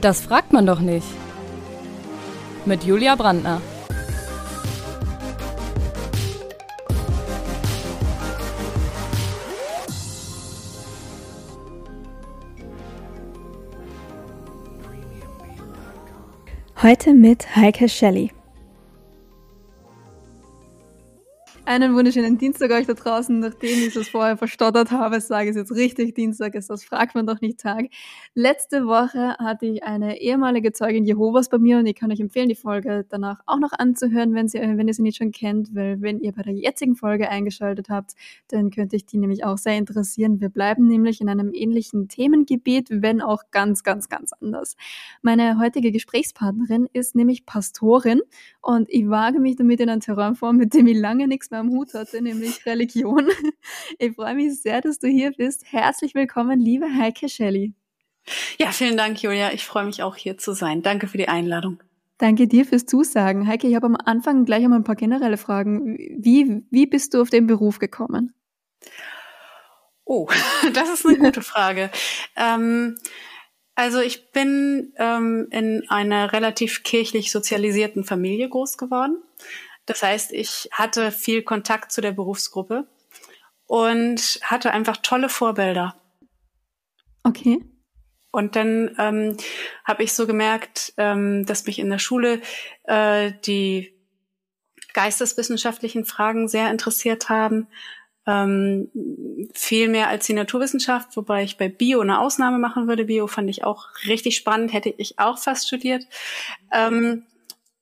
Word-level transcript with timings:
Das 0.00 0.20
fragt 0.20 0.52
man 0.52 0.64
doch 0.64 0.80
nicht. 0.80 1.06
Mit 2.64 2.84
Julia 2.84 3.16
Brandner. 3.16 3.60
Heute 16.80 17.12
mit 17.12 17.56
Heike 17.56 17.88
Shelley. 17.88 18.30
Einen 21.68 21.94
wunderschönen 21.94 22.38
Dienstag 22.38 22.70
euch 22.70 22.86
da 22.86 22.94
draußen. 22.94 23.40
Nachdem 23.40 23.86
ich 23.86 23.94
es 23.94 24.08
vorher 24.08 24.38
verstottert 24.38 24.90
habe, 24.90 25.20
sage 25.20 25.50
ich 25.50 25.50
es 25.50 25.56
jetzt 25.56 25.72
richtig. 25.72 26.14
Dienstag 26.14 26.54
ist 26.54 26.70
das, 26.70 26.82
fragt 26.82 27.14
man 27.14 27.26
doch 27.26 27.42
nicht 27.42 27.60
Tag. 27.60 27.88
Letzte 28.34 28.86
Woche 28.86 29.36
hatte 29.38 29.66
ich 29.66 29.82
eine 29.84 30.18
ehemalige 30.18 30.72
Zeugin 30.72 31.04
Jehovas 31.04 31.50
bei 31.50 31.58
mir 31.58 31.76
und 31.76 31.84
ich 31.84 31.94
kann 31.94 32.10
euch 32.10 32.20
empfehlen, 32.20 32.48
die 32.48 32.54
Folge 32.54 33.04
danach 33.06 33.40
auch 33.44 33.58
noch 33.58 33.72
anzuhören, 33.72 34.32
wenn, 34.32 34.48
sie, 34.48 34.60
wenn 34.60 34.88
ihr 34.88 34.94
sie 34.94 35.02
nicht 35.02 35.18
schon 35.18 35.30
kennt, 35.30 35.74
weil 35.74 36.00
wenn 36.00 36.20
ihr 36.20 36.32
bei 36.32 36.40
der 36.40 36.54
jetzigen 36.54 36.96
Folge 36.96 37.28
eingeschaltet 37.28 37.90
habt, 37.90 38.12
dann 38.48 38.70
könnte 38.70 38.96
ich 38.96 39.04
die 39.04 39.18
nämlich 39.18 39.44
auch 39.44 39.58
sehr 39.58 39.76
interessieren. 39.76 40.40
Wir 40.40 40.48
bleiben 40.48 40.86
nämlich 40.86 41.20
in 41.20 41.28
einem 41.28 41.52
ähnlichen 41.52 42.08
Themengebiet, 42.08 42.86
wenn 42.90 43.20
auch 43.20 43.42
ganz, 43.50 43.82
ganz, 43.82 44.08
ganz 44.08 44.32
anders. 44.40 44.74
Meine 45.20 45.58
heutige 45.60 45.92
Gesprächspartnerin 45.92 46.88
ist 46.94 47.14
nämlich 47.14 47.44
Pastorin 47.44 48.22
und 48.62 48.88
ich 48.88 49.06
wage 49.10 49.38
mich 49.38 49.56
damit 49.56 49.80
in 49.80 49.90
ein 49.90 50.00
Terrain 50.00 50.34
vor, 50.34 50.54
mit 50.54 50.72
dem 50.72 50.86
ich 50.86 50.96
lange 50.96 51.28
nichts 51.28 51.50
mehr 51.50 51.57
am 51.58 51.70
Hut 51.70 51.94
hatte, 51.94 52.22
nämlich 52.22 52.64
Religion. 52.66 53.28
Ich 53.98 54.14
freue 54.14 54.34
mich 54.34 54.60
sehr, 54.60 54.80
dass 54.80 54.98
du 54.98 55.08
hier 55.08 55.32
bist. 55.32 55.64
Herzlich 55.70 56.14
willkommen, 56.14 56.60
liebe 56.60 56.86
Heike 56.86 57.28
Shelley. 57.28 57.74
Ja, 58.58 58.70
vielen 58.70 58.96
Dank, 58.96 59.22
Julia. 59.22 59.52
Ich 59.52 59.64
freue 59.64 59.84
mich 59.84 60.02
auch 60.02 60.16
hier 60.16 60.38
zu 60.38 60.52
sein. 60.52 60.82
Danke 60.82 61.08
für 61.08 61.18
die 61.18 61.28
Einladung. 61.28 61.82
Danke 62.18 62.46
dir 62.48 62.64
fürs 62.64 62.86
Zusagen. 62.86 63.46
Heike, 63.46 63.68
ich 63.68 63.74
habe 63.74 63.86
am 63.86 63.96
Anfang 63.96 64.44
gleich 64.44 64.64
einmal 64.64 64.80
ein 64.80 64.84
paar 64.84 64.96
generelle 64.96 65.36
Fragen. 65.36 65.96
Wie, 65.96 66.64
wie 66.70 66.86
bist 66.86 67.14
du 67.14 67.22
auf 67.22 67.30
den 67.30 67.46
Beruf 67.46 67.78
gekommen? 67.78 68.34
Oh, 70.04 70.28
das 70.72 70.88
ist 70.90 71.06
eine 71.06 71.18
gute 71.18 71.42
Frage. 71.42 71.90
ähm, 72.36 72.96
also 73.74 74.00
ich 74.00 74.32
bin 74.32 74.92
ähm, 74.98 75.46
in 75.52 75.88
einer 75.88 76.32
relativ 76.32 76.82
kirchlich 76.82 77.30
sozialisierten 77.30 78.02
Familie 78.02 78.48
groß 78.48 78.76
geworden. 78.76 79.22
Das 79.88 80.02
heißt, 80.02 80.32
ich 80.32 80.68
hatte 80.70 81.10
viel 81.10 81.42
Kontakt 81.42 81.92
zu 81.92 82.02
der 82.02 82.12
Berufsgruppe 82.12 82.86
und 83.66 84.38
hatte 84.42 84.70
einfach 84.70 84.98
tolle 84.98 85.30
Vorbilder. 85.30 85.96
Okay. 87.24 87.64
Und 88.30 88.54
dann 88.54 88.94
ähm, 88.98 89.38
habe 89.84 90.02
ich 90.02 90.12
so 90.12 90.26
gemerkt, 90.26 90.92
ähm, 90.98 91.46
dass 91.46 91.64
mich 91.64 91.78
in 91.78 91.88
der 91.88 91.98
Schule 91.98 92.42
äh, 92.84 93.32
die 93.46 93.94
geisteswissenschaftlichen 94.92 96.04
Fragen 96.04 96.48
sehr 96.48 96.70
interessiert 96.70 97.30
haben. 97.30 97.66
Ähm, 98.26 98.90
viel 99.54 99.88
mehr 99.88 100.08
als 100.08 100.26
die 100.26 100.34
Naturwissenschaft, 100.34 101.16
wobei 101.16 101.44
ich 101.44 101.56
bei 101.56 101.70
Bio 101.70 102.00
eine 102.00 102.20
Ausnahme 102.20 102.58
machen 102.58 102.88
würde. 102.88 103.06
Bio 103.06 103.26
fand 103.26 103.48
ich 103.48 103.64
auch 103.64 103.86
richtig 104.06 104.36
spannend, 104.36 104.74
hätte 104.74 104.90
ich 104.90 105.18
auch 105.18 105.38
fast 105.38 105.66
studiert. 105.66 106.04
Ähm, 106.74 107.24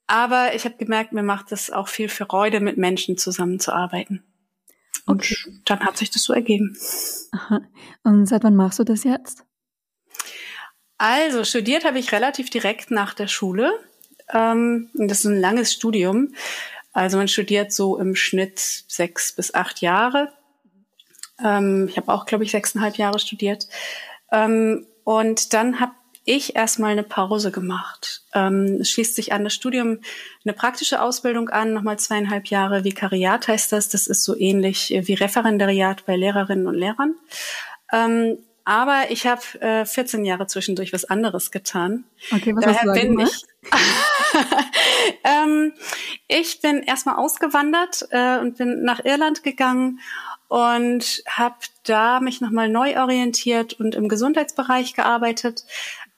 aber 0.06 0.54
ich 0.54 0.64
habe 0.64 0.76
gemerkt, 0.76 1.12
mir 1.12 1.22
macht 1.22 1.52
es 1.52 1.70
auch 1.70 1.88
viel 1.88 2.08
Freude, 2.08 2.60
mit 2.60 2.76
Menschen 2.76 3.18
zusammenzuarbeiten. 3.18 4.22
Und 5.06 5.22
okay. 5.22 5.36
dann 5.64 5.80
hat 5.80 5.96
sich 5.96 6.10
das 6.10 6.22
so 6.22 6.32
ergeben. 6.32 6.76
Aha. 7.32 7.60
Und 8.02 8.26
seit 8.26 8.42
wann 8.44 8.56
machst 8.56 8.78
du 8.78 8.84
das 8.84 9.04
jetzt? 9.04 9.44
Also, 10.98 11.44
studiert 11.44 11.84
habe 11.84 11.98
ich 11.98 12.12
relativ 12.12 12.50
direkt 12.50 12.90
nach 12.90 13.14
der 13.14 13.28
Schule. 13.28 13.72
Ähm, 14.32 14.90
das 14.94 15.20
ist 15.20 15.26
ein 15.26 15.40
langes 15.40 15.72
Studium. 15.72 16.34
Also 16.92 17.18
man 17.18 17.28
studiert 17.28 17.72
so 17.72 17.98
im 17.98 18.16
Schnitt 18.16 18.58
sechs 18.58 19.32
bis 19.32 19.52
acht 19.52 19.82
Jahre. 19.82 20.32
Ähm, 21.44 21.88
ich 21.90 21.98
habe 21.98 22.10
auch, 22.12 22.24
glaube 22.24 22.44
ich, 22.44 22.50
sechseinhalb 22.50 22.96
Jahre 22.96 23.18
studiert. 23.18 23.68
Ähm, 24.32 24.86
und 25.04 25.52
dann 25.52 25.78
habe 25.78 25.92
ich 26.26 26.56
erstmal 26.56 26.90
eine 26.90 27.04
Pause 27.04 27.50
gemacht. 27.50 28.22
Ähm, 28.34 28.78
es 28.80 28.90
schließt 28.90 29.14
sich 29.14 29.32
an 29.32 29.44
das 29.44 29.54
Studium 29.54 30.00
eine 30.44 30.52
praktische 30.52 31.00
Ausbildung 31.00 31.48
an, 31.48 31.72
nochmal 31.72 31.98
zweieinhalb 31.98 32.48
Jahre 32.48 32.84
Vikariat 32.84 33.48
heißt 33.48 33.72
das. 33.72 33.88
Das 33.88 34.06
ist 34.06 34.24
so 34.24 34.36
ähnlich 34.36 34.90
wie 34.90 35.14
Referendariat 35.14 36.04
bei 36.04 36.16
Lehrerinnen 36.16 36.66
und 36.66 36.74
Lehrern. 36.74 37.14
Ähm, 37.92 38.38
aber 38.64 39.10
ich 39.10 39.28
habe 39.28 39.42
äh, 39.60 39.84
14 39.86 40.24
Jahre 40.24 40.48
zwischendurch 40.48 40.92
was 40.92 41.04
anderes 41.04 41.52
getan. 41.52 42.02
Okay, 42.32 42.52
was 42.56 42.64
Daher 42.64 42.74
hast 42.74 42.84
du 42.84 42.88
da 42.88 43.00
bin 43.00 43.20
ich, 43.20 43.42
ähm, 45.24 45.72
ich 46.26 46.60
bin 46.60 46.82
erstmal 46.82 47.14
ausgewandert 47.14 48.08
äh, 48.10 48.38
und 48.38 48.58
bin 48.58 48.82
nach 48.82 49.04
Irland 49.04 49.44
gegangen 49.44 50.00
und 50.48 51.22
habe 51.28 51.56
da 51.84 52.18
mich 52.18 52.40
nochmal 52.40 52.68
neu 52.68 53.00
orientiert 53.00 53.74
und 53.74 53.94
im 53.94 54.08
Gesundheitsbereich 54.08 54.94
gearbeitet 54.94 55.64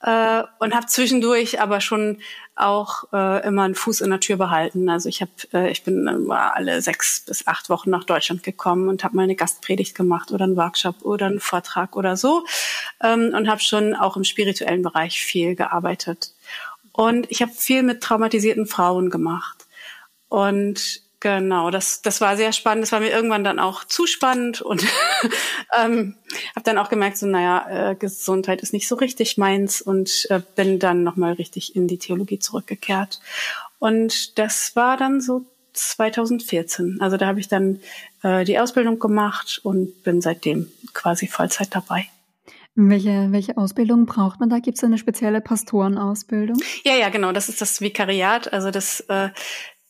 äh, 0.00 0.42
und 0.59 0.75
habe 0.75 0.86
zwischendurch 0.86 1.60
aber 1.60 1.81
schon 1.81 2.19
auch 2.54 3.04
äh, 3.12 3.47
immer 3.47 3.62
einen 3.62 3.75
Fuß 3.75 4.00
in 4.00 4.10
der 4.10 4.20
Tür 4.20 4.36
behalten. 4.36 4.88
Also 4.88 5.09
ich 5.09 5.20
habe, 5.20 5.31
äh, 5.53 5.70
ich 5.70 5.84
bin 5.84 6.06
immer 6.06 6.56
alle 6.56 6.82
sechs 6.82 7.20
bis 7.20 7.47
acht 7.47 7.70
Wochen 7.70 7.91
nach 7.91 8.04
Deutschland 8.04 8.42
gekommen 8.42 8.88
und 8.88 9.04
habe 9.04 9.16
mal 9.16 9.22
eine 9.22 9.36
Gastpredigt 9.36 9.94
gemacht 9.94 10.32
oder 10.32 10.44
einen 10.44 10.56
Workshop 10.56 11.04
oder 11.04 11.26
einen 11.26 11.41
Vortrag 11.41 11.97
oder 11.97 12.16
so 12.16 12.44
ähm, 13.03 13.32
und 13.34 13.48
habe 13.48 13.60
schon 13.60 13.94
auch 13.94 14.16
im 14.16 14.25
spirituellen 14.25 14.82
Bereich 14.82 15.20
viel 15.20 15.54
gearbeitet. 15.54 16.32
Und 16.92 17.30
ich 17.30 17.42
habe 17.42 17.53
viel 17.53 17.82
mit 17.82 18.00
traumatisierten 18.03 18.66
Frauen 18.66 19.10
gemacht 19.10 19.66
und 20.28 21.07
Genau, 21.20 21.70
das, 21.70 22.00
das 22.00 22.20
war 22.20 22.36
sehr 22.36 22.52
spannend. 22.52 22.84
Das 22.84 22.92
war 22.92 23.00
mir 23.00 23.10
irgendwann 23.10 23.42
dann 23.42 23.58
auch 23.58 23.84
zu 23.84 24.06
spannend 24.06 24.60
und 24.60 24.84
ähm, 25.78 26.14
habe 26.54 26.64
dann 26.64 26.78
auch 26.78 26.88
gemerkt, 26.88 27.18
so 27.18 27.26
naja, 27.26 27.90
äh, 27.90 27.94
Gesundheit 27.96 28.60
ist 28.60 28.72
nicht 28.72 28.86
so 28.86 28.94
richtig 28.94 29.36
meins 29.36 29.82
und 29.82 30.26
äh, 30.30 30.40
bin 30.54 30.78
dann 30.78 31.02
nochmal 31.02 31.32
richtig 31.32 31.74
in 31.74 31.88
die 31.88 31.98
Theologie 31.98 32.38
zurückgekehrt. 32.38 33.20
Und 33.80 34.38
das 34.38 34.76
war 34.76 34.96
dann 34.96 35.20
so 35.20 35.44
2014. 35.72 36.98
Also 37.00 37.16
da 37.16 37.26
habe 37.26 37.40
ich 37.40 37.48
dann 37.48 37.80
äh, 38.22 38.44
die 38.44 38.58
Ausbildung 38.58 39.00
gemacht 39.00 39.60
und 39.64 40.04
bin 40.04 40.20
seitdem 40.20 40.70
quasi 40.94 41.26
Vollzeit 41.26 41.74
dabei. 41.74 42.06
Welche, 42.80 43.32
welche 43.32 43.56
Ausbildung 43.56 44.06
braucht 44.06 44.38
man 44.38 44.50
da? 44.50 44.60
Gibt 44.60 44.78
es 44.78 44.84
eine 44.84 44.98
spezielle 44.98 45.40
Pastorenausbildung? 45.40 46.58
Ja, 46.84 46.94
ja, 46.94 47.08
genau. 47.08 47.32
Das 47.32 47.48
ist 47.48 47.60
das 47.60 47.80
Vikariat. 47.80 48.52
Also 48.52 48.70
das 48.70 49.00
äh, 49.08 49.30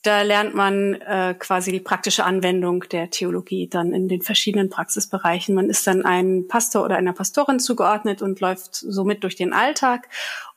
da 0.02 0.22
lernt 0.22 0.54
man 0.54 0.94
äh, 0.94 1.34
quasi 1.36 1.72
die 1.72 1.80
praktische 1.80 2.24
Anwendung 2.24 2.84
der 2.90 3.10
Theologie 3.10 3.68
dann 3.68 3.92
in 3.92 4.08
den 4.08 4.22
verschiedenen 4.22 4.70
Praxisbereichen. 4.70 5.56
Man 5.56 5.68
ist 5.68 5.86
dann 5.88 6.04
ein 6.04 6.46
Pastor 6.46 6.84
oder 6.84 6.96
einer 6.96 7.12
Pastorin 7.12 7.58
zugeordnet 7.58 8.22
und 8.22 8.40
läuft 8.40 8.76
somit 8.76 9.24
durch 9.24 9.34
den 9.34 9.52
Alltag 9.52 10.08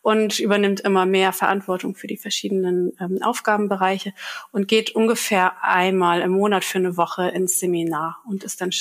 und 0.01 0.39
übernimmt 0.39 0.81
immer 0.81 1.07
mehr 1.07 1.33
Verantwortung 1.33 1.95
für 1.95 2.05
die 2.05 2.17
verschiedenen 2.17 2.93
ähm, 2.99 3.19
Aufgabenbereiche 3.23 4.13
und 4.51 4.67
geht 4.67 4.91
ungefähr 4.95 5.63
einmal 5.63 6.21
im 6.21 6.31
Monat 6.31 6.63
für 6.63 6.77
eine 6.77 6.95
Woche 6.95 7.29
ins 7.29 7.59
Seminar 7.59 8.21
und 8.27 8.43
ist 8.43 8.61
dann 8.61 8.71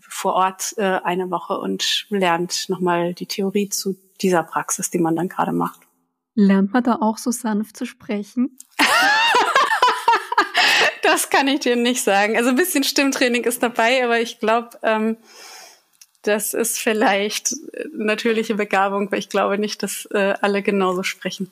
vor 0.00 0.34
Ort 0.34 0.74
äh, 0.76 1.00
eine 1.02 1.30
Woche 1.30 1.58
und 1.58 2.06
lernt 2.10 2.68
nochmal 2.68 3.14
die 3.14 3.26
Theorie 3.26 3.70
zu 3.70 3.96
dieser 4.20 4.42
Praxis, 4.42 4.90
die 4.90 4.98
man 4.98 5.16
dann 5.16 5.30
gerade 5.30 5.52
macht. 5.52 5.80
Lernt 6.34 6.72
man 6.72 6.82
da 6.82 6.98
auch 7.00 7.16
so 7.16 7.30
sanft 7.30 7.76
zu 7.76 7.86
sprechen? 7.86 8.58
Das 11.10 11.28
kann 11.28 11.48
ich 11.48 11.58
dir 11.58 11.74
nicht 11.74 12.04
sagen. 12.04 12.36
Also 12.36 12.50
ein 12.50 12.54
bisschen 12.54 12.84
Stimmtraining 12.84 13.42
ist 13.42 13.64
dabei, 13.64 14.04
aber 14.04 14.20
ich 14.20 14.38
glaube, 14.38 14.78
ähm, 14.84 15.16
das 16.22 16.54
ist 16.54 16.78
vielleicht 16.78 17.52
natürliche 17.92 18.54
Begabung, 18.54 19.10
weil 19.10 19.18
ich 19.18 19.28
glaube 19.28 19.58
nicht, 19.58 19.82
dass 19.82 20.06
äh, 20.12 20.34
alle 20.40 20.62
genauso 20.62 21.02
sprechen. 21.02 21.50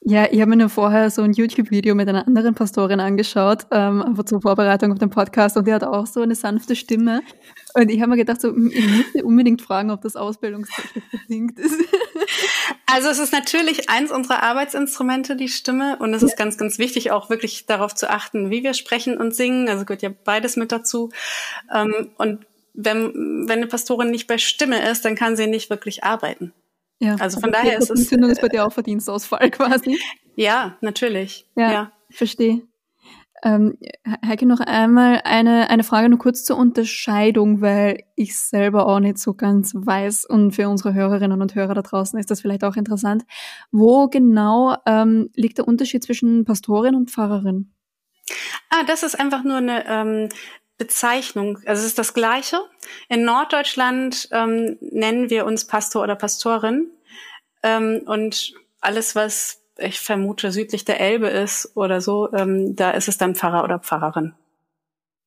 Ja, 0.00 0.26
ich 0.30 0.40
habe 0.40 0.56
mir 0.56 0.70
vorher 0.70 1.10
so 1.10 1.20
ein 1.20 1.34
YouTube-Video 1.34 1.94
mit 1.94 2.08
einer 2.08 2.26
anderen 2.26 2.54
Pastorin 2.54 3.00
angeschaut, 3.00 3.66
ähm, 3.72 4.00
einfach 4.00 4.24
zur 4.24 4.40
Vorbereitung 4.40 4.90
auf 4.92 4.98
den 4.98 5.10
Podcast 5.10 5.58
und 5.58 5.66
die 5.66 5.74
hat 5.74 5.84
auch 5.84 6.06
so 6.06 6.22
eine 6.22 6.34
sanfte 6.34 6.74
Stimme. 6.74 7.20
Und 7.74 7.90
ich 7.90 8.00
habe 8.00 8.12
mir 8.12 8.16
gedacht, 8.16 8.40
so, 8.40 8.56
ich 8.56 8.88
müsste 8.88 9.22
unbedingt 9.22 9.60
fragen, 9.60 9.90
ob 9.90 10.00
das 10.00 10.16
ausbildungstechnisch 10.16 11.04
bedingt 11.10 11.58
ist. 11.58 11.74
Also 12.90 13.08
es 13.08 13.18
ist 13.18 13.32
natürlich 13.32 13.90
eins 13.90 14.10
unserer 14.10 14.42
Arbeitsinstrumente, 14.42 15.36
die 15.36 15.48
Stimme. 15.48 15.98
Und 15.98 16.14
es 16.14 16.22
ja. 16.22 16.28
ist 16.28 16.36
ganz, 16.36 16.56
ganz 16.56 16.78
wichtig, 16.78 17.10
auch 17.10 17.28
wirklich 17.28 17.66
darauf 17.66 17.94
zu 17.94 18.08
achten, 18.08 18.50
wie 18.50 18.62
wir 18.62 18.72
sprechen 18.72 19.18
und 19.18 19.34
singen. 19.34 19.68
Also 19.68 19.84
gehört 19.84 20.02
ja 20.02 20.10
beides 20.24 20.56
mit 20.56 20.72
dazu. 20.72 21.10
Ähm, 21.74 22.10
und 22.16 22.46
wenn, 22.72 23.46
wenn 23.46 23.58
eine 23.58 23.66
Pastorin 23.66 24.10
nicht 24.10 24.26
bei 24.26 24.38
Stimme 24.38 24.88
ist, 24.88 25.04
dann 25.04 25.16
kann 25.16 25.36
sie 25.36 25.46
nicht 25.46 25.68
wirklich 25.68 26.02
arbeiten. 26.02 26.54
Ja, 26.98 27.16
also 27.16 27.40
von 27.40 27.52
daher 27.52 27.78
ist 27.78 27.90
es. 27.90 28.00
Entzündung 28.00 28.30
ist 28.30 28.40
bei 28.40 28.48
dir 28.48 28.64
auch 28.64 28.72
Verdienstausfall 28.72 29.50
quasi. 29.52 30.00
Ja, 30.34 30.78
natürlich. 30.80 31.46
Ja, 31.56 31.72
ja. 31.72 31.92
verstehe. 32.10 32.62
Ähm, 33.44 33.78
Heike, 34.26 34.46
noch 34.46 34.60
einmal 34.60 35.20
eine, 35.24 35.70
eine 35.70 35.84
Frage 35.84 36.08
nur 36.08 36.18
kurz 36.18 36.44
zur 36.44 36.56
Unterscheidung, 36.56 37.60
weil 37.60 38.02
ich 38.16 38.38
selber 38.38 38.86
auch 38.86 39.00
nicht 39.00 39.18
so 39.18 39.34
ganz 39.34 39.72
weiß 39.74 40.24
und 40.24 40.52
für 40.52 40.68
unsere 40.68 40.94
Hörerinnen 40.94 41.40
und 41.40 41.54
Hörer 41.54 41.74
da 41.74 41.82
draußen 41.82 42.18
ist 42.18 42.30
das 42.30 42.40
vielleicht 42.40 42.64
auch 42.64 42.76
interessant. 42.76 43.24
Wo 43.70 44.08
genau 44.08 44.76
ähm, 44.86 45.30
liegt 45.34 45.58
der 45.58 45.68
Unterschied 45.68 46.02
zwischen 46.02 46.44
Pastorin 46.44 46.94
und 46.94 47.10
Pfarrerin? 47.10 47.72
Ah, 48.70 48.84
das 48.86 49.02
ist 49.02 49.18
einfach 49.18 49.44
nur 49.44 49.56
eine 49.56 49.86
ähm, 49.86 50.28
Bezeichnung. 50.76 51.58
Also 51.66 51.80
es 51.80 51.88
ist 51.88 51.98
das 51.98 52.14
Gleiche. 52.14 52.60
In 53.08 53.24
Norddeutschland 53.24 54.28
ähm, 54.32 54.78
nennen 54.80 55.30
wir 55.30 55.46
uns 55.46 55.66
Pastor 55.66 56.02
oder 56.02 56.16
Pastorin. 56.16 56.90
Ähm, 57.62 58.02
und 58.06 58.52
alles, 58.80 59.16
was 59.16 59.57
ich 59.78 60.00
vermute 60.00 60.52
südlich 60.52 60.84
der 60.84 61.00
Elbe 61.00 61.28
ist 61.28 61.76
oder 61.76 62.00
so, 62.00 62.32
ähm, 62.32 62.74
da 62.76 62.90
ist 62.90 63.08
es 63.08 63.18
dann 63.18 63.34
Pfarrer 63.34 63.64
oder 63.64 63.78
Pfarrerin. 63.78 64.34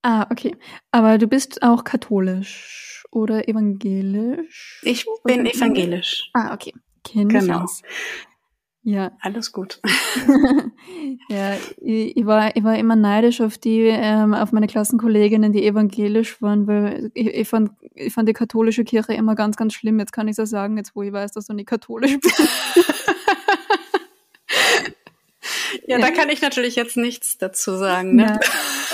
Ah, 0.04 0.28
okay. 0.32 0.56
Aber 0.92 1.18
du 1.18 1.28
bist 1.28 1.62
auch 1.64 1.84
katholisch 1.84 3.04
oder 3.12 3.48
evangelisch? 3.48 4.82
Ich 4.84 5.06
bin 5.24 5.46
evangelisch. 5.46 6.30
Ah, 6.34 6.54
okay. 6.54 6.74
Kenn 7.04 7.30
genau. 7.30 7.66
Ja. 8.84 9.12
Alles 9.22 9.52
gut. 9.52 9.80
ja, 11.30 11.54
ich, 11.78 12.18
ich, 12.18 12.26
war, 12.26 12.56
ich 12.56 12.64
war 12.64 12.76
immer 12.78 12.96
neidisch 12.96 13.40
auf 13.40 13.60
die, 13.60 13.82
ähm, 13.82 14.34
auf 14.34 14.52
meine 14.52 14.66
Klassenkolleginnen, 14.66 15.54
die 15.54 15.66
evangelisch 15.68 16.42
waren, 16.42 16.66
weil 16.66 17.12
ich, 17.14 17.28
ich, 17.28 17.48
fand, 17.48 17.72
ich 17.94 18.12
fand 18.12 18.28
die 18.28 18.34
katholische 18.34 18.84
Kirche 18.84 19.14
immer 19.14 19.36
ganz, 19.36 19.56
ganz 19.56 19.76
schlimm. 19.76 20.00
Jetzt 20.00 20.14
kann 20.14 20.28
ich 20.28 20.36
so 20.36 20.46
sagen, 20.46 20.78
jetzt 20.78 20.96
wo 20.96 21.04
ich 21.04 21.14
weiß, 21.14 21.32
dass 21.32 21.46
du 21.46 21.54
nicht 21.54 21.68
katholisch 21.68 22.18
bist. 22.20 22.42
ja, 25.88 26.00
da 26.00 26.12
kann 26.12 26.30
ich 26.30 26.42
natürlich 26.42 26.76
jetzt 26.76 26.98
nichts 26.98 27.38
dazu 27.38 27.76
sagen. 27.76 28.16
Ne? 28.16 28.24
Ja. 28.24 28.40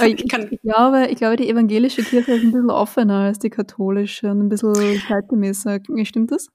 Ich, 0.05 0.23
ich, 0.23 0.31
ich, 0.51 0.61
glaube, 0.61 1.07
ich 1.09 1.17
glaube, 1.17 1.37
die 1.37 1.49
evangelische 1.49 2.03
Kirche 2.03 2.33
ist 2.33 2.43
ein 2.43 2.51
bisschen 2.51 2.69
offener 2.69 3.21
als 3.21 3.39
die 3.39 3.49
katholische 3.49 4.29
und 4.29 4.41
ein 4.41 4.47
bisschen 4.47 5.01
zeitgemäßer. 5.07 5.79
Stimmt 6.03 6.31
das? 6.31 6.49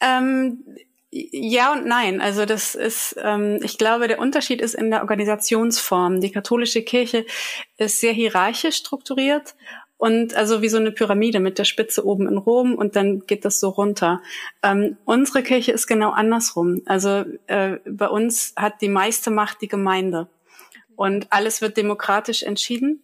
Ähm, 0.00 0.64
ja 1.12 1.72
und 1.72 1.86
nein. 1.86 2.20
Also 2.20 2.46
das 2.46 2.74
ist, 2.74 3.14
ähm, 3.22 3.60
ich 3.62 3.78
glaube, 3.78 4.08
der 4.08 4.18
Unterschied 4.18 4.60
ist 4.60 4.74
in 4.74 4.90
der 4.90 5.02
Organisationsform. 5.02 6.20
Die 6.20 6.32
katholische 6.32 6.82
Kirche 6.82 7.26
ist 7.76 8.00
sehr 8.00 8.12
hierarchisch 8.12 8.76
strukturiert 8.76 9.54
und 10.00 10.34
also 10.34 10.62
wie 10.62 10.70
so 10.70 10.78
eine 10.78 10.92
Pyramide 10.92 11.40
mit 11.40 11.58
der 11.58 11.64
Spitze 11.64 12.06
oben 12.06 12.26
in 12.26 12.38
Rom 12.38 12.74
und 12.74 12.96
dann 12.96 13.20
geht 13.26 13.44
das 13.44 13.60
so 13.60 13.68
runter. 13.68 14.22
Ähm, 14.62 14.96
unsere 15.04 15.42
Kirche 15.42 15.72
ist 15.72 15.86
genau 15.86 16.08
andersrum. 16.08 16.80
Also 16.86 17.26
äh, 17.48 17.76
bei 17.86 18.08
uns 18.08 18.54
hat 18.56 18.80
die 18.80 18.88
meiste 18.88 19.30
Macht 19.30 19.60
die 19.60 19.68
Gemeinde 19.68 20.28
und 20.96 21.26
alles 21.30 21.60
wird 21.60 21.76
demokratisch 21.76 22.42
entschieden. 22.42 23.02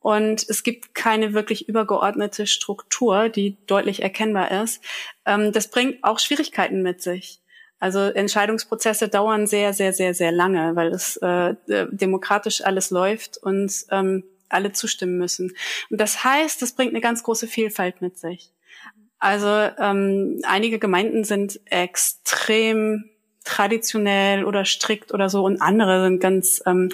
Und 0.00 0.48
es 0.48 0.62
gibt 0.62 0.94
keine 0.94 1.34
wirklich 1.34 1.68
übergeordnete 1.68 2.46
Struktur, 2.46 3.28
die 3.28 3.58
deutlich 3.66 4.02
erkennbar 4.02 4.62
ist. 4.62 4.82
Ähm, 5.26 5.52
das 5.52 5.68
bringt 5.68 6.02
auch 6.02 6.18
Schwierigkeiten 6.18 6.80
mit 6.80 7.02
sich. 7.02 7.42
Also 7.78 7.98
Entscheidungsprozesse 8.00 9.08
dauern 9.10 9.46
sehr, 9.46 9.74
sehr, 9.74 9.92
sehr, 9.92 10.14
sehr 10.14 10.32
lange, 10.32 10.74
weil 10.76 10.88
es 10.88 11.18
äh, 11.18 11.56
demokratisch 11.90 12.64
alles 12.64 12.90
läuft 12.90 13.36
und 13.36 13.70
ähm, 13.90 14.24
alle 14.48 14.72
zustimmen 14.72 15.18
müssen. 15.18 15.52
Und 15.90 16.00
das 16.00 16.24
heißt, 16.24 16.60
das 16.62 16.72
bringt 16.72 16.92
eine 16.92 17.00
ganz 17.00 17.22
große 17.22 17.46
Vielfalt 17.46 18.00
mit 18.00 18.18
sich. 18.18 18.52
Also 19.18 19.48
ähm, 19.48 20.40
einige 20.44 20.78
Gemeinden 20.78 21.24
sind 21.24 21.60
extrem 21.66 23.10
traditionell 23.44 24.44
oder 24.44 24.64
strikt 24.64 25.12
oder 25.12 25.28
so 25.28 25.44
und 25.44 25.60
andere 25.60 26.04
sind 26.04 26.20
ganz 26.20 26.62
ähm, 26.66 26.90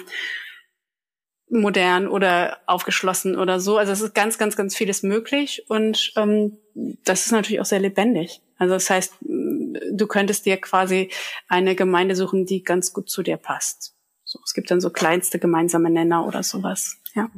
modern 1.49 2.07
oder 2.07 2.57
aufgeschlossen 2.65 3.37
oder 3.37 3.59
so. 3.59 3.77
Also 3.77 3.91
es 3.91 4.01
ist 4.01 4.15
ganz, 4.15 4.37
ganz, 4.37 4.55
ganz 4.55 4.75
vieles 4.75 5.03
möglich 5.03 5.65
und 5.69 6.13
ähm, 6.15 6.57
das 7.03 7.25
ist 7.25 7.31
natürlich 7.31 7.61
auch 7.61 7.65
sehr 7.65 7.79
lebendig. 7.79 8.41
Also 8.57 8.73
das 8.73 8.89
heißt, 8.89 9.15
du 9.21 10.07
könntest 10.07 10.45
dir 10.45 10.57
quasi 10.57 11.11
eine 11.47 11.75
Gemeinde 11.75 12.15
suchen, 12.15 12.45
die 12.45 12.63
ganz 12.63 12.93
gut 12.93 13.09
zu 13.09 13.21
dir 13.21 13.37
passt. 13.37 13.94
So, 14.27 14.39
es 14.43 14.55
gibt 14.55 14.71
dann 14.71 14.81
so 14.81 14.89
kleinste 14.89 15.37
gemeinsame 15.37 15.91
Nenner 15.91 16.25
oder 16.25 16.41
sowas. 16.41 16.97
Ja. 17.13 17.29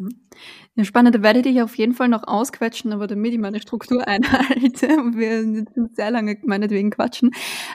Ja, 0.76 0.86
spannend. 0.86 1.16
Da 1.16 1.22
werde 1.22 1.40
ich 1.40 1.46
dich 1.46 1.62
auf 1.62 1.76
jeden 1.76 1.94
Fall 1.94 2.08
noch 2.08 2.26
ausquetschen, 2.26 2.94
aber 2.94 3.08
damit 3.08 3.34
ich 3.34 3.40
meine 3.40 3.60
Struktur 3.60 4.08
einhalte 4.08 4.88
und 4.98 5.18
wir 5.18 5.42
sind 5.42 5.70
sehr 5.96 6.12
lange 6.12 6.38
meinetwegen 6.44 6.90
quatschen, 6.90 7.32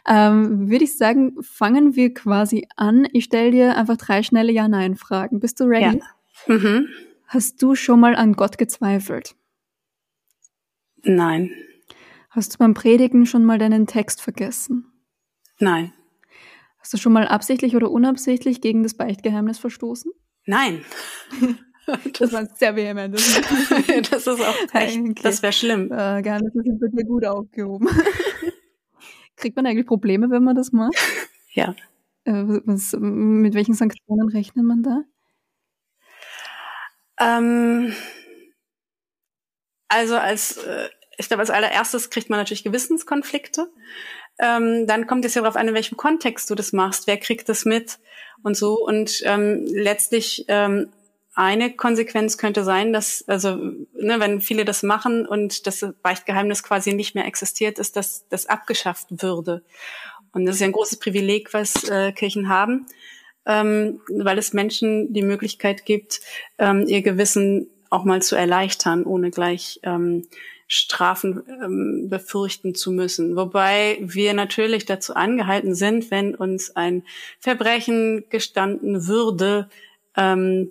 ähm, 0.08 0.70
würde 0.70 0.84
ich 0.84 0.96
sagen, 0.96 1.34
fangen 1.42 1.94
wir 1.94 2.14
quasi 2.14 2.66
an. 2.76 3.06
Ich 3.12 3.24
stelle 3.24 3.50
dir 3.50 3.76
einfach 3.76 3.98
drei 3.98 4.22
schnelle 4.22 4.50
Ja-Nein-Fragen. 4.50 5.40
Bist 5.40 5.60
du 5.60 5.64
ready? 5.64 6.00
Ja. 6.46 6.54
Mhm. 6.54 6.88
Hast 7.26 7.62
du 7.62 7.74
schon 7.74 8.00
mal 8.00 8.16
an 8.16 8.32
Gott 8.32 8.56
gezweifelt? 8.56 9.34
Nein. 11.02 11.50
Hast 12.30 12.54
du 12.54 12.58
beim 12.58 12.72
Predigen 12.72 13.26
schon 13.26 13.44
mal 13.44 13.58
deinen 13.58 13.86
Text 13.86 14.22
vergessen? 14.22 14.86
Nein. 15.58 15.92
Hast 16.82 16.92
du 16.92 16.98
schon 16.98 17.12
mal 17.12 17.28
absichtlich 17.28 17.76
oder 17.76 17.90
unabsichtlich 17.92 18.60
gegen 18.60 18.82
das 18.82 18.94
Beichtgeheimnis 18.94 19.58
verstoßen? 19.58 20.12
Nein. 20.44 20.84
Das 22.16 22.32
war 22.32 22.46
sehr 22.54 22.76
vehement. 22.76 23.12
das 23.12 23.26
ist 24.26 24.28
auch 24.28 24.54
echt, 24.72 25.00
okay. 25.00 25.14
das 25.20 25.42
wäre 25.42 25.52
schlimm. 25.52 25.90
Äh, 25.90 26.22
Geheimnisse 26.22 26.62
sind 26.62 26.80
bei 26.80 26.86
dir 26.86 27.04
gut 27.04 27.24
aufgehoben. 27.24 27.88
Kriegt 29.36 29.56
man 29.56 29.66
eigentlich 29.66 29.86
Probleme, 29.86 30.30
wenn 30.30 30.44
man 30.44 30.54
das 30.54 30.70
macht? 30.70 30.94
Ja. 31.54 31.74
Äh, 32.22 32.44
was, 32.64 32.94
mit 32.96 33.54
welchen 33.54 33.74
Sanktionen 33.74 34.28
rechnet 34.28 34.64
man 34.64 34.84
da? 34.84 35.02
Ähm, 37.18 37.92
also 39.88 40.16
als, 40.16 40.58
äh, 40.58 40.88
ich 41.18 41.26
glaube, 41.26 41.40
als 41.40 41.50
allererstes 41.50 42.10
kriegt 42.10 42.30
man 42.30 42.38
natürlich 42.38 42.62
Gewissenskonflikte. 42.62 43.66
Ähm, 44.38 44.86
dann 44.86 45.06
kommt 45.06 45.24
es 45.24 45.34
ja 45.34 45.42
darauf 45.42 45.56
an, 45.56 45.68
in 45.68 45.74
welchem 45.74 45.96
Kontext 45.96 46.48
du 46.50 46.54
das 46.54 46.72
machst. 46.72 47.06
Wer 47.06 47.18
kriegt 47.18 47.48
das 47.48 47.64
mit 47.64 47.98
und 48.42 48.56
so. 48.56 48.74
Und 48.74 49.22
ähm, 49.24 49.66
letztlich 49.70 50.44
ähm, 50.48 50.88
eine 51.34 51.74
Konsequenz 51.74 52.36
könnte 52.36 52.64
sein, 52.64 52.92
dass, 52.92 53.24
also, 53.26 53.56
ne, 53.56 54.18
wenn 54.18 54.40
viele 54.40 54.64
das 54.64 54.82
machen 54.82 55.26
und 55.26 55.66
das 55.66 55.86
Beichtgeheimnis 56.02 56.62
quasi 56.62 56.92
nicht 56.92 57.14
mehr 57.14 57.26
existiert, 57.26 57.78
ist, 57.78 57.96
dass 57.96 58.28
das 58.28 58.46
abgeschafft 58.46 59.06
würde. 59.22 59.62
Und 60.32 60.46
das 60.46 60.56
ist 60.56 60.60
ja 60.60 60.66
ein 60.66 60.72
großes 60.72 60.98
Privileg, 60.98 61.54
was 61.54 61.88
äh, 61.88 62.12
Kirchen 62.12 62.48
haben 62.48 62.86
ähm, 63.46 64.00
weil 64.08 64.38
es 64.38 64.52
Menschen 64.52 65.12
die 65.12 65.22
Möglichkeit 65.22 65.84
gibt, 65.84 66.20
ähm, 66.58 66.86
ihr 66.86 67.02
Gewissen 67.02 67.68
auch 67.90 68.04
mal 68.04 68.22
zu 68.22 68.36
erleichtern, 68.36 69.04
ohne 69.04 69.30
gleich 69.30 69.80
ähm, 69.82 70.26
Strafen 70.74 71.42
ähm, 71.62 72.08
befürchten 72.08 72.74
zu 72.74 72.92
müssen. 72.92 73.36
Wobei 73.36 73.98
wir 74.00 74.32
natürlich 74.32 74.86
dazu 74.86 75.14
angehalten 75.14 75.74
sind, 75.74 76.10
wenn 76.10 76.34
uns 76.34 76.74
ein 76.74 77.02
Verbrechen 77.40 78.24
gestanden 78.30 79.06
würde, 79.06 79.68
ähm, 80.16 80.70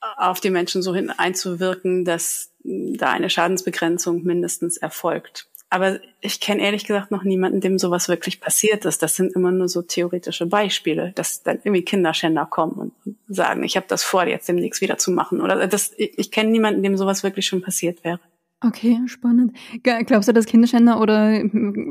auf 0.00 0.40
die 0.40 0.50
Menschen 0.50 0.82
so 0.82 0.96
hin 0.96 1.10
einzuwirken, 1.10 2.04
dass 2.04 2.50
da 2.64 3.10
eine 3.10 3.30
Schadensbegrenzung 3.30 4.24
mindestens 4.24 4.78
erfolgt. 4.78 5.46
Aber 5.70 6.00
ich 6.20 6.40
kenne 6.40 6.62
ehrlich 6.62 6.84
gesagt 6.84 7.12
noch 7.12 7.22
niemanden, 7.22 7.60
dem 7.60 7.78
sowas 7.78 8.08
wirklich 8.08 8.40
passiert 8.40 8.84
ist. 8.84 9.00
Das 9.00 9.14
sind 9.14 9.32
immer 9.36 9.52
nur 9.52 9.68
so 9.68 9.82
theoretische 9.82 10.46
Beispiele, 10.46 11.12
dass 11.14 11.44
dann 11.44 11.60
irgendwie 11.62 11.82
Kinderschänder 11.82 12.46
kommen 12.46 12.92
und 13.04 13.16
sagen, 13.28 13.62
ich 13.62 13.76
habe 13.76 13.86
das 13.88 14.02
vor, 14.02 14.26
jetzt 14.26 14.48
demnächst 14.48 14.80
wieder 14.80 14.98
zu 14.98 15.12
machen. 15.12 15.40
Oder 15.40 15.68
das, 15.68 15.92
ich, 15.96 16.18
ich 16.18 16.30
kenne 16.32 16.50
niemanden, 16.50 16.82
dem 16.82 16.96
sowas 16.96 17.22
wirklich 17.22 17.46
schon 17.46 17.62
passiert 17.62 18.02
wäre. 18.02 18.18
Okay, 18.66 19.00
spannend. 19.06 19.56
Glaubst 19.82 20.28
du, 20.28 20.32
dass 20.32 20.46
Kinderschänder 20.46 20.98
oder 21.00 21.42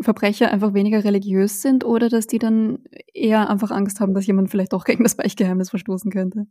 Verbrecher 0.02 0.52
einfach 0.52 0.74
weniger 0.74 1.04
religiös 1.04 1.62
sind 1.62 1.84
oder 1.84 2.10
dass 2.10 2.26
die 2.26 2.40
dann 2.40 2.80
eher 3.14 3.50
einfach 3.50 3.70
Angst 3.70 4.00
haben, 4.00 4.16
dass 4.16 4.26
jemand 4.26 4.50
vielleicht 4.50 4.74
doch 4.74 4.84
gegen 4.84 5.04
das 5.04 5.16
Beichtgeheimnis 5.16 5.70
verstoßen 5.70 6.12
könnte? 6.12 6.48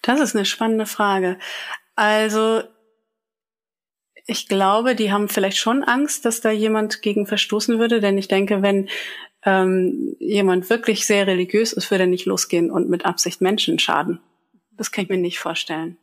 Das 0.00 0.20
ist 0.20 0.34
eine 0.34 0.46
spannende 0.46 0.86
Frage. 0.86 1.38
Also 1.96 2.62
ich 4.26 4.48
glaube, 4.48 4.94
die 4.94 5.12
haben 5.12 5.28
vielleicht 5.28 5.58
schon 5.58 5.84
Angst, 5.84 6.24
dass 6.24 6.40
da 6.40 6.50
jemand 6.50 7.02
gegen 7.02 7.26
verstoßen 7.26 7.78
würde, 7.78 8.00
denn 8.00 8.16
ich 8.16 8.28
denke, 8.28 8.62
wenn 8.62 8.88
ähm, 9.44 10.16
jemand 10.18 10.70
wirklich 10.70 11.06
sehr 11.06 11.26
religiös 11.26 11.74
ist, 11.74 11.90
würde 11.90 12.04
er 12.04 12.08
nicht 12.08 12.24
losgehen 12.24 12.70
und 12.70 12.88
mit 12.88 13.04
Absicht 13.04 13.42
Menschen 13.42 13.78
schaden. 13.78 14.20
Das 14.72 14.92
kann 14.92 15.04
ich 15.04 15.10
mir 15.10 15.18
nicht 15.18 15.38
vorstellen. 15.38 15.98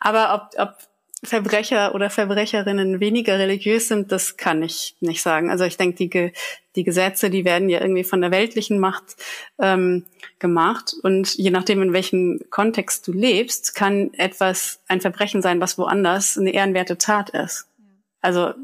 Aber 0.00 0.34
ob, 0.34 0.60
ob 0.60 0.91
Verbrecher 1.24 1.94
oder 1.94 2.10
Verbrecherinnen 2.10 2.98
weniger 2.98 3.38
religiös 3.38 3.86
sind, 3.86 4.10
das 4.10 4.36
kann 4.36 4.62
ich 4.62 4.96
nicht 5.00 5.22
sagen. 5.22 5.50
Also 5.50 5.64
ich 5.64 5.76
denke, 5.76 5.96
die, 5.96 6.32
die 6.74 6.82
Gesetze, 6.82 7.30
die 7.30 7.44
werden 7.44 7.68
ja 7.68 7.80
irgendwie 7.80 8.02
von 8.02 8.20
der 8.20 8.32
weltlichen 8.32 8.80
Macht 8.80 9.16
ähm, 9.58 10.04
gemacht. 10.40 10.94
Und 11.02 11.34
je 11.36 11.50
nachdem, 11.50 11.80
in 11.80 11.92
welchem 11.92 12.40
Kontext 12.50 13.06
du 13.06 13.12
lebst, 13.12 13.76
kann 13.76 14.12
etwas 14.14 14.80
ein 14.88 15.00
Verbrechen 15.00 15.42
sein, 15.42 15.60
was 15.60 15.78
woanders 15.78 16.36
eine 16.36 16.52
ehrenwerte 16.52 16.98
Tat 16.98 17.30
ist. 17.30 17.68
Also 18.20 18.54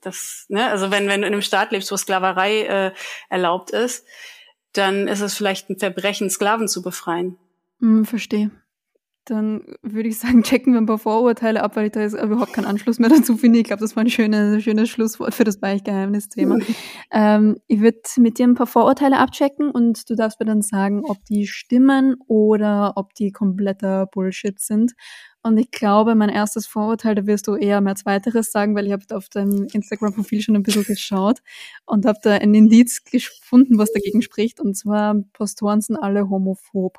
das, 0.00 0.46
ne, 0.48 0.66
also 0.70 0.90
wenn, 0.90 1.08
wenn 1.08 1.20
du 1.20 1.26
in 1.26 1.32
einem 1.32 1.42
Staat 1.42 1.70
lebst, 1.70 1.92
wo 1.92 1.96
Sklaverei 1.96 2.62
äh, 2.62 2.92
erlaubt 3.28 3.70
ist, 3.70 4.06
dann 4.72 5.08
ist 5.08 5.20
es 5.20 5.34
vielleicht 5.34 5.70
ein 5.70 5.78
Verbrechen, 5.78 6.30
Sklaven 6.30 6.68
zu 6.68 6.82
befreien. 6.82 7.36
Hm, 7.80 8.04
verstehe. 8.04 8.50
Dann 9.24 9.62
würde 9.82 10.08
ich 10.08 10.18
sagen, 10.18 10.42
checken 10.42 10.72
wir 10.72 10.80
ein 10.80 10.86
paar 10.86 10.98
Vorurteile 10.98 11.62
ab, 11.62 11.76
weil 11.76 11.86
ich 11.86 11.92
da 11.92 12.00
jetzt 12.00 12.14
überhaupt 12.14 12.52
keinen 12.52 12.66
Anschluss 12.66 12.98
mehr 12.98 13.10
dazu 13.10 13.36
finde. 13.36 13.58
Ich 13.58 13.64
glaube, 13.64 13.80
das 13.80 13.96
war 13.96 14.02
ein 14.02 14.10
schönes, 14.10 14.62
schönes 14.62 14.88
Schlusswort 14.88 15.34
für 15.34 15.44
das 15.44 15.58
Beichtgeheimnis-Thema. 15.58 16.58
ähm, 17.12 17.56
ich 17.66 17.80
würde 17.80 18.00
mit 18.18 18.38
dir 18.38 18.46
ein 18.46 18.54
paar 18.54 18.66
Vorurteile 18.66 19.18
abchecken 19.18 19.70
und 19.70 20.08
du 20.08 20.14
darfst 20.14 20.40
mir 20.40 20.46
dann 20.46 20.62
sagen, 20.62 21.02
ob 21.04 21.24
die 21.24 21.46
stimmen 21.46 22.16
oder 22.26 22.92
ob 22.96 23.14
die 23.14 23.32
kompletter 23.32 24.06
Bullshit 24.06 24.58
sind. 24.60 24.92
Und 25.42 25.56
ich 25.56 25.70
glaube, 25.70 26.14
mein 26.14 26.28
erstes 26.28 26.66
Vorurteil, 26.66 27.14
da 27.14 27.26
wirst 27.26 27.46
du 27.46 27.54
eher 27.54 27.80
mehr 27.80 27.94
zweiteres 27.94 28.52
sagen, 28.52 28.74
weil 28.74 28.86
ich 28.86 28.92
habe 28.92 29.04
auf 29.16 29.30
deinem 29.30 29.68
Instagram-Profil 29.72 30.42
schon 30.42 30.54
ein 30.54 30.62
bisschen 30.62 30.84
geschaut 30.84 31.38
und 31.86 32.04
habe 32.04 32.18
da 32.22 32.32
ein 32.32 32.52
Indiz 32.52 33.04
gefunden, 33.04 33.78
was 33.78 33.90
dagegen 33.92 34.20
spricht. 34.20 34.60
Und 34.60 34.76
zwar, 34.76 35.14
Pastoren 35.32 35.80
sind 35.80 35.96
alle 35.96 36.28
homophob. 36.28 36.98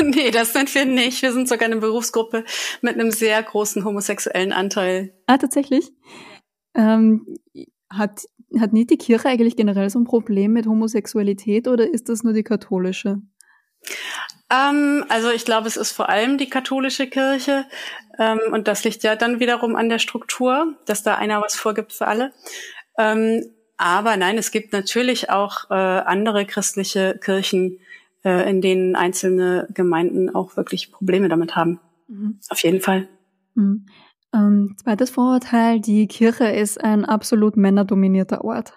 nee, 0.04 0.30
das 0.30 0.52
sind 0.52 0.74
wir 0.74 0.84
nicht. 0.84 1.22
Wir 1.22 1.32
sind 1.32 1.48
sogar 1.48 1.66
eine 1.66 1.76
Berufsgruppe 1.76 2.44
mit 2.80 2.94
einem 2.94 3.10
sehr 3.10 3.42
großen 3.42 3.84
homosexuellen 3.84 4.52
Anteil. 4.52 5.14
Ah, 5.26 5.38
tatsächlich? 5.38 5.92
Ähm, 6.74 7.26
hat, 7.90 8.22
hat 8.58 8.72
nicht 8.72 8.90
die 8.90 8.98
Kirche 8.98 9.28
eigentlich 9.28 9.56
generell 9.56 9.90
so 9.90 9.98
ein 9.98 10.04
Problem 10.04 10.52
mit 10.52 10.66
Homosexualität 10.66 11.68
oder 11.68 11.88
ist 11.88 12.08
das 12.08 12.22
nur 12.22 12.32
die 12.32 12.44
katholische? 12.44 13.20
Ähm, 14.50 15.04
also 15.08 15.30
ich 15.30 15.44
glaube, 15.44 15.68
es 15.68 15.76
ist 15.76 15.92
vor 15.92 16.08
allem 16.08 16.38
die 16.38 16.50
katholische 16.50 17.06
Kirche 17.06 17.66
ähm, 18.18 18.40
und 18.52 18.68
das 18.68 18.84
liegt 18.84 19.02
ja 19.02 19.16
dann 19.16 19.40
wiederum 19.40 19.76
an 19.76 19.88
der 19.88 19.98
Struktur, 19.98 20.74
dass 20.86 21.02
da 21.02 21.16
einer 21.16 21.40
was 21.40 21.56
vorgibt 21.56 21.92
für 21.92 22.06
alle. 22.06 22.32
Ähm, 22.98 23.44
aber 23.76 24.16
nein, 24.16 24.36
es 24.36 24.50
gibt 24.50 24.72
natürlich 24.72 25.30
auch 25.30 25.70
äh, 25.70 25.74
andere 25.74 26.44
christliche 26.44 27.18
Kirchen, 27.18 27.78
äh, 28.24 28.48
in 28.48 28.60
denen 28.60 28.96
einzelne 28.96 29.68
Gemeinden 29.72 30.34
auch 30.34 30.56
wirklich 30.56 30.92
Probleme 30.92 31.28
damit 31.28 31.56
haben. 31.56 31.80
Mhm. 32.08 32.38
Auf 32.48 32.62
jeden 32.62 32.80
Fall. 32.80 33.08
Mhm. 33.54 33.86
Ähm, 34.32 34.76
zweites 34.82 35.10
Vorurteil, 35.10 35.80
die 35.80 36.06
Kirche 36.06 36.48
ist 36.48 36.80
ein 36.80 37.04
absolut 37.04 37.56
männerdominierter 37.56 38.44
Ort. 38.44 38.74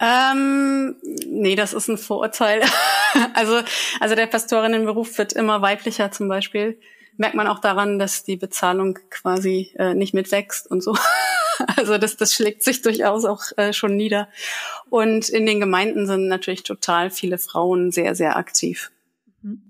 Ähm, 0.00 0.96
nee, 1.26 1.54
das 1.54 1.72
ist 1.72 1.88
ein 1.88 1.98
Vorurteil. 1.98 2.62
also, 3.34 3.60
also 4.00 4.14
der 4.16 4.26
Pastorinnenberuf 4.26 5.16
wird 5.18 5.32
immer 5.32 5.62
weiblicher 5.62 6.10
zum 6.10 6.28
Beispiel. 6.28 6.80
Merkt 7.16 7.36
man 7.36 7.46
auch 7.46 7.60
daran, 7.60 7.98
dass 8.00 8.24
die 8.24 8.36
Bezahlung 8.36 8.98
quasi 9.10 9.72
äh, 9.76 9.94
nicht 9.94 10.14
mitwächst 10.14 10.68
und 10.68 10.82
so. 10.82 10.96
Also 11.76 11.98
das, 11.98 12.16
das 12.16 12.34
schlägt 12.34 12.62
sich 12.62 12.82
durchaus 12.82 13.24
auch 13.24 13.42
äh, 13.56 13.72
schon 13.72 13.96
nieder. 13.96 14.28
Und 14.90 15.28
in 15.28 15.46
den 15.46 15.60
Gemeinden 15.60 16.06
sind 16.06 16.28
natürlich 16.28 16.62
total 16.62 17.10
viele 17.10 17.38
Frauen 17.38 17.90
sehr, 17.90 18.14
sehr 18.14 18.36
aktiv. 18.36 18.90
Mhm. 19.42 19.62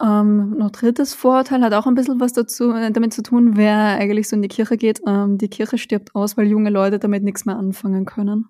Ähm, 0.00 0.56
noch 0.56 0.70
drittes 0.70 1.14
Vorurteil 1.14 1.62
hat 1.62 1.74
auch 1.74 1.86
ein 1.86 1.94
bisschen 1.94 2.20
was 2.20 2.32
dazu, 2.32 2.72
äh, 2.72 2.90
damit 2.90 3.12
zu 3.12 3.22
tun, 3.22 3.56
wer 3.56 3.76
eigentlich 3.76 4.28
so 4.28 4.36
in 4.36 4.42
die 4.42 4.48
Kirche 4.48 4.76
geht. 4.76 5.00
Ähm, 5.06 5.36
die 5.36 5.48
Kirche 5.48 5.76
stirbt 5.76 6.14
aus, 6.14 6.36
weil 6.36 6.46
junge 6.46 6.70
Leute 6.70 6.98
damit 6.98 7.22
nichts 7.22 7.44
mehr 7.44 7.56
anfangen 7.56 8.06
können. 8.06 8.48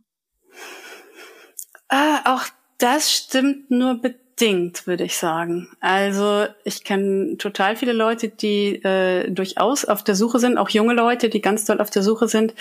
Ah, 1.88 2.36
auch 2.36 2.44
das 2.78 3.12
stimmt 3.12 3.70
nur 3.70 4.00
bedingt, 4.00 4.19
würde 4.40 5.04
ich 5.04 5.16
sagen. 5.16 5.68
Also 5.80 6.46
ich 6.64 6.84
kenne 6.84 7.36
total 7.36 7.76
viele 7.76 7.92
Leute, 7.92 8.28
die 8.28 8.82
äh, 8.82 9.30
durchaus 9.30 9.84
auf 9.84 10.02
der 10.02 10.14
Suche 10.14 10.38
sind, 10.38 10.58
auch 10.58 10.70
junge 10.70 10.94
Leute, 10.94 11.28
die 11.28 11.40
ganz 11.40 11.64
doll 11.64 11.80
auf 11.80 11.90
der 11.90 12.02
Suche 12.02 12.28
sind. 12.28 12.54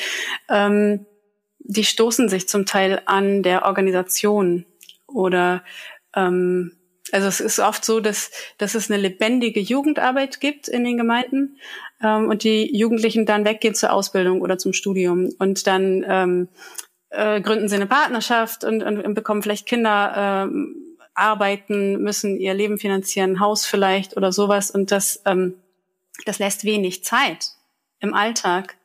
Ähm, 0.50 1.06
die 1.60 1.84
stoßen 1.84 2.30
sich 2.30 2.48
zum 2.50 2.66
Teil 2.66 3.02
an 3.06 3.44
der 3.44 3.66
Organisation 3.66 4.66
oder 5.08 5.64
ähm, 6.16 6.74
also 7.12 7.28
es 7.28 7.40
ist 7.40 7.60
oft 7.60 7.84
so, 7.84 8.00
dass, 8.00 8.32
dass 8.58 8.76
es 8.76 8.92
eine 8.92 9.02
lebendige 9.02 9.60
Jugendarbeit 9.60 10.40
gibt 10.40 10.68
in 10.68 10.84
den 10.84 10.98
Gemeinden 10.98 11.58
ähm, 12.04 12.30
und 12.30 12.44
die 12.44 12.76
Jugendlichen 12.76 13.26
dann 13.26 13.46
weggehen 13.46 13.76
zur 13.76 13.94
Ausbildung 13.94 14.42
oder 14.42 14.58
zum 14.58 14.74
Studium 14.74 15.30
und 15.40 15.66
dann 15.66 16.06
ähm, 16.08 16.50
äh, 17.10 17.42
gründen 17.42 17.68
sie 17.68 17.76
eine 17.76 17.88
Partnerschaft 17.88 18.64
und, 18.64 18.84
und, 18.84 19.00
und 19.00 19.14
bekommen 19.14 19.42
vielleicht 19.42 19.66
Kinder, 19.66 20.48
ähm, 20.48 20.88
arbeiten, 21.20 22.02
müssen 22.02 22.38
ihr 22.38 22.54
Leben 22.54 22.78
finanzieren, 22.78 23.32
ein 23.32 23.40
Haus 23.40 23.66
vielleicht 23.66 24.18
oder 24.18 24.32
sowas. 24.32 24.72
Und 24.72 24.92
das, 24.92 25.22
ähm, 25.26 25.56
das 26.26 26.40
lässt 26.40 26.64
wenig 26.64 27.04
Zeit 27.04 27.52
im 28.00 28.14
Alltag. 28.14 28.78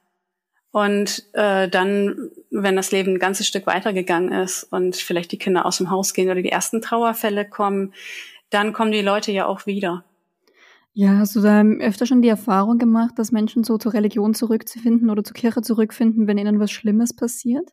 Und 0.70 1.24
äh, 1.34 1.68
dann, 1.68 2.30
wenn 2.50 2.74
das 2.74 2.90
Leben 2.90 3.14
ein 3.14 3.18
ganzes 3.20 3.46
Stück 3.46 3.66
weitergegangen 3.66 4.32
ist 4.32 4.64
und 4.64 4.96
vielleicht 4.96 5.30
die 5.30 5.38
Kinder 5.38 5.66
aus 5.66 5.78
dem 5.78 5.90
Haus 5.90 6.14
gehen 6.14 6.30
oder 6.30 6.42
die 6.42 6.50
ersten 6.50 6.82
Trauerfälle 6.82 7.48
kommen, 7.48 7.94
dann 8.50 8.72
kommen 8.72 8.90
die 8.90 9.00
Leute 9.00 9.30
ja 9.30 9.46
auch 9.46 9.66
wieder. 9.66 10.04
Ja, 10.92 11.18
hast 11.18 11.34
du 11.34 11.40
da 11.40 11.62
öfter 11.62 12.06
schon 12.06 12.22
die 12.22 12.28
Erfahrung 12.28 12.78
gemacht, 12.78 13.18
dass 13.18 13.32
Menschen 13.32 13.64
so 13.64 13.78
zur 13.78 13.94
Religion 13.94 14.32
zurückzufinden 14.32 15.10
oder 15.10 15.24
zur 15.24 15.34
Kirche 15.34 15.60
zurückfinden, 15.60 16.28
wenn 16.28 16.38
ihnen 16.38 16.60
was 16.60 16.70
Schlimmes 16.70 17.14
passiert? 17.14 17.70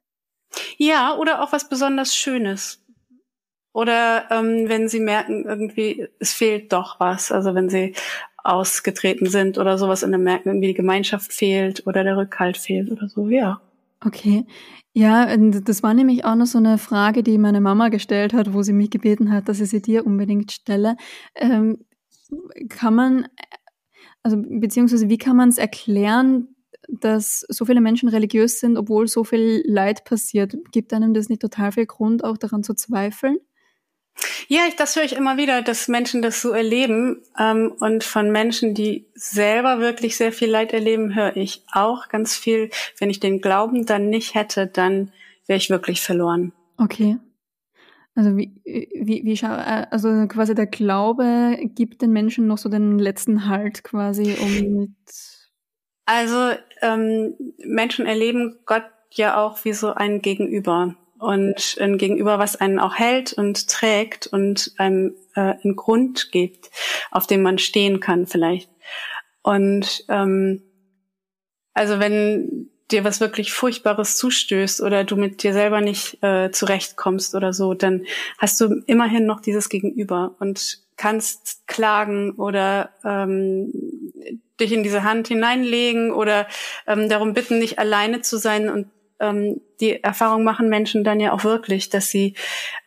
Ja, 0.78 1.16
oder 1.16 1.44
auch 1.44 1.52
was 1.52 1.70
besonders 1.70 2.16
Schönes. 2.16 2.81
Oder 3.74 4.30
ähm, 4.32 4.68
wenn 4.68 4.90
sie 4.90 5.00
merken, 5.00 5.46
irgendwie, 5.46 6.08
es 6.20 6.34
fehlt 6.34 6.74
doch 6.74 7.00
was. 7.00 7.32
Also 7.32 7.56
wenn 7.56 7.70
sie 7.70 7.94
ausgetreten 8.44 9.28
sind 9.28 9.58
oder 9.58 9.78
sowas 9.78 10.04
und 10.04 10.12
dann 10.12 10.24
merken, 10.24 10.50
irgendwie 10.50 10.70
die 10.70 10.74
Gemeinschaft 10.74 11.32
fehlt 11.32 11.86
oder 11.88 12.04
der 12.04 12.18
Rückhalt 12.18 12.58
fehlt 12.58 12.92
oder 12.92 13.08
so, 13.08 13.30
ja. 13.30 13.62
Okay. 14.04 14.46
Ja, 14.94 15.38
das 15.38 15.84
war 15.84 15.94
nämlich 15.94 16.26
auch 16.26 16.36
noch 16.36 16.48
so 16.48 16.58
eine 16.58 16.78
Frage, 16.78 17.24
die 17.24 17.38
meine 17.38 17.62
Mama 17.62 17.90
gestellt 17.90 18.34
hat, 18.34 18.54
wo 18.54 18.62
sie 18.62 18.74
mich 18.74 18.90
gebeten 18.90 19.32
hat, 19.32 19.48
dass 19.48 19.62
ich 19.62 19.70
sie 19.70 19.82
dir 19.82 20.06
unbedingt 20.06 20.52
stelle. 20.52 20.98
Ähm, 21.36 21.86
kann 22.68 22.96
man, 22.96 23.28
also 24.24 24.38
beziehungsweise 24.38 25.08
wie 25.08 25.18
kann 25.18 25.38
man 25.38 25.50
es 25.50 25.58
erklären, 25.58 26.56
dass 26.90 27.46
so 27.48 27.64
viele 27.66 27.80
Menschen 27.80 28.10
religiös 28.10 28.60
sind, 28.60 28.76
obwohl 28.76 29.08
so 29.08 29.24
viel 29.24 29.64
Leid 29.66 30.04
passiert. 30.04 30.58
Gibt 30.72 30.94
einem 30.94 31.14
das 31.14 31.30
nicht 31.30 31.42
total 31.42 31.72
viel 31.72 31.86
Grund, 31.86 32.24
auch 32.24 32.38
daran 32.38 32.64
zu 32.64 32.74
zweifeln? 32.74 33.38
Ja, 34.48 34.62
ich, 34.68 34.76
das 34.76 34.96
höre 34.96 35.04
ich 35.04 35.16
immer 35.16 35.38
wieder, 35.38 35.62
dass 35.62 35.88
Menschen 35.88 36.22
das 36.22 36.42
so 36.42 36.52
erleben. 36.52 37.22
Ähm, 37.40 37.74
und 37.80 38.04
von 38.04 38.32
Menschen, 38.32 38.74
die 38.74 39.08
selber 39.14 39.80
wirklich 39.80 40.18
sehr 40.18 40.32
viel 40.32 40.50
Leid 40.50 40.74
erleben, 40.74 41.16
höre 41.16 41.36
ich 41.38 41.64
auch 41.72 42.10
ganz 42.10 42.36
viel. 42.36 42.70
Wenn 43.00 43.10
ich 43.10 43.20
den 43.20 43.42
Glauben 43.42 43.86
dann 43.86 44.10
nicht 44.10 44.36
hätte, 44.36 44.68
dann 44.68 45.12
wäre 45.48 45.58
ich 45.58 45.70
wirklich 45.70 46.02
verloren. 46.02 46.54
Okay. 46.78 47.18
Also 48.14 48.36
wie, 48.36 48.52
wie, 48.66 49.24
wie 49.24 49.34
äh, 49.34 49.88
also 49.90 50.28
quasi 50.28 50.54
der 50.54 50.68
Glaube 50.68 51.58
gibt 51.64 52.02
den 52.02 52.12
Menschen 52.12 52.46
noch 52.46 52.58
so 52.58 52.68
den 52.68 53.00
letzten 53.00 53.48
Halt 53.48 53.84
quasi, 53.84 54.36
um 54.42 54.78
mit 54.78 54.92
also 56.06 56.52
ähm, 56.82 57.36
Menschen 57.64 58.06
erleben 58.06 58.60
Gott 58.66 58.84
ja 59.12 59.42
auch 59.42 59.64
wie 59.64 59.74
so 59.74 59.94
ein 59.94 60.22
Gegenüber 60.22 60.96
und 61.22 61.78
ein 61.80 61.98
Gegenüber, 61.98 62.40
was 62.40 62.56
einen 62.56 62.80
auch 62.80 62.96
hält 62.96 63.34
und 63.34 63.70
trägt 63.70 64.28
und 64.28 64.74
einem 64.78 65.16
äh, 65.36 65.54
einen 65.64 65.76
Grund 65.76 66.32
gibt, 66.32 66.72
auf 67.12 67.28
dem 67.28 67.44
man 67.44 67.60
stehen 67.60 68.00
kann 68.00 68.26
vielleicht. 68.26 68.70
Und 69.44 70.04
ähm, 70.10 70.64
also 71.74 72.00
wenn 72.00 72.70
dir 72.90 73.04
was 73.04 73.22
wirklich 73.22 73.54
Furchtbares 73.54 74.18
zustößt 74.18 74.82
oder 74.82 75.04
du 75.04 75.16
mit 75.16 75.44
dir 75.44 75.54
selber 75.54 75.80
nicht 75.80 76.22
äh, 76.24 76.52
zurechtkommst 76.52 77.36
oder 77.36 77.54
so, 77.54 77.76
dann 77.76 78.06
hast 78.40 78.60
du 78.60 78.82
immerhin 78.88 79.26
noch 79.26 79.42
dieses 79.42 79.70
Gegenüber 79.70 80.36
und 80.40 80.80
kannst 80.98 81.68
klagen 81.68 82.32
oder 82.32 82.90
ähm, 83.06 83.72
dich 84.60 84.72
in 84.72 84.84
diese 84.84 85.04
Hand 85.04 85.28
hineinlegen 85.28 86.12
oder 86.12 86.48
ähm, 86.88 87.10
darum 87.10 87.34
bitten, 87.34 87.60
nicht 87.60 87.80
alleine 87.80 88.22
zu 88.22 88.38
sein. 88.38 88.70
Und 88.70 88.88
ähm, 89.22 89.62
die 89.80 90.04
Erfahrung 90.04 90.44
machen 90.44 90.68
Menschen 90.68 91.04
dann 91.04 91.20
ja 91.20 91.32
auch 91.32 91.44
wirklich, 91.44 91.90
dass 91.90 92.10
sie 92.10 92.36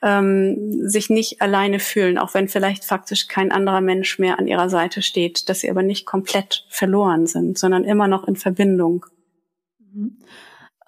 ähm, 0.03 0.89
sich 0.89 1.09
nicht 1.09 1.41
alleine 1.41 1.79
fühlen, 1.79 2.19
auch 2.19 2.35
wenn 2.35 2.49
vielleicht 2.49 2.85
faktisch 2.85 3.29
kein 3.29 3.53
anderer 3.53 3.81
Mensch 3.81 4.19
mehr 4.19 4.39
an 4.39 4.47
ihrer 4.47 4.69
Seite 4.69 5.01
steht, 5.01 5.49
dass 5.49 5.61
sie 5.61 5.71
aber 5.71 5.83
nicht 5.83 6.05
komplett 6.07 6.67
verloren 6.69 7.27
sind, 7.27 7.59
sondern 7.59 7.85
immer 7.85 8.09
noch 8.09 8.29
in 8.29 8.37
Verbindung. 8.37 9.07
Mhm. 9.79 10.19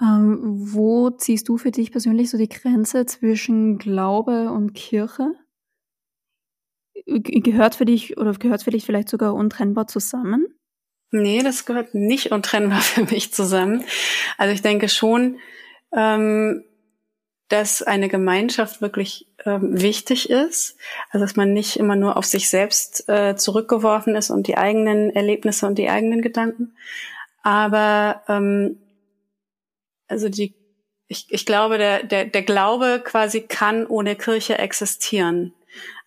Ähm, 0.00 0.40
wo 0.42 1.10
ziehst 1.10 1.48
du 1.48 1.56
für 1.56 1.70
dich 1.70 1.90
persönlich 1.90 2.28
so 2.28 2.36
die 2.36 2.48
Grenze 2.48 3.06
zwischen 3.06 3.78
Glaube 3.78 4.50
und 4.50 4.74
Kirche? 4.74 5.32
Gehört 7.06 7.76
für 7.76 7.84
dich 7.84 8.18
oder 8.18 8.32
gehört 8.32 8.62
für 8.62 8.70
dich 8.70 8.84
vielleicht 8.84 9.08
sogar 9.08 9.34
untrennbar 9.34 9.86
zusammen? 9.86 10.46
Nee, 11.10 11.42
das 11.42 11.64
gehört 11.64 11.94
nicht 11.94 12.32
untrennbar 12.32 12.80
für 12.82 13.04
mich 13.04 13.32
zusammen. 13.32 13.84
Also 14.38 14.52
ich 14.52 14.62
denke 14.62 14.88
schon, 14.88 15.38
ähm, 15.94 16.64
dass 17.48 17.82
eine 17.82 18.08
Gemeinschaft 18.08 18.80
wirklich 18.80 19.28
ähm, 19.44 19.80
wichtig 19.80 20.30
ist. 20.30 20.76
Also 21.10 21.24
dass 21.24 21.36
man 21.36 21.52
nicht 21.52 21.76
immer 21.76 21.96
nur 21.96 22.16
auf 22.16 22.24
sich 22.24 22.50
selbst 22.50 23.08
äh, 23.08 23.36
zurückgeworfen 23.36 24.16
ist 24.16 24.30
und 24.30 24.48
die 24.48 24.56
eigenen 24.56 25.10
Erlebnisse 25.10 25.66
und 25.66 25.76
die 25.76 25.88
eigenen 25.88 26.22
Gedanken. 26.22 26.76
Aber 27.42 28.22
ähm, 28.28 28.78
also 30.08 30.28
die, 30.28 30.54
ich, 31.06 31.26
ich 31.30 31.46
glaube, 31.46 31.78
der, 31.78 32.02
der, 32.02 32.24
der 32.24 32.42
Glaube 32.42 33.00
quasi 33.04 33.42
kann 33.42 33.86
ohne 33.86 34.16
Kirche 34.16 34.58
existieren. 34.58 35.54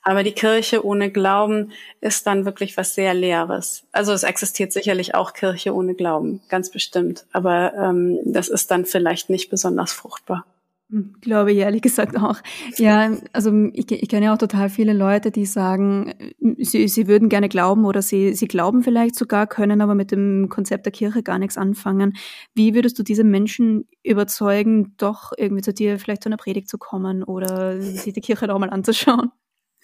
Aber 0.01 0.23
die 0.23 0.31
Kirche 0.31 0.85
ohne 0.85 1.11
Glauben 1.11 1.71
ist 2.01 2.25
dann 2.25 2.45
wirklich 2.45 2.77
was 2.77 2.95
sehr 2.95 3.13
Leeres. 3.13 3.83
Also 3.91 4.13
es 4.13 4.23
existiert 4.23 4.71
sicherlich 4.71 5.15
auch 5.15 5.33
Kirche 5.33 5.73
ohne 5.73 5.93
Glauben, 5.93 6.41
ganz 6.49 6.71
bestimmt. 6.71 7.25
Aber 7.31 7.73
ähm, 7.73 8.19
das 8.25 8.49
ist 8.49 8.71
dann 8.71 8.85
vielleicht 8.85 9.29
nicht 9.29 9.49
besonders 9.49 9.91
fruchtbar. 9.91 10.45
Hm, 10.91 11.13
glaube 11.21 11.51
ich 11.51 11.59
ehrlich 11.59 11.83
gesagt 11.83 12.17
auch. 12.17 12.37
Ja, 12.77 13.11
also 13.31 13.51
ich, 13.73 13.91
ich 13.91 14.09
kenne 14.09 14.25
ja 14.25 14.33
auch 14.33 14.39
total 14.39 14.69
viele 14.69 14.93
Leute, 14.93 15.29
die 15.29 15.45
sagen, 15.45 16.15
sie, 16.57 16.87
sie 16.87 17.07
würden 17.07 17.29
gerne 17.29 17.47
glauben 17.47 17.85
oder 17.85 18.01
sie, 18.01 18.33
sie 18.33 18.47
glauben 18.47 18.81
vielleicht 18.81 19.15
sogar, 19.15 19.45
können 19.45 19.81
aber 19.81 19.93
mit 19.93 20.11
dem 20.11 20.49
Konzept 20.49 20.87
der 20.87 20.91
Kirche 20.91 21.21
gar 21.21 21.37
nichts 21.37 21.57
anfangen. 21.57 22.17
Wie 22.55 22.73
würdest 22.73 22.97
du 22.97 23.03
diese 23.03 23.23
Menschen 23.23 23.87
überzeugen, 24.01 24.95
doch 24.97 25.31
irgendwie 25.37 25.61
zu 25.61 25.73
dir 25.73 25.99
vielleicht 25.99 26.23
zu 26.23 26.29
einer 26.29 26.37
Predigt 26.37 26.69
zu 26.69 26.79
kommen 26.79 27.23
oder 27.23 27.79
sich 27.79 28.13
die 28.13 28.21
Kirche 28.21 28.47
doch 28.47 28.57
mal 28.57 28.71
anzuschauen? 28.71 29.31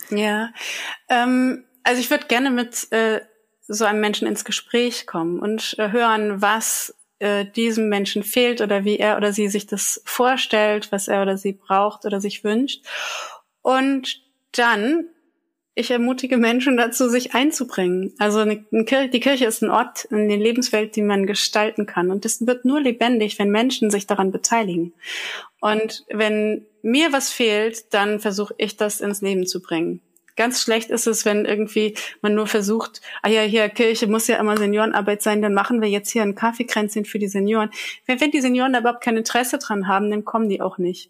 Ja, 0.10 0.52
ähm, 1.10 1.66
also 1.84 2.00
ich 2.00 2.10
würde 2.10 2.28
gerne 2.28 2.52
mit 2.52 2.92
äh, 2.92 3.22
so 3.68 3.86
einem 3.86 4.02
Menschen 4.02 4.28
ins 4.28 4.46
Gespräch 4.46 5.08
kommen 5.08 5.40
und 5.40 5.75
äh, 5.80 5.92
hören, 5.92 6.42
was 6.42 6.96
äh, 7.20 7.46
diesem 7.46 7.90
Menschen 7.90 8.24
fehlt 8.24 8.62
oder 8.62 8.86
wie 8.86 8.98
er 8.98 9.18
oder 9.18 9.34
sie 9.34 9.48
sich 9.48 9.68
das 9.68 10.02
vorstellt, 10.06 10.92
was 10.92 11.08
er 11.08 11.22
oder 11.22 11.38
sie 11.38 11.54
braucht 11.54 12.06
oder 12.06 12.22
sich 12.22 12.44
wünscht. 12.44 12.84
Und 13.62 14.22
dann, 14.52 15.06
ich 15.74 15.92
ermutige 15.92 16.38
Menschen 16.38 16.78
dazu, 16.78 17.10
sich 17.10 17.34
einzubringen. 17.34 18.14
Also 18.20 18.40
eine, 18.40 18.66
eine 18.72 18.86
Kirche, 18.86 19.10
die 19.10 19.20
Kirche 19.20 19.46
ist 19.46 19.62
ein 19.62 19.72
Ort 19.72 20.06
in 20.06 20.30
der 20.30 20.38
Lebenswelt, 20.38 20.96
die 20.96 21.02
man 21.02 21.25
gestalten 21.25 21.86
kann. 21.86 22.12
Und 22.12 22.25
das 22.25 22.46
wird 22.46 22.66
nur 22.66 22.80
lebendig, 22.80 23.40
wenn 23.40 23.50
Menschen 23.50 23.90
sich 23.90 24.08
daran 24.08 24.32
beteiligen. 24.32 24.94
Und 25.60 26.06
wenn 26.10 26.66
mir 26.86 27.12
was 27.12 27.32
fehlt, 27.32 27.94
dann 27.94 28.20
versuche 28.20 28.54
ich 28.58 28.77
das 28.77 29.01
ins 29.01 29.22
Leben 29.22 29.48
zu 29.48 29.62
bringen. 29.62 30.01
Ganz 30.36 30.62
schlecht 30.62 30.89
ist 30.89 31.08
es, 31.08 31.25
wenn 31.25 31.46
irgendwie 31.46 31.96
man 32.22 32.36
nur 32.36 32.46
versucht, 32.46 33.01
ah 33.22 33.30
ja, 33.30 33.42
hier 33.42 33.70
Kirche 33.70 34.06
muss 34.06 34.27
ja 34.27 34.38
immer 34.38 34.58
Seniorenarbeit 34.58 35.22
sein, 35.22 35.42
dann 35.42 35.54
machen 35.54 35.82
wir 35.82 35.89
jetzt 35.89 36.12
hier 36.12 36.22
ein 36.22 36.36
Kaffeekränzchen 36.36 37.06
für 37.06 37.20
die 37.20 37.27
Senioren. 37.27 37.72
Wenn, 38.06 38.20
wenn 38.22 38.32
die 38.32 38.42
Senioren 38.42 38.74
da 38.74 38.80
überhaupt 38.80 39.04
kein 39.04 39.18
Interesse 39.18 39.58
dran 39.58 39.88
haben, 39.88 40.12
dann 40.12 40.25
kommen 40.25 40.50
die 40.50 40.62
auch 40.62 40.77
nicht. 40.77 41.10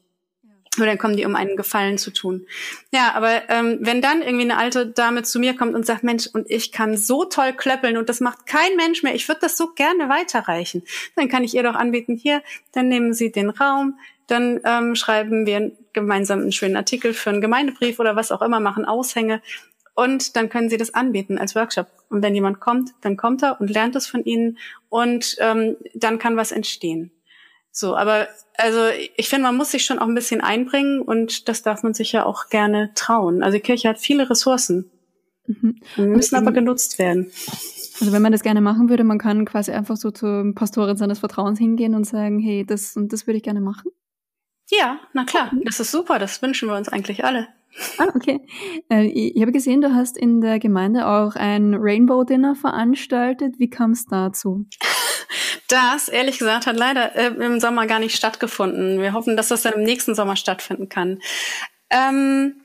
Oder 0.77 0.87
dann 0.87 0.97
kommen 0.97 1.17
die, 1.17 1.25
um 1.25 1.35
einen 1.35 1.55
Gefallen 1.57 1.97
zu 1.97 2.11
tun. 2.11 2.45
Ja, 2.91 3.13
aber 3.13 3.49
ähm, 3.49 3.79
wenn 3.81 4.01
dann 4.01 4.21
irgendwie 4.21 4.43
eine 4.43 4.57
alte 4.57 4.87
Dame 4.87 5.23
zu 5.23 5.39
mir 5.39 5.55
kommt 5.55 5.73
und 5.73 5.85
sagt, 5.85 6.03
Mensch, 6.03 6.27
und 6.27 6.49
ich 6.49 6.71
kann 6.71 6.97
so 6.97 7.25
toll 7.25 7.53
klöppeln 7.53 7.97
und 7.97 8.09
das 8.09 8.19
macht 8.19 8.45
kein 8.45 8.75
Mensch 8.75 9.01
mehr, 9.01 9.15
ich 9.15 9.27
würde 9.27 9.41
das 9.41 9.57
so 9.57 9.73
gerne 9.73 10.09
weiterreichen, 10.09 10.83
dann 11.15 11.29
kann 11.29 11.43
ich 11.43 11.55
ihr 11.55 11.63
doch 11.63 11.75
anbieten, 11.75 12.15
hier, 12.15 12.43
dann 12.73 12.89
nehmen 12.89 13.13
Sie 13.13 13.31
den 13.31 13.49
Raum, 13.49 13.97
dann 14.27 14.59
ähm, 14.65 14.95
schreiben 14.95 15.45
wir 15.45 15.71
gemeinsam 15.93 16.41
einen 16.41 16.51
schönen 16.51 16.75
Artikel 16.75 17.13
für 17.13 17.29
einen 17.29 17.41
Gemeindebrief 17.41 17.99
oder 17.99 18.15
was 18.15 18.31
auch 18.31 18.41
immer, 18.41 18.59
machen 18.59 18.85
Aushänge 18.85 19.41
und 19.95 20.35
dann 20.35 20.49
können 20.49 20.69
Sie 20.69 20.77
das 20.77 20.93
anbieten 20.93 21.37
als 21.37 21.55
Workshop. 21.55 21.87
Und 22.09 22.21
wenn 22.21 22.35
jemand 22.35 22.59
kommt, 22.59 22.91
dann 23.01 23.17
kommt 23.17 23.41
er 23.41 23.59
und 23.59 23.69
lernt 23.69 23.95
es 23.95 24.07
von 24.07 24.23
Ihnen 24.23 24.57
und 24.89 25.37
ähm, 25.39 25.77
dann 25.95 26.19
kann 26.19 26.37
was 26.37 26.51
entstehen. 26.51 27.11
So, 27.71 27.95
aber 27.95 28.27
also 28.57 28.79
ich 29.17 29.27
finde, 29.27 29.43
man 29.43 29.57
muss 29.57 29.71
sich 29.71 29.85
schon 29.85 29.99
auch 29.99 30.07
ein 30.07 30.15
bisschen 30.15 30.41
einbringen 30.41 31.01
und 31.01 31.49
das 31.49 31.61
darf 31.61 31.83
man 31.83 31.93
sich 31.93 32.11
ja 32.11 32.25
auch 32.25 32.49
gerne 32.49 32.91
trauen. 32.95 33.41
Also 33.41 33.57
die 33.57 33.63
Kirche 33.63 33.89
hat 33.89 33.97
viele 33.97 34.29
Ressourcen, 34.29 34.91
mhm. 35.47 35.79
müssen 35.97 36.35
aber 36.35 36.51
genutzt 36.51 36.99
werden. 36.99 37.31
Also 37.99 38.11
wenn 38.11 38.21
man 38.21 38.33
das 38.33 38.43
gerne 38.43 38.61
machen 38.61 38.89
würde, 38.89 39.05
man 39.05 39.17
kann 39.17 39.45
quasi 39.45 39.71
einfach 39.71 39.97
so 39.97 40.11
zur 40.11 40.53
Pastorin 40.55 40.97
seines 40.97 41.19
Vertrauens 41.19 41.59
hingehen 41.59 41.95
und 41.95 42.05
sagen, 42.05 42.39
hey, 42.39 42.65
das 42.65 42.95
und 42.95 43.13
das 43.13 43.27
würde 43.27 43.37
ich 43.37 43.43
gerne 43.43 43.61
machen. 43.61 43.91
Ja, 44.71 44.99
na 45.13 45.25
klar, 45.25 45.51
das 45.63 45.79
ist 45.79 45.91
super, 45.91 46.19
das 46.19 46.41
wünschen 46.41 46.69
wir 46.69 46.75
uns 46.75 46.89
eigentlich 46.89 47.23
alle. 47.23 47.47
Ah, 47.97 48.07
okay. 48.15 48.39
Äh, 48.89 49.05
ich 49.07 49.41
habe 49.41 49.51
gesehen, 49.51 49.81
du 49.81 49.93
hast 49.93 50.17
in 50.17 50.39
der 50.41 50.59
Gemeinde 50.59 51.07
auch 51.07 51.35
ein 51.35 51.75
Rainbow 51.77 52.23
Dinner 52.23 52.55
veranstaltet. 52.55 53.59
Wie 53.59 53.69
kam 53.69 53.91
es 53.91 54.05
dazu? 54.05 54.65
Das, 55.67 56.09
ehrlich 56.09 56.37
gesagt, 56.37 56.67
hat 56.67 56.77
leider 56.77 57.15
äh, 57.15 57.27
im 57.43 57.59
Sommer 57.59 57.87
gar 57.87 57.97
nicht 57.97 58.15
stattgefunden. 58.15 59.01
Wir 59.01 59.13
hoffen, 59.13 59.35
dass 59.35 59.47
das 59.47 59.63
dann 59.63 59.73
im 59.73 59.81
nächsten 59.81 60.13
Sommer 60.13 60.35
stattfinden 60.35 60.89
kann. 60.89 61.19
Ähm, 61.89 62.61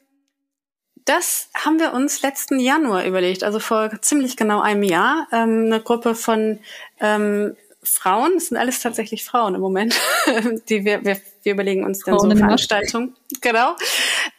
das 1.07 1.49
haben 1.55 1.81
wir 1.81 1.95
uns 1.95 2.21
letzten 2.21 2.61
Januar 2.61 3.07
überlegt, 3.07 3.43
also 3.43 3.59
vor 3.59 3.91
ziemlich 4.03 4.37
genau 4.37 4.61
einem 4.61 4.83
Jahr. 4.83 5.29
Ähm, 5.33 5.65
eine 5.67 5.81
Gruppe 5.81 6.15
von 6.15 6.59
ähm, 7.01 7.57
Frauen, 7.83 8.35
es 8.37 8.49
sind 8.49 8.59
alles 8.59 8.81
tatsächlich 8.81 9.25
Frauen 9.25 9.55
im 9.55 9.61
Moment, 9.61 9.99
die 10.69 10.85
wir, 10.85 11.05
wir, 11.05 11.21
wir 11.43 11.53
überlegen 11.53 11.85
uns 11.85 12.01
dann 12.01 12.17
Frauen 12.17 12.31
so 12.31 12.37
Veranstaltungen. 12.37 13.17
Genau. 13.41 13.75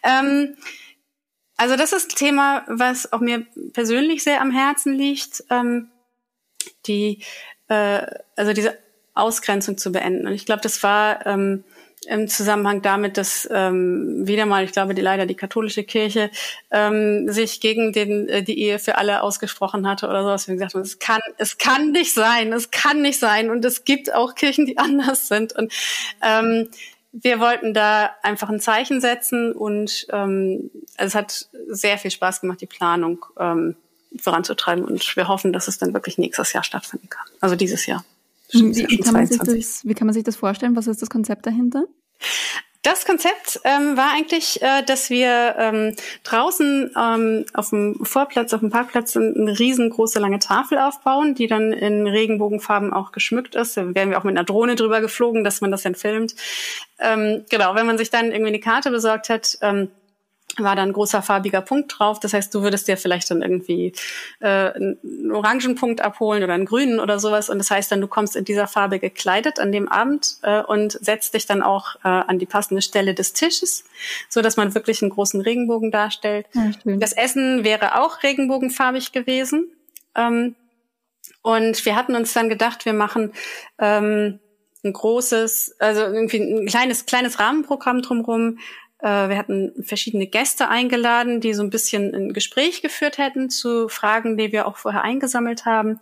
Ähm, 0.04 0.56
also 1.58 1.76
das 1.76 1.94
ist 1.94 2.12
ein 2.12 2.16
Thema, 2.16 2.64
was 2.68 3.12
auch 3.14 3.20
mir 3.20 3.46
persönlich 3.74 4.24
sehr 4.24 4.42
am 4.42 4.52
Herzen 4.52 4.94
liegt, 4.94 5.44
ähm, 5.50 5.90
die, 6.86 7.24
äh, 7.68 8.06
also 8.36 8.54
diese 8.54 8.78
Ausgrenzung 9.14 9.78
zu 9.78 9.92
beenden. 9.92 10.28
Und 10.28 10.34
ich 10.34 10.46
glaube, 10.46 10.62
das 10.62 10.82
war 10.84 11.26
ähm, 11.26 11.64
im 12.08 12.28
Zusammenhang 12.28 12.82
damit, 12.82 13.18
dass 13.18 13.48
ähm, 13.52 14.28
wieder 14.28 14.46
mal, 14.46 14.64
ich 14.64 14.72
glaube, 14.72 14.96
die 14.96 15.02
leider 15.02 15.26
die 15.26 15.36
katholische 15.36 15.84
Kirche 15.84 16.32
ähm, 16.72 17.32
sich 17.32 17.62
gegen 17.62 17.94
den, 17.94 18.28
äh, 18.28 18.44
die 18.44 18.60
Ehe 18.60 18.80
für 18.80 18.98
alle 18.98 19.22
ausgesprochen 19.22 19.88
hatte 19.88 20.08
oder 20.08 20.24
sowas. 20.24 20.48
Wir 20.48 20.56
gesagt 20.56 20.74
haben, 20.74 20.82
es 20.82 20.98
kann, 20.98 21.22
es 21.38 21.58
kann 21.60 21.92
nicht 21.92 22.14
sein, 22.14 22.54
es 22.54 22.72
kann 22.72 23.02
nicht 23.02 23.20
sein. 23.20 23.52
Und 23.52 23.64
es 23.66 23.84
gibt 23.84 24.14
auch 24.14 24.34
Kirchen, 24.34 24.66
die 24.66 24.78
anders 24.80 25.28
sind. 25.28 25.54
Und 25.54 25.72
ähm, 26.24 26.70
wir 27.12 27.40
wollten 27.40 27.74
da 27.74 28.12
einfach 28.24 28.50
ein 28.50 28.60
Zeichen 28.60 29.02
setzen 29.02 29.52
und 29.52 30.08
ähm, 30.12 30.72
es 30.98 31.14
hat 31.14 31.50
sehr 31.68 31.98
viel 31.98 32.10
Spaß 32.10 32.42
gemacht, 32.42 32.62
die 32.62 32.68
Planung 32.68 33.26
ähm, 33.38 33.76
voranzutreiben. 34.20 34.84
Und 34.84 35.16
wir 35.16 35.28
hoffen, 35.28 35.54
dass 35.54 35.68
es 35.68 35.78
dann 35.78 35.94
wirklich 35.94 36.18
nächstes 36.18 36.54
Jahr 36.54 36.64
stattfinden 36.64 37.10
kann. 37.10 37.26
Also 37.42 37.56
dieses 37.56 37.86
Jahr. 37.86 38.04
Wie, 38.52 38.76
wie, 38.76 38.98
kann 38.98 39.14
man 39.14 39.26
sich 39.26 39.40
das, 39.40 39.86
wie 39.86 39.94
kann 39.94 40.08
man 40.08 40.14
sich 40.14 40.24
das 40.24 40.36
vorstellen? 40.36 40.76
Was 40.76 40.88
ist 40.88 41.02
das 41.02 41.10
Konzept 41.10 41.46
dahinter? 41.46 41.86
Das 42.84 43.06
Konzept 43.06 43.60
ähm, 43.64 43.96
war 43.96 44.12
eigentlich, 44.12 44.60
äh, 44.64 44.82
dass 44.84 45.12
wir 45.12 45.56
ähm, 45.60 45.96
draußen 46.24 46.92
ähm, 46.98 47.46
auf 47.54 47.70
dem 47.70 48.04
Vorplatz, 48.04 48.54
auf 48.54 48.62
dem 48.62 48.72
Parkplatz 48.72 49.16
eine 49.16 49.60
riesengroße 49.60 50.18
lange 50.20 50.40
Tafel 50.40 50.80
aufbauen, 50.80 51.36
die 51.36 51.46
dann 51.46 51.74
in 51.74 52.08
Regenbogenfarben 52.08 52.92
auch 52.92 53.12
geschmückt 53.12 53.54
ist. 53.54 53.78
Da 53.78 53.94
werden 53.94 54.10
wir 54.10 54.18
auch 54.18 54.24
mit 54.24 54.36
einer 54.36 54.46
Drohne 54.46 54.76
drüber 54.76 55.00
geflogen, 55.00 55.44
dass 55.44 55.62
man 55.62 55.70
das 55.70 55.84
dann 55.84 55.94
filmt. 55.94 56.34
Ähm, 56.98 57.46
genau, 57.52 57.76
wenn 57.76 57.86
man 57.86 58.00
sich 58.00 58.10
dann 58.10 58.32
irgendwie 58.32 58.48
eine 58.48 58.60
Karte 58.60 58.90
besorgt 58.90 59.30
hat, 59.30 59.60
ähm, 59.62 59.90
war 60.58 60.76
da 60.76 60.84
ein 60.84 60.94
großer 60.94 61.22
farbiger 61.22 61.62
Punkt 61.62 61.96
drauf. 61.98 62.20
Das 62.20 62.34
heißt, 62.34 62.54
du 62.54 62.62
würdest 62.62 62.88
dir 62.88 62.98
vielleicht 62.98 63.32
dann 63.32 63.42
irgendwie 63.42 63.94
äh, 64.40 64.48
einen 64.48 65.32
orangen 65.32 65.76
Punkt 65.76 66.02
abholen 66.02 66.44
oder 66.44 66.54
einen 66.54 66.66
grünen 66.66 67.00
oder 67.00 67.20
sowas. 67.20 67.50
Und 67.50 67.58
das 67.58 67.72
heißt 67.72 67.92
dann, 67.92 68.02
du 68.02 68.08
kommst 68.08 68.36
in 68.36 68.46
dieser 68.46 68.68
Farbe 68.68 69.00
gekleidet 69.00 69.60
an 69.60 69.72
dem 69.72 69.88
Abend 69.88 70.38
äh, 70.44 70.62
und 70.62 70.94
setzt 70.94 71.34
dich 71.34 71.46
dann 71.46 71.62
auch 71.62 71.96
äh, 72.04 72.08
an 72.08 72.40
die 72.40 72.46
passende 72.46 72.82
Stelle 72.82 73.14
des 73.14 73.34
Tisches, 73.34 73.86
so 74.30 74.42
dass 74.42 74.58
man 74.58 74.76
wirklich 74.76 75.02
einen 75.02 75.12
großen 75.12 75.42
Regenbogen 75.42 75.92
darstellt. 75.92 76.48
Ja, 76.54 76.72
das 76.84 77.14
Essen 77.14 77.64
wäre 77.64 78.00
auch 78.02 78.24
regenbogenfarbig 78.24 79.12
gewesen. 79.12 79.72
Ähm, 80.16 80.56
und 81.44 81.86
wir 81.86 81.96
hatten 81.96 82.16
uns 82.16 82.34
dann 82.34 82.50
gedacht, 82.50 82.86
wir 82.86 82.94
machen 82.94 83.34
ähm, 83.80 84.40
ein 84.84 84.94
großes, 84.94 85.76
also 85.80 86.02
irgendwie 86.02 86.40
ein 86.40 86.66
kleines, 86.68 87.06
kleines 87.06 87.40
Rahmenprogramm 87.40 88.02
drumherum, 88.02 88.60
wir 89.02 89.38
hatten 89.38 89.72
verschiedene 89.84 90.28
Gäste 90.28 90.70
eingeladen, 90.70 91.42
die 91.42 91.54
so 91.54 91.64
ein 91.64 91.70
bisschen 91.70 92.14
ein 92.14 92.34
Gespräch 92.34 92.82
geführt 92.82 93.18
hätten 93.18 93.50
zu 93.50 93.88
Fragen, 93.90 94.38
die 94.38 94.52
wir 94.52 94.68
auch 94.68 94.78
vorher 94.78 95.04
eingesammelt 95.04 95.66
haben. 95.66 96.00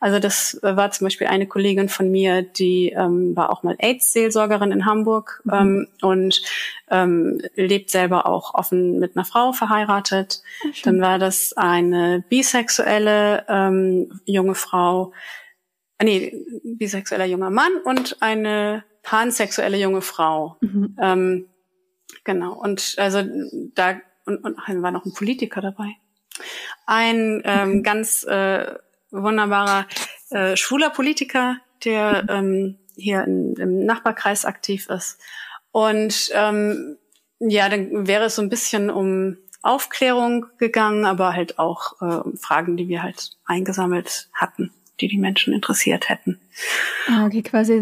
Also 0.00 0.18
das 0.18 0.58
war 0.62 0.90
zum 0.90 1.06
Beispiel 1.06 1.28
eine 1.28 1.46
Kollegin 1.46 1.88
von 1.88 2.10
mir, 2.10 2.42
die 2.42 2.90
ähm, 2.90 3.36
war 3.36 3.50
auch 3.50 3.62
mal 3.62 3.76
AIDS-Seelsorgerin 3.78 4.72
in 4.72 4.86
Hamburg 4.86 5.42
mhm. 5.44 5.52
ähm, 5.52 5.88
und 6.02 6.42
ähm, 6.90 7.40
lebt 7.54 7.90
selber 7.90 8.26
auch 8.26 8.54
offen 8.54 8.98
mit 8.98 9.16
einer 9.16 9.24
Frau 9.24 9.52
verheiratet. 9.52 10.42
Ja, 10.64 10.70
Dann 10.84 11.00
war 11.00 11.18
das 11.18 11.52
eine 11.56 12.24
bisexuelle 12.28 13.44
ähm, 13.48 14.20
junge 14.24 14.54
Frau, 14.54 15.12
äh, 15.98 16.04
nee, 16.04 16.34
bisexueller 16.64 17.26
junger 17.26 17.50
Mann 17.50 17.72
und 17.84 18.16
eine 18.20 18.84
pansexuelle 19.02 19.78
junge 19.78 20.02
Frau. 20.02 20.56
Mhm. 20.60 20.96
Genau. 22.24 22.52
Und 22.52 22.94
also 22.98 23.22
da 23.74 24.00
und, 24.26 24.44
und 24.44 24.82
war 24.82 24.90
noch 24.90 25.04
ein 25.04 25.14
Politiker 25.14 25.60
dabei. 25.60 25.96
Ein 26.86 27.42
ähm, 27.44 27.82
ganz 27.82 28.24
äh, 28.24 28.74
wunderbarer 29.10 29.86
äh, 30.30 30.56
schwuler 30.56 30.90
Politiker, 30.90 31.56
der 31.84 32.26
ähm, 32.28 32.78
hier 32.96 33.24
in, 33.24 33.54
im 33.54 33.84
Nachbarkreis 33.84 34.44
aktiv 34.44 34.88
ist. 34.88 35.18
Und 35.72 36.30
ähm, 36.34 36.96
ja, 37.38 37.68
dann 37.68 38.06
wäre 38.06 38.24
es 38.24 38.36
so 38.36 38.42
ein 38.42 38.50
bisschen 38.50 38.90
um 38.90 39.38
Aufklärung 39.62 40.46
gegangen, 40.58 41.04
aber 41.04 41.34
halt 41.34 41.58
auch 41.58 42.00
äh, 42.00 42.04
um 42.04 42.36
Fragen, 42.36 42.76
die 42.76 42.88
wir 42.88 43.02
halt 43.02 43.32
eingesammelt 43.44 44.30
hatten 44.32 44.72
die 45.00 45.08
die 45.08 45.18
Menschen 45.18 45.52
interessiert 45.52 46.08
hätten. 46.08 46.40
Ah, 47.06 47.26
okay, 47.26 47.42
quasi, 47.42 47.80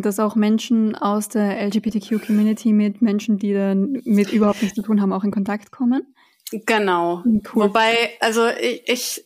dass 0.00 0.18
auch 0.18 0.36
Menschen 0.36 0.94
aus 0.94 1.28
der 1.28 1.60
LGBTQ-Community 1.66 2.72
mit 2.72 3.02
Menschen, 3.02 3.38
die 3.38 3.52
dann 3.52 4.00
mit 4.04 4.32
überhaupt 4.32 4.62
nichts 4.62 4.76
zu 4.76 4.82
tun 4.82 5.00
haben, 5.00 5.12
auch 5.12 5.24
in 5.24 5.30
Kontakt 5.30 5.70
kommen? 5.70 6.02
Genau. 6.50 7.22
Cool. 7.54 7.64
Wobei, 7.68 8.10
also 8.20 8.48
ich, 8.48 8.82
ich 8.86 9.24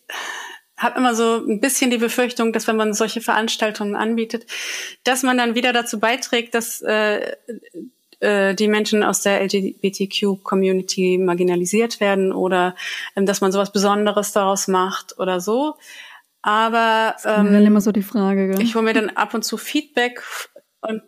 habe 0.76 0.98
immer 0.98 1.14
so 1.14 1.44
ein 1.46 1.61
bisschen 1.61 1.90
die 1.90 1.98
Befürchtung, 1.98 2.52
dass 2.52 2.66
wenn 2.66 2.76
man 2.76 2.92
solche 2.94 3.20
Veranstaltungen 3.20 3.94
anbietet, 3.94 4.46
dass 5.04 5.22
man 5.22 5.38
dann 5.38 5.54
wieder 5.54 5.72
dazu 5.72 6.00
beiträgt, 6.00 6.54
dass 6.54 6.83
äh, 6.83 7.37
äh, 8.20 8.54
die 8.54 8.68
Menschen 8.68 9.02
aus 9.02 9.22
der 9.22 9.42
LGBTQ-Community 9.42 11.18
marginalisiert 11.18 12.00
werden 12.00 12.33
oder 12.33 12.74
ähm, 13.16 13.26
dass 13.26 13.40
man 13.40 13.52
sowas 13.52 13.72
Besonderes 13.72 14.33
daraus 14.33 14.68
macht 14.68 15.18
oder 15.18 15.40
so. 15.40 15.74
Aber 16.46 17.16
ähm, 17.24 17.46
ist 17.46 17.66
immer 17.66 17.80
so 17.80 17.90
die 17.90 18.02
Frage. 18.02 18.48
Gell? 18.48 18.61
Ich 18.61 18.74
hole 18.74 18.85
mir 18.85 18.92
dann 18.92 19.09
ab 19.09 19.33
und 19.33 19.46
zu 19.46 19.57
Feedback 19.57 20.22
und 20.83 21.02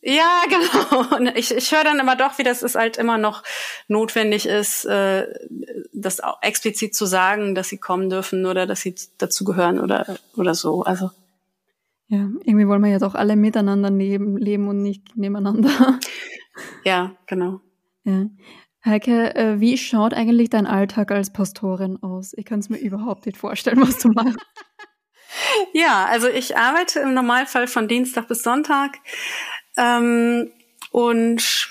ja, 0.00 0.44
genau. 0.48 1.16
Und 1.16 1.36
ich, 1.36 1.54
ich 1.54 1.70
höre 1.70 1.84
dann 1.84 2.00
immer 2.00 2.16
doch, 2.16 2.38
wie 2.38 2.44
das 2.44 2.62
ist 2.62 2.76
halt 2.76 2.96
immer 2.96 3.18
noch 3.18 3.42
notwendig 3.88 4.46
ist, 4.46 4.86
äh, 4.86 5.26
das 5.92 6.20
auch 6.20 6.40
explizit 6.40 6.94
zu 6.94 7.04
sagen, 7.04 7.54
dass 7.54 7.68
sie 7.68 7.76
kommen 7.76 8.08
dürfen 8.08 8.46
oder 8.46 8.66
dass 8.66 8.80
sie 8.80 8.94
dazugehören 9.18 9.78
oder 9.78 10.16
oder 10.34 10.54
so. 10.54 10.82
Also 10.82 11.10
ja, 12.08 12.30
irgendwie 12.44 12.66
wollen 12.66 12.82
wir 12.82 12.90
ja 12.90 12.98
doch 12.98 13.14
alle 13.14 13.36
miteinander 13.36 13.90
leben, 13.90 14.38
leben 14.38 14.66
und 14.66 14.82
nicht 14.82 15.16
nebeneinander. 15.16 15.98
Ja, 16.84 17.12
genau. 17.26 17.60
Ja. 18.04 18.26
Heike, 18.84 19.34
äh, 19.34 19.60
wie 19.60 19.78
schaut 19.78 20.12
eigentlich 20.14 20.50
dein 20.50 20.66
Alltag 20.66 21.10
als 21.10 21.32
Pastorin 21.32 22.02
aus? 22.02 22.32
Ich 22.36 22.44
kann 22.44 22.60
es 22.60 22.68
mir 22.68 22.78
überhaupt 22.78 23.26
nicht 23.26 23.38
vorstellen, 23.38 23.80
was 23.80 23.98
du 23.98 24.08
machst. 24.08 24.38
Ja, 25.72 26.06
also 26.06 26.28
ich 26.28 26.56
arbeite 26.56 27.00
im 27.00 27.14
Normalfall 27.14 27.66
von 27.66 27.88
Dienstag 27.88 28.28
bis 28.28 28.42
Sonntag 28.42 28.98
ähm, 29.76 30.50
und 30.90 31.68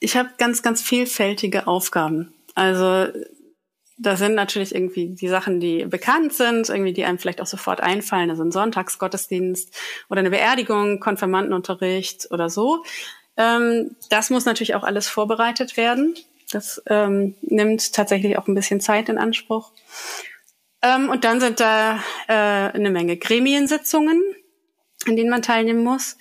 ich 0.00 0.16
habe 0.16 0.30
ganz, 0.38 0.62
ganz 0.62 0.82
vielfältige 0.82 1.66
Aufgaben. 1.66 2.34
Also 2.54 3.06
da 3.96 4.16
sind 4.16 4.34
natürlich 4.34 4.74
irgendwie 4.74 5.14
die 5.14 5.28
Sachen, 5.28 5.60
die 5.60 5.84
bekannt 5.84 6.32
sind, 6.32 6.68
irgendwie 6.68 6.92
die 6.92 7.04
einem 7.04 7.18
vielleicht 7.18 7.40
auch 7.40 7.46
sofort 7.46 7.80
einfallen, 7.80 8.30
also 8.30 8.42
ein 8.42 8.50
Sonntagsgottesdienst 8.50 9.74
oder 10.10 10.20
eine 10.20 10.30
Beerdigung, 10.30 11.00
Konfirmandenunterricht 11.00 12.30
oder 12.30 12.50
so. 12.50 12.84
Ähm, 13.36 13.96
das 14.10 14.30
muss 14.30 14.44
natürlich 14.44 14.74
auch 14.74 14.82
alles 14.82 15.08
vorbereitet 15.08 15.76
werden. 15.76 16.14
Das 16.50 16.82
ähm, 16.86 17.36
nimmt 17.42 17.92
tatsächlich 17.92 18.36
auch 18.36 18.48
ein 18.48 18.54
bisschen 18.54 18.80
Zeit 18.80 19.08
in 19.08 19.18
Anspruch. 19.18 19.72
Ähm, 20.84 21.08
und 21.08 21.24
dann 21.24 21.40
sind 21.40 21.60
da 21.60 21.98
äh, 22.28 22.32
eine 22.32 22.90
Menge 22.90 23.16
Gremiensitzungen, 23.16 24.22
in 25.06 25.16
denen 25.16 25.30
man 25.30 25.40
teilnehmen 25.40 25.82
muss. 25.82 26.18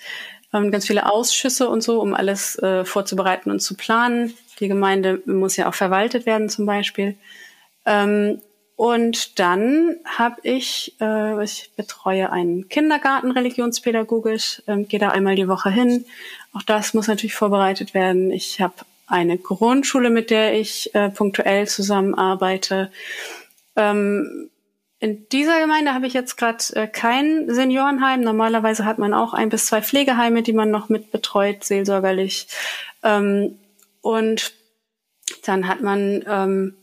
Ähm, 0.53 0.71
ganz 0.71 0.87
viele 0.87 1.11
Ausschüsse 1.11 1.67
und 1.67 1.81
so, 1.81 1.99
um 1.99 2.13
alles 2.13 2.57
äh, 2.59 2.85
vorzubereiten 2.85 3.51
und 3.51 3.59
zu 3.59 3.75
planen. 3.75 4.33
Die 4.59 4.69
Gemeinde 4.69 5.21
muss 5.25 5.57
ja 5.57 5.67
auch 5.67 5.73
verwaltet 5.73 6.25
werden 6.25 6.47
zum 6.47 6.65
Beispiel. 6.65 7.17
Ähm, 7.85 8.41
und 8.77 9.37
dann 9.39 9.97
habe 10.05 10.37
ich, 10.43 10.95
äh, 11.01 11.43
ich 11.43 11.71
betreue 11.75 12.31
einen 12.31 12.69
Kindergarten 12.69 13.31
religionspädagogisch, 13.31 14.63
ähm, 14.67 14.87
gehe 14.87 14.99
da 14.99 15.09
einmal 15.09 15.35
die 15.35 15.49
Woche 15.49 15.71
hin. 15.71 16.05
Auch 16.53 16.63
das 16.63 16.93
muss 16.93 17.07
natürlich 17.07 17.35
vorbereitet 17.35 17.93
werden. 17.93 18.31
Ich 18.31 18.61
habe 18.61 18.73
eine 19.07 19.37
Grundschule, 19.37 20.09
mit 20.09 20.29
der 20.29 20.57
ich 20.57 20.93
äh, 20.95 21.09
punktuell 21.09 21.67
zusammenarbeite. 21.67 22.91
Ähm, 23.75 24.49
in 25.03 25.27
dieser 25.27 25.59
Gemeinde 25.59 25.93
habe 25.93 26.07
ich 26.07 26.13
jetzt 26.13 26.37
gerade 26.37 26.63
äh, 26.75 26.87
kein 26.87 27.53
Seniorenheim. 27.53 28.21
Normalerweise 28.21 28.85
hat 28.85 28.99
man 28.99 29.13
auch 29.13 29.33
ein 29.33 29.49
bis 29.49 29.65
zwei 29.65 29.81
Pflegeheime, 29.81 30.43
die 30.43 30.53
man 30.53 30.71
noch 30.71 30.87
mit 30.87 31.11
betreut, 31.11 31.65
seelsorgerlich. 31.65 32.47
Ähm, 33.03 33.59
und 33.99 34.53
dann 35.43 35.67
hat 35.67 35.81
man 35.81 36.23
ähm, 36.25 36.77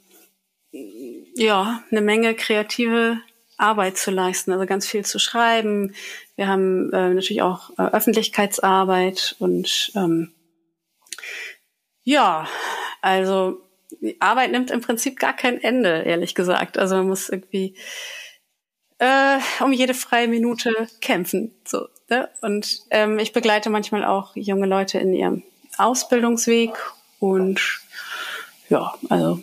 ja, 1.34 1.82
eine 1.90 2.02
Menge 2.02 2.34
kreative 2.34 3.16
Arbeit 3.56 3.96
zu 3.96 4.10
leisten, 4.10 4.52
also 4.52 4.66
ganz 4.66 4.86
viel 4.86 5.02
zu 5.02 5.18
schreiben. 5.18 5.94
Wir 6.36 6.46
haben 6.46 6.92
äh, 6.92 7.14
natürlich 7.14 7.40
auch 7.40 7.70
äh, 7.78 7.84
Öffentlichkeitsarbeit 7.84 9.34
und 9.38 9.92
ähm, 9.94 10.34
ja, 12.02 12.46
also 13.00 13.62
die 14.00 14.20
Arbeit 14.20 14.50
nimmt 14.50 14.70
im 14.70 14.80
Prinzip 14.80 15.18
gar 15.18 15.34
kein 15.34 15.60
Ende, 15.60 16.02
ehrlich 16.02 16.34
gesagt. 16.34 16.78
Also 16.78 16.96
man 16.96 17.08
muss 17.08 17.28
irgendwie 17.28 17.76
äh, 18.98 19.38
um 19.62 19.72
jede 19.72 19.94
freie 19.94 20.28
Minute 20.28 20.70
kämpfen. 21.00 21.54
So, 21.66 21.88
ne? 22.08 22.28
Und 22.40 22.80
ähm, 22.90 23.18
ich 23.18 23.32
begleite 23.32 23.70
manchmal 23.70 24.04
auch 24.04 24.34
junge 24.36 24.66
Leute 24.66 24.98
in 24.98 25.12
ihrem 25.12 25.42
Ausbildungsweg 25.76 26.72
und 27.18 27.80
ja, 28.68 28.94
also 29.08 29.42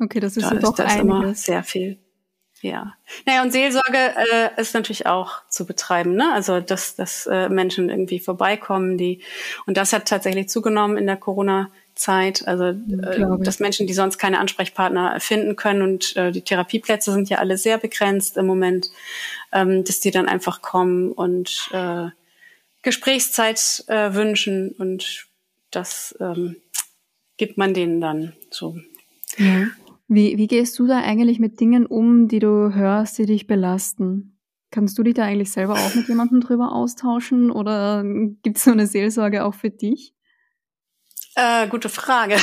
Okay, 0.00 0.20
das 0.20 0.36
ist 0.36 0.50
da 0.50 0.56
ist 0.56 0.78
das 0.78 0.96
immer 0.96 1.34
sehr 1.34 1.62
viel. 1.62 1.98
Ja. 2.64 2.94
Naja, 3.26 3.42
und 3.42 3.52
Seelsorge 3.52 3.98
äh, 3.98 4.58
ist 4.58 4.72
natürlich 4.72 5.04
auch 5.04 5.46
zu 5.50 5.66
betreiben, 5.66 6.14
ne? 6.14 6.32
Also 6.32 6.60
dass, 6.60 6.96
dass 6.96 7.26
äh, 7.26 7.50
Menschen 7.50 7.90
irgendwie 7.90 8.20
vorbeikommen, 8.20 8.96
die 8.96 9.20
und 9.66 9.76
das 9.76 9.92
hat 9.92 10.08
tatsächlich 10.08 10.48
zugenommen 10.48 10.96
in 10.96 11.06
der 11.06 11.18
Corona-Zeit. 11.18 12.48
Also 12.48 12.68
äh, 12.68 13.26
dass 13.40 13.60
Menschen, 13.60 13.86
die 13.86 13.92
sonst 13.92 14.16
keine 14.16 14.38
Ansprechpartner 14.38 15.20
finden 15.20 15.56
können 15.56 15.82
und 15.82 16.16
äh, 16.16 16.32
die 16.32 16.40
Therapieplätze 16.40 17.12
sind 17.12 17.28
ja 17.28 17.36
alle 17.36 17.58
sehr 17.58 17.76
begrenzt 17.76 18.38
im 18.38 18.46
Moment, 18.46 18.90
ähm, 19.52 19.84
dass 19.84 20.00
die 20.00 20.10
dann 20.10 20.26
einfach 20.26 20.62
kommen 20.62 21.12
und 21.12 21.68
äh, 21.72 22.06
Gesprächszeit 22.80 23.84
äh, 23.88 24.14
wünschen 24.14 24.70
und 24.70 25.26
das 25.70 26.16
ähm, 26.18 26.56
gibt 27.36 27.58
man 27.58 27.74
denen 27.74 28.00
dann 28.00 28.32
so. 28.48 28.78
Ja. 29.36 29.66
Wie, 30.06 30.36
wie 30.36 30.46
gehst 30.46 30.78
du 30.78 30.86
da 30.86 30.98
eigentlich 31.00 31.38
mit 31.38 31.60
Dingen 31.60 31.86
um, 31.86 32.28
die 32.28 32.38
du 32.38 32.74
hörst, 32.74 33.18
die 33.18 33.26
dich 33.26 33.46
belasten? 33.46 34.38
Kannst 34.70 34.98
du 34.98 35.02
dich 35.02 35.14
da 35.14 35.22
eigentlich 35.24 35.52
selber 35.52 35.74
auch 35.74 35.94
mit 35.94 36.08
jemandem 36.08 36.40
drüber 36.40 36.72
austauschen 36.72 37.50
oder 37.50 38.02
gibt 38.42 38.58
es 38.58 38.64
so 38.64 38.72
eine 38.72 38.86
Seelsorge 38.86 39.44
auch 39.44 39.54
für 39.54 39.70
dich? 39.70 40.14
Äh, 41.36 41.66
gute 41.66 41.88
Frage. 41.88 42.36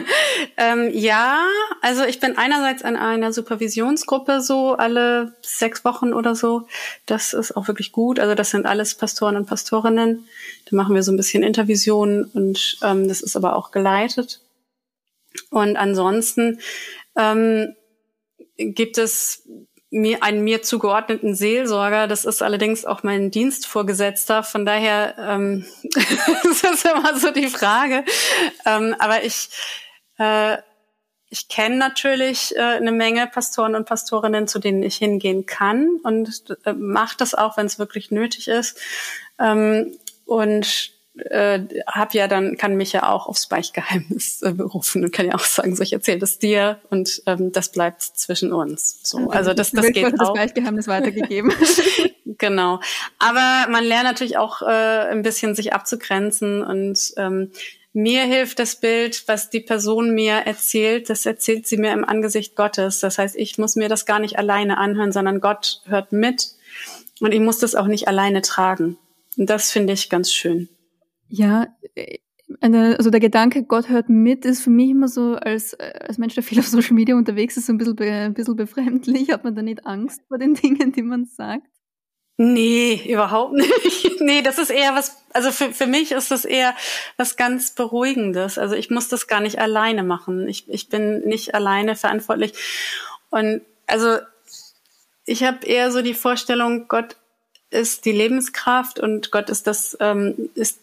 ähm, 0.56 0.90
ja, 0.92 1.46
also 1.82 2.04
ich 2.04 2.18
bin 2.18 2.38
einerseits 2.38 2.80
in 2.80 2.96
einer 2.96 3.30
Supervisionsgruppe 3.32 4.40
so 4.40 4.74
alle 4.74 5.34
sechs 5.42 5.84
Wochen 5.84 6.14
oder 6.14 6.34
so. 6.34 6.66
Das 7.04 7.34
ist 7.34 7.56
auch 7.56 7.68
wirklich 7.68 7.92
gut. 7.92 8.18
Also 8.18 8.34
das 8.34 8.50
sind 8.50 8.64
alles 8.64 8.94
Pastoren 8.94 9.36
und 9.36 9.46
Pastorinnen. 9.46 10.26
Da 10.70 10.76
machen 10.76 10.94
wir 10.94 11.02
so 11.02 11.12
ein 11.12 11.18
bisschen 11.18 11.42
Intervisionen 11.42 12.24
und 12.24 12.78
ähm, 12.82 13.06
das 13.06 13.20
ist 13.20 13.36
aber 13.36 13.54
auch 13.54 13.70
geleitet. 13.70 14.40
Und 15.50 15.76
ansonsten 15.76 16.58
ähm, 17.18 17.74
gibt 18.56 18.96
es 18.96 19.46
mir 19.90 20.22
einen 20.22 20.44
mir 20.44 20.62
zugeordneten 20.62 21.34
Seelsorger. 21.34 22.08
Das 22.08 22.24
ist 22.24 22.42
allerdings 22.42 22.84
auch 22.84 23.02
mein 23.02 23.30
Dienstvorgesetzter. 23.30 24.42
Von 24.42 24.64
daher 24.64 25.14
ähm, 25.18 25.66
das 26.44 26.62
ist 26.62 26.84
immer 26.84 27.18
so 27.18 27.30
die 27.30 27.48
Frage. 27.48 28.04
Ähm, 28.64 28.94
aber 28.98 29.24
ich 29.24 29.50
äh, 30.18 30.58
ich 31.30 31.48
kenne 31.48 31.76
natürlich 31.76 32.56
äh, 32.56 32.60
eine 32.60 32.92
Menge 32.92 33.26
Pastoren 33.26 33.74
und 33.74 33.86
Pastorinnen, 33.86 34.48
zu 34.48 34.58
denen 34.58 34.82
ich 34.82 34.96
hingehen 34.96 35.44
kann 35.44 36.00
und 36.02 36.56
äh, 36.64 36.72
mache 36.72 37.16
das 37.18 37.34
auch, 37.34 37.56
wenn 37.56 37.66
es 37.66 37.78
wirklich 37.78 38.10
nötig 38.10 38.48
ist. 38.48 38.78
Ähm, 39.38 39.98
und 40.24 40.97
äh, 41.20 41.60
hab 41.86 42.14
ja 42.14 42.28
dann 42.28 42.56
kann 42.56 42.76
mich 42.76 42.92
ja 42.92 43.08
auch 43.10 43.26
aufs 43.26 43.46
Beichtgeheimnis 43.46 44.42
äh, 44.42 44.52
berufen 44.52 45.04
und 45.04 45.12
kann 45.12 45.26
ja 45.26 45.34
auch 45.34 45.40
sagen, 45.40 45.74
so 45.74 45.82
ich 45.82 45.92
erzähle 45.92 46.18
das 46.18 46.38
dir 46.38 46.80
und 46.90 47.22
ähm, 47.26 47.52
das 47.52 47.72
bleibt 47.72 48.02
zwischen 48.02 48.52
uns. 48.52 49.00
So, 49.02 49.30
also 49.30 49.54
das 49.54 49.72
das 49.72 49.86
geht 49.86 50.04
das 50.04 50.20
auch. 50.20 50.34
Das 50.34 50.42
Beichtgeheimnis 50.42 50.88
weitergegeben. 50.88 51.52
genau, 52.38 52.80
aber 53.18 53.70
man 53.70 53.84
lernt 53.84 54.04
natürlich 54.04 54.36
auch 54.36 54.62
äh, 54.62 54.66
ein 54.66 55.22
bisschen 55.22 55.54
sich 55.54 55.72
abzugrenzen 55.72 56.62
und 56.62 57.12
ähm, 57.16 57.52
mir 57.92 58.24
hilft 58.24 58.58
das 58.58 58.76
Bild, 58.76 59.24
was 59.26 59.50
die 59.50 59.60
Person 59.60 60.14
mir 60.14 60.34
erzählt, 60.34 61.10
das 61.10 61.26
erzählt 61.26 61.66
sie 61.66 61.78
mir 61.78 61.92
im 61.92 62.04
Angesicht 62.04 62.54
Gottes. 62.54 63.00
Das 63.00 63.18
heißt, 63.18 63.34
ich 63.34 63.58
muss 63.58 63.76
mir 63.76 63.88
das 63.88 64.06
gar 64.06 64.20
nicht 64.20 64.38
alleine 64.38 64.78
anhören, 64.78 65.10
sondern 65.10 65.40
Gott 65.40 65.80
hört 65.86 66.12
mit 66.12 66.48
und 67.20 67.32
ich 67.32 67.40
muss 67.40 67.58
das 67.58 67.74
auch 67.74 67.86
nicht 67.86 68.06
alleine 68.06 68.42
tragen. 68.42 68.98
Und 69.36 69.50
das 69.50 69.70
finde 69.70 69.94
ich 69.94 70.10
ganz 70.10 70.32
schön. 70.32 70.68
Ja, 71.28 71.68
äh, 71.94 72.18
also 72.60 73.10
der 73.10 73.20
Gedanke, 73.20 73.64
Gott 73.64 73.88
hört 73.88 74.08
mit, 74.08 74.44
ist 74.44 74.62
für 74.62 74.70
mich 74.70 74.90
immer 74.90 75.08
so, 75.08 75.34
als, 75.34 75.74
als 75.74 76.16
Mensch, 76.16 76.34
der 76.34 76.42
viel 76.42 76.58
auf 76.58 76.66
Social 76.66 76.94
Media 76.94 77.14
unterwegs 77.14 77.56
ist, 77.56 77.66
so 77.66 77.72
ein 77.72 77.78
bisschen, 77.78 77.96
be, 77.96 78.10
ein 78.10 78.34
bisschen 78.34 78.56
befremdlich. 78.56 79.30
Hat 79.30 79.44
man 79.44 79.54
da 79.54 79.62
nicht 79.62 79.86
Angst 79.86 80.22
vor 80.28 80.38
den 80.38 80.54
Dingen, 80.54 80.92
die 80.92 81.02
man 81.02 81.26
sagt? 81.26 81.66
Nee, 82.40 83.02
überhaupt 83.08 83.54
nicht. 83.54 84.06
nee, 84.20 84.42
das 84.42 84.58
ist 84.58 84.70
eher 84.70 84.94
was, 84.94 85.24
also 85.32 85.50
für, 85.50 85.72
für 85.72 85.86
mich 85.88 86.12
ist 86.12 86.30
das 86.30 86.44
eher 86.44 86.74
was 87.16 87.36
ganz 87.36 87.72
Beruhigendes. 87.72 88.58
Also 88.58 88.76
ich 88.76 88.90
muss 88.90 89.08
das 89.08 89.26
gar 89.26 89.40
nicht 89.40 89.58
alleine 89.58 90.04
machen. 90.04 90.48
Ich, 90.48 90.68
ich 90.68 90.88
bin 90.88 91.20
nicht 91.26 91.54
alleine 91.54 91.96
verantwortlich. 91.96 92.52
Und 93.30 93.62
also 93.86 94.18
ich 95.26 95.42
habe 95.42 95.66
eher 95.66 95.90
so 95.90 96.00
die 96.00 96.14
Vorstellung, 96.14 96.86
Gott 96.86 97.16
ist 97.70 98.04
die 98.04 98.12
Lebenskraft 98.12 99.00
und 99.00 99.32
Gott 99.32 99.50
ist 99.50 99.66
das, 99.66 99.96
ähm, 100.00 100.48
ist 100.54 100.78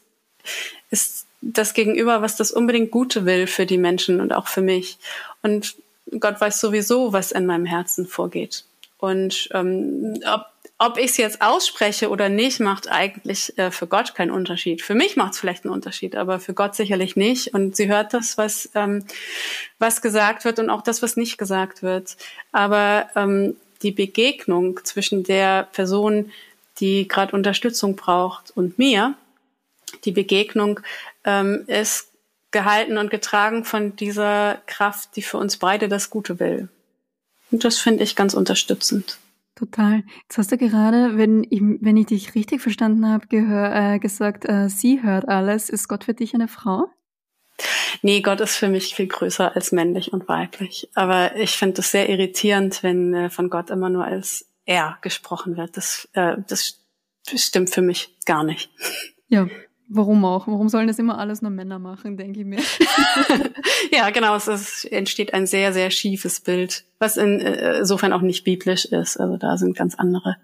ist 0.89 1.25
das 1.41 1.73
Gegenüber, 1.73 2.21
was 2.21 2.35
das 2.35 2.51
unbedingt 2.51 2.91
Gute 2.91 3.25
will 3.25 3.47
für 3.47 3.65
die 3.65 3.77
Menschen 3.77 4.19
und 4.19 4.33
auch 4.33 4.47
für 4.47 4.61
mich. 4.61 4.97
Und 5.43 5.75
Gott 6.19 6.41
weiß 6.41 6.59
sowieso, 6.59 7.13
was 7.13 7.31
in 7.31 7.45
meinem 7.45 7.65
Herzen 7.65 8.07
vorgeht. 8.07 8.65
Und 8.97 9.49
ähm, 9.53 10.19
ob, 10.25 10.45
ob 10.77 10.97
ich 10.97 11.11
es 11.11 11.17
jetzt 11.17 11.41
ausspreche 11.41 12.09
oder 12.09 12.29
nicht, 12.29 12.59
macht 12.59 12.89
eigentlich 12.89 13.57
äh, 13.57 13.69
für 13.69 13.87
Gott 13.87 14.15
keinen 14.15 14.31
Unterschied. 14.31 14.81
Für 14.81 14.95
mich 14.95 15.15
macht 15.15 15.33
es 15.33 15.39
vielleicht 15.39 15.65
einen 15.65 15.73
Unterschied, 15.73 16.15
aber 16.15 16.39
für 16.39 16.53
Gott 16.53 16.75
sicherlich 16.75 17.15
nicht. 17.15 17.53
Und 17.53 17.75
sie 17.75 17.87
hört 17.87 18.13
das, 18.13 18.37
was, 18.37 18.69
ähm, 18.73 19.05
was 19.77 20.01
gesagt 20.01 20.45
wird 20.45 20.59
und 20.59 20.69
auch 20.69 20.81
das, 20.81 21.01
was 21.01 21.17
nicht 21.17 21.37
gesagt 21.37 21.83
wird. 21.83 22.17
Aber 22.51 23.07
ähm, 23.15 23.55
die 23.83 23.91
Begegnung 23.91 24.79
zwischen 24.83 25.23
der 25.23 25.67
Person, 25.71 26.31
die 26.79 27.07
gerade 27.07 27.35
Unterstützung 27.35 27.95
braucht, 27.95 28.51
und 28.55 28.79
mir, 28.79 29.15
die 30.05 30.11
Begegnung 30.11 30.79
ähm, 31.23 31.63
ist 31.67 32.11
gehalten 32.51 32.97
und 32.97 33.09
getragen 33.09 33.65
von 33.65 33.95
dieser 33.95 34.61
Kraft, 34.65 35.15
die 35.15 35.21
für 35.21 35.37
uns 35.37 35.57
beide 35.57 35.89
das 35.89 36.09
Gute 36.09 36.39
will. 36.39 36.69
Und 37.51 37.63
das 37.63 37.77
finde 37.77 38.03
ich 38.03 38.15
ganz 38.15 38.33
unterstützend. 38.33 39.17
Total. 39.55 40.03
Jetzt 40.23 40.37
hast 40.37 40.51
du 40.51 40.57
gerade, 40.57 41.17
wenn 41.17 41.45
ich, 41.49 41.61
wenn 41.61 41.97
ich 41.97 42.07
dich 42.07 42.35
richtig 42.35 42.61
verstanden 42.61 43.07
habe, 43.07 43.25
äh, 43.31 43.99
gesagt, 43.99 44.47
äh, 44.47 44.69
sie 44.69 45.01
hört 45.01 45.27
alles. 45.29 45.69
Ist 45.69 45.87
Gott 45.87 46.03
für 46.03 46.13
dich 46.13 46.33
eine 46.33 46.49
Frau? 46.49 46.89
Nee, 48.01 48.21
Gott 48.21 48.41
ist 48.41 48.57
für 48.57 48.67
mich 48.67 48.95
viel 48.95 49.07
größer 49.07 49.55
als 49.55 49.71
männlich 49.71 50.11
und 50.11 50.27
weiblich. 50.27 50.89
Aber 50.93 51.35
ich 51.37 51.51
finde 51.51 51.81
es 51.81 51.91
sehr 51.91 52.09
irritierend, 52.09 52.83
wenn 52.83 53.13
äh, 53.13 53.29
von 53.29 53.49
Gott 53.49 53.69
immer 53.69 53.89
nur 53.89 54.03
als 54.03 54.45
er 54.65 54.97
gesprochen 55.01 55.55
wird. 55.55 55.77
Das, 55.77 56.09
äh, 56.13 56.35
das 56.47 56.81
stimmt 57.33 57.69
für 57.69 57.81
mich 57.81 58.15
gar 58.25 58.43
nicht. 58.43 58.69
Ja, 59.27 59.47
Warum 59.87 60.25
auch? 60.25 60.47
Warum 60.47 60.67
sollen 60.67 60.87
das 60.87 60.97
immer 60.97 61.19
alles 61.19 61.41
nur 61.41 61.51
Männer 61.51 61.77
machen, 61.77 62.17
denke 62.17 62.39
ich 62.39 62.45
mir. 62.45 62.59
ja, 63.91 64.09
genau. 64.09 64.35
Es 64.35 64.47
ist, 64.47 64.85
entsteht 64.91 65.33
ein 65.33 65.45
sehr, 65.45 65.73
sehr 65.73 65.91
schiefes 65.91 66.39
Bild, 66.39 66.85
was 66.97 67.17
äh, 67.17 67.79
insofern 67.79 68.11
auch 68.11 68.21
nicht 68.21 68.43
biblisch 68.43 68.85
ist. 68.85 69.17
Also 69.17 69.37
da 69.37 69.57
sind 69.57 69.77
ganz 69.77 69.95
andere 69.95 70.37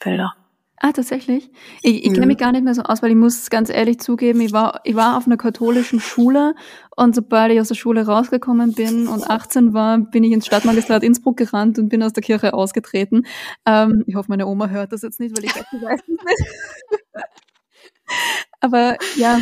Felder. 0.00 0.34
Ah, 0.80 0.92
tatsächlich? 0.92 1.50
Ich, 1.82 2.04
ich 2.04 2.12
kenne 2.12 2.26
mich 2.26 2.38
gar 2.38 2.52
nicht 2.52 2.62
mehr 2.62 2.74
so 2.74 2.82
aus, 2.82 3.02
weil 3.02 3.10
ich 3.10 3.16
muss 3.16 3.50
ganz 3.50 3.68
ehrlich 3.68 3.98
zugeben, 3.98 4.40
ich 4.40 4.52
war, 4.52 4.80
ich 4.84 4.94
war 4.94 5.16
auf 5.16 5.26
einer 5.26 5.36
katholischen 5.36 5.98
Schule 5.98 6.54
und 6.94 7.16
sobald 7.16 7.50
ich 7.50 7.60
aus 7.60 7.66
der 7.66 7.74
Schule 7.74 8.06
rausgekommen 8.06 8.74
bin 8.74 9.08
und 9.08 9.28
18 9.28 9.74
war, 9.74 9.98
bin 9.98 10.22
ich 10.22 10.30
ins 10.30 10.46
Stadtmagistrat 10.46 11.02
Innsbruck 11.02 11.36
gerannt 11.36 11.80
und 11.80 11.88
bin 11.88 12.00
aus 12.00 12.12
der 12.12 12.22
Kirche 12.22 12.54
ausgetreten. 12.54 13.26
Ähm, 13.66 14.04
ich 14.06 14.14
hoffe, 14.14 14.28
meine 14.28 14.46
Oma 14.46 14.68
hört 14.68 14.92
das 14.92 15.02
jetzt 15.02 15.18
nicht, 15.18 15.36
weil 15.36 15.46
ich 15.46 15.56
weiß 15.56 16.00
es 16.00 16.08
nicht. 16.08 16.20
Aber 18.60 18.96
ja, 19.16 19.40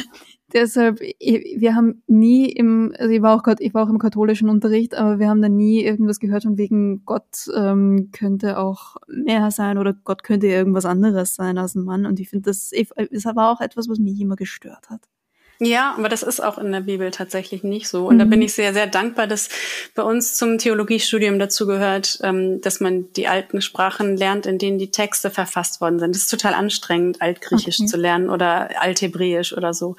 deshalb, 0.52 1.00
wir 1.00 1.74
haben 1.74 2.02
nie 2.06 2.50
im, 2.50 2.94
also 2.98 3.10
ich 3.12 3.22
war 3.22 3.36
auch 3.36 3.54
ich 3.58 3.74
war 3.74 3.84
auch 3.84 3.90
im 3.90 3.98
katholischen 3.98 4.48
Unterricht, 4.48 4.94
aber 4.94 5.18
wir 5.18 5.28
haben 5.28 5.42
da 5.42 5.48
nie 5.48 5.82
irgendwas 5.82 6.20
gehört 6.20 6.44
von 6.44 6.58
wegen 6.58 7.04
Gott 7.04 7.48
ähm, 7.54 8.10
könnte 8.12 8.58
auch 8.58 8.96
mehr 9.08 9.50
sein 9.50 9.78
oder 9.78 9.94
Gott 9.94 10.22
könnte 10.22 10.46
irgendwas 10.48 10.84
anderes 10.84 11.34
sein 11.34 11.58
als 11.58 11.74
ein 11.74 11.84
Mann. 11.84 12.06
Und 12.06 12.20
ich 12.20 12.28
finde, 12.30 12.50
das 12.50 12.72
ist 12.72 13.26
aber 13.26 13.50
auch 13.50 13.60
etwas, 13.60 13.88
was 13.88 13.98
mich 13.98 14.20
immer 14.20 14.36
gestört 14.36 14.90
hat. 14.90 15.08
Ja, 15.58 15.94
aber 15.96 16.08
das 16.08 16.22
ist 16.22 16.40
auch 16.40 16.58
in 16.58 16.70
der 16.70 16.82
Bibel 16.82 17.10
tatsächlich 17.10 17.62
nicht 17.62 17.88
so. 17.88 18.06
Und 18.06 18.16
mhm. 18.16 18.18
da 18.18 18.24
bin 18.26 18.42
ich 18.42 18.52
sehr, 18.52 18.74
sehr 18.74 18.86
dankbar, 18.86 19.26
dass 19.26 19.48
bei 19.94 20.02
uns 20.02 20.34
zum 20.34 20.58
Theologiestudium 20.58 21.38
dazu 21.38 21.66
gehört, 21.66 22.18
ähm, 22.22 22.60
dass 22.60 22.80
man 22.80 23.12
die 23.14 23.26
alten 23.26 23.62
Sprachen 23.62 24.16
lernt, 24.16 24.46
in 24.46 24.58
denen 24.58 24.78
die 24.78 24.90
Texte 24.90 25.30
verfasst 25.30 25.80
worden 25.80 25.98
sind. 25.98 26.14
Das 26.14 26.22
ist 26.22 26.30
total 26.30 26.54
anstrengend, 26.54 27.22
Altgriechisch 27.22 27.80
okay. 27.80 27.88
zu 27.88 27.96
lernen 27.96 28.28
oder 28.28 28.82
Althebräisch 28.82 29.56
oder 29.56 29.72
so. 29.72 29.96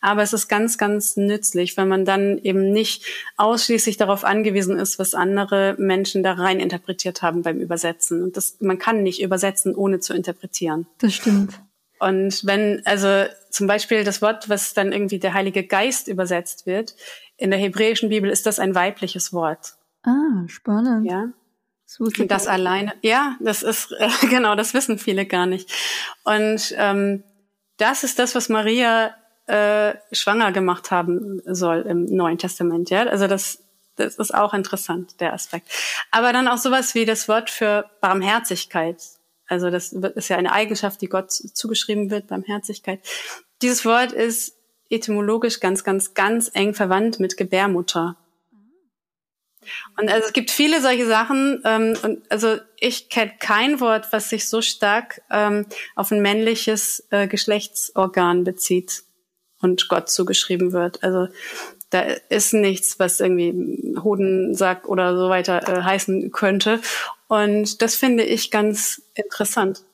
Aber 0.00 0.22
es 0.22 0.32
ist 0.32 0.48
ganz, 0.48 0.78
ganz 0.78 1.16
nützlich, 1.16 1.76
wenn 1.76 1.88
man 1.88 2.04
dann 2.04 2.38
eben 2.38 2.72
nicht 2.72 3.04
ausschließlich 3.36 3.96
darauf 3.96 4.24
angewiesen 4.24 4.78
ist, 4.78 4.98
was 4.98 5.14
andere 5.14 5.76
Menschen 5.78 6.22
da 6.22 6.32
rein 6.32 6.60
interpretiert 6.60 7.22
haben 7.22 7.42
beim 7.42 7.58
Übersetzen. 7.58 8.22
Und 8.22 8.36
das, 8.36 8.56
man 8.60 8.78
kann 8.78 9.02
nicht 9.02 9.22
übersetzen, 9.22 9.74
ohne 9.74 10.00
zu 10.00 10.14
interpretieren. 10.14 10.86
Das 10.98 11.14
stimmt. 11.14 11.60
Und 11.98 12.46
wenn, 12.46 12.82
also 12.84 13.26
zum 13.50 13.66
Beispiel 13.66 14.04
das 14.04 14.20
Wort, 14.20 14.48
was 14.48 14.74
dann 14.74 14.92
irgendwie 14.92 15.18
der 15.18 15.34
Heilige 15.34 15.64
Geist 15.64 16.08
übersetzt 16.08 16.66
wird, 16.66 16.94
in 17.36 17.50
der 17.50 17.58
hebräischen 17.58 18.08
Bibel 18.08 18.30
ist 18.30 18.46
das 18.46 18.58
ein 18.58 18.74
weibliches 18.74 19.32
Wort. 19.32 19.74
Ah, 20.02 20.46
spannend. 20.46 21.10
Ja. 21.10 21.28
Und 21.98 22.30
das 22.30 22.46
alleine, 22.46 22.94
ja, 23.02 23.36
das 23.40 23.62
ist, 23.62 23.92
äh, 23.98 24.08
genau, 24.28 24.54
das 24.54 24.74
wissen 24.74 24.98
viele 24.98 25.26
gar 25.26 25.46
nicht. 25.46 25.70
Und 26.24 26.74
ähm, 26.76 27.22
das 27.76 28.04
ist 28.04 28.18
das, 28.18 28.34
was 28.34 28.48
Maria 28.48 29.14
äh, 29.46 29.94
schwanger 30.12 30.52
gemacht 30.52 30.90
haben 30.90 31.40
soll 31.44 31.82
im 31.82 32.04
Neuen 32.04 32.38
Testament. 32.38 32.90
Ja, 32.90 33.04
also 33.06 33.26
das, 33.26 33.62
das 33.96 34.16
ist 34.16 34.34
auch 34.34 34.54
interessant, 34.54 35.20
der 35.20 35.32
Aspekt. 35.32 35.68
Aber 36.10 36.32
dann 36.32 36.48
auch 36.48 36.58
sowas 36.58 36.94
wie 36.94 37.04
das 37.04 37.28
Wort 37.28 37.50
für 37.50 37.90
Barmherzigkeit. 38.00 39.02
Also 39.46 39.70
das 39.70 39.92
ist 39.92 40.28
ja 40.28 40.36
eine 40.36 40.52
Eigenschaft, 40.52 41.00
die 41.00 41.08
Gott 41.08 41.32
zugeschrieben 41.32 42.10
wird, 42.10 42.28
Barmherzigkeit. 42.28 43.00
Dieses 43.62 43.84
Wort 43.84 44.12
ist 44.12 44.56
etymologisch 44.90 45.60
ganz, 45.60 45.84
ganz, 45.84 46.14
ganz 46.14 46.50
eng 46.54 46.74
verwandt 46.74 47.20
mit 47.20 47.36
Gebärmutter. 47.36 48.16
Und 49.98 50.10
also 50.10 50.26
es 50.26 50.32
gibt 50.32 50.50
viele 50.50 50.80
solche 50.80 51.06
Sachen. 51.06 51.62
Ähm, 51.64 51.96
und 52.02 52.30
also 52.30 52.58
ich 52.78 53.08
kenne 53.08 53.32
kein 53.38 53.80
Wort, 53.80 54.08
was 54.12 54.28
sich 54.28 54.48
so 54.48 54.62
stark 54.62 55.22
ähm, 55.30 55.66
auf 55.94 56.10
ein 56.10 56.22
männliches 56.22 57.06
äh, 57.10 57.26
Geschlechtsorgan 57.26 58.44
bezieht 58.44 59.04
und 59.60 59.88
Gott 59.88 60.10
zugeschrieben 60.10 60.72
wird. 60.72 61.02
Also 61.02 61.28
da 61.90 62.02
ist 62.28 62.52
nichts, 62.52 62.98
was 62.98 63.20
irgendwie 63.20 63.94
Hodensack 64.02 64.88
oder 64.88 65.16
so 65.16 65.28
weiter 65.28 65.68
äh, 65.68 65.82
heißen 65.82 66.32
könnte. 66.32 66.80
Und 67.28 67.82
das 67.82 67.96
finde 67.96 68.24
ich 68.24 68.50
ganz 68.50 69.02
interessant. 69.14 69.84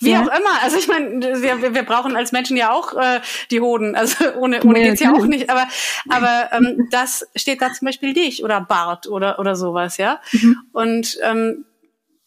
Wie 0.00 0.10
ja. 0.10 0.22
auch 0.22 0.26
immer. 0.26 0.62
Also 0.62 0.76
ich 0.76 0.88
meine, 0.88 1.42
wir, 1.42 1.74
wir 1.74 1.82
brauchen 1.82 2.16
als 2.16 2.32
Menschen 2.32 2.56
ja 2.56 2.72
auch 2.72 2.94
äh, 2.94 3.20
die 3.50 3.60
Hoden. 3.60 3.94
Also 3.94 4.32
ohne, 4.36 4.62
ohne 4.62 4.80
ja, 4.80 4.86
geht's 4.86 5.00
ja 5.00 5.12
auch 5.12 5.26
nicht. 5.26 5.50
Aber, 5.50 5.66
aber 6.08 6.50
ähm, 6.52 6.88
das 6.90 7.26
steht 7.34 7.62
da 7.62 7.72
zum 7.72 7.86
Beispiel 7.86 8.12
nicht 8.12 8.42
oder 8.44 8.60
Bart 8.60 9.06
oder, 9.06 9.38
oder 9.38 9.56
sowas, 9.56 9.96
ja. 9.96 10.20
Mhm. 10.32 10.56
Und 10.72 11.18
ähm, 11.22 11.64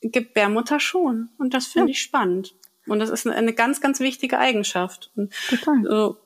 Gebärmutter 0.01 0.79
schon. 0.79 1.29
Und 1.37 1.53
das 1.53 1.67
finde 1.67 1.89
ja. 1.89 1.91
ich 1.91 2.01
spannend. 2.01 2.55
Und 2.87 2.99
das 2.99 3.09
ist 3.09 3.27
eine, 3.27 3.35
eine, 3.35 3.53
ganz, 3.53 3.81
ganz 3.81 3.99
wichtige 3.99 4.39
Eigenschaft. 4.39 5.11
Und 5.15 5.33
Total. 5.49 5.83
So, 5.83 6.17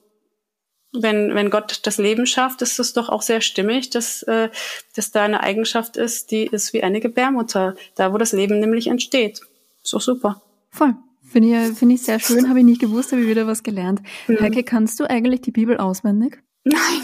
wenn, 0.94 1.34
wenn 1.36 1.50
Gott 1.50 1.80
das 1.84 1.98
Leben 1.98 2.26
schafft, 2.26 2.62
ist 2.62 2.80
es 2.80 2.94
doch 2.94 3.10
auch 3.10 3.22
sehr 3.22 3.42
stimmig, 3.42 3.90
dass, 3.90 4.24
äh, 4.24 4.50
dass 4.96 5.12
da 5.12 5.24
eine 5.24 5.42
Eigenschaft 5.42 5.98
ist, 5.98 6.32
die 6.32 6.46
ist 6.46 6.74
wie 6.74 6.84
eine 6.84 7.00
Gebärmutter, 7.00 7.76
da 7.96 8.14
wo 8.14 8.18
das 8.18 8.34
Leben 8.34 8.60
nämlich 8.60 8.88
entsteht. 8.88 9.42
Ist 9.84 9.94
doch 9.94 10.02
super. 10.02 10.42
Voll. 10.70 10.96
Finde 11.32 11.70
ich, 11.70 11.78
finde 11.78 11.96
ich 11.96 12.02
sehr 12.02 12.20
schön, 12.20 12.50
habe 12.50 12.60
ich 12.60 12.66
nicht 12.66 12.82
gewusst, 12.82 13.14
habe 13.14 13.22
ich 13.22 13.28
wieder 13.30 13.48
was 13.48 13.64
gelernt. 13.64 14.02
Mhm. 14.28 14.42
Heike, 14.42 14.64
kannst 14.64 15.00
du 15.00 15.10
eigentlich 15.10 15.42
die 15.42 15.52
Bibel 15.52 15.78
auswendig? 15.78 16.40
Nein. 16.66 16.78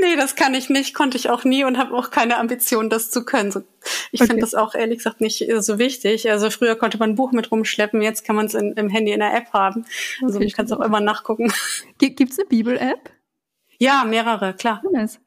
nee, 0.00 0.16
das 0.16 0.34
kann 0.34 0.54
ich 0.54 0.68
nicht, 0.68 0.94
konnte 0.94 1.16
ich 1.16 1.30
auch 1.30 1.44
nie 1.44 1.62
und 1.62 1.78
habe 1.78 1.94
auch 1.94 2.10
keine 2.10 2.38
Ambition, 2.38 2.90
das 2.90 3.12
zu 3.12 3.24
können. 3.24 3.64
Ich 4.14 4.20
okay. 4.20 4.28
finde 4.28 4.42
das 4.42 4.54
auch 4.54 4.76
ehrlich 4.76 4.98
gesagt 4.98 5.20
nicht 5.20 5.44
so 5.58 5.80
wichtig. 5.80 6.30
Also 6.30 6.48
früher 6.48 6.76
konnte 6.76 6.98
man 6.98 7.10
ein 7.10 7.14
Buch 7.16 7.32
mit 7.32 7.50
rumschleppen, 7.50 8.00
jetzt 8.00 8.24
kann 8.24 8.36
man 8.36 8.46
es 8.46 8.54
im 8.54 8.88
Handy 8.88 9.10
in 9.10 9.18
der 9.18 9.34
App 9.34 9.52
haben. 9.52 9.86
Also 10.22 10.36
okay, 10.36 10.46
ich 10.46 10.54
kann 10.54 10.66
es 10.66 10.72
auch 10.72 10.80
immer 10.80 11.00
nachgucken. 11.00 11.52
Gibt 11.98 12.20
es 12.20 12.38
eine 12.38 12.46
Bibel-App? 12.46 13.10
Ja, 13.80 14.04
mehrere, 14.04 14.54
klar. 14.54 14.84
Nice. 14.92 15.18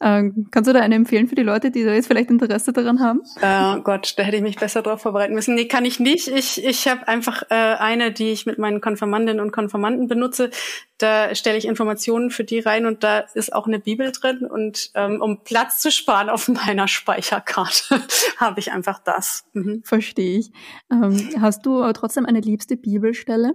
Ähm, 0.00 0.48
kannst 0.50 0.68
du 0.68 0.72
da 0.72 0.80
eine 0.80 0.94
empfehlen 0.94 1.28
für 1.28 1.34
die 1.34 1.42
Leute, 1.42 1.70
die 1.70 1.84
da 1.84 1.92
jetzt 1.92 2.06
vielleicht 2.06 2.30
Interesse 2.30 2.72
daran 2.72 3.00
haben? 3.00 3.22
Äh, 3.40 3.80
Gott, 3.82 4.14
da 4.16 4.22
hätte 4.22 4.36
ich 4.36 4.42
mich 4.42 4.56
besser 4.56 4.82
drauf 4.82 5.02
vorbereiten 5.02 5.34
müssen. 5.34 5.54
Nee, 5.54 5.66
kann 5.66 5.84
ich 5.84 6.00
nicht. 6.00 6.28
Ich, 6.28 6.64
ich 6.64 6.88
habe 6.88 7.06
einfach 7.08 7.44
äh, 7.50 7.54
eine, 7.54 8.12
die 8.12 8.30
ich 8.30 8.46
mit 8.46 8.58
meinen 8.58 8.80
Konfirmandinnen 8.80 9.40
und 9.40 9.52
Konfirmanden 9.52 10.08
benutze. 10.08 10.50
Da 10.98 11.34
stelle 11.34 11.58
ich 11.58 11.66
Informationen 11.66 12.30
für 12.30 12.44
die 12.44 12.60
rein 12.60 12.86
und 12.86 13.02
da 13.02 13.20
ist 13.34 13.52
auch 13.52 13.66
eine 13.66 13.78
Bibel 13.78 14.12
drin. 14.12 14.46
Und 14.46 14.90
ähm, 14.94 15.20
um 15.20 15.42
Platz 15.44 15.80
zu 15.80 15.90
sparen 15.90 16.28
auf 16.28 16.48
meiner 16.48 16.88
Speicherkarte, 16.88 18.02
habe 18.36 18.60
ich 18.60 18.72
einfach 18.72 18.98
das. 18.98 19.44
Mhm. 19.52 19.82
Verstehe 19.84 20.38
ich. 20.38 20.50
Ähm, 20.90 21.30
hast 21.40 21.66
du 21.66 21.92
trotzdem 21.92 22.26
eine 22.26 22.40
liebste 22.40 22.76
Bibelstelle? 22.76 23.54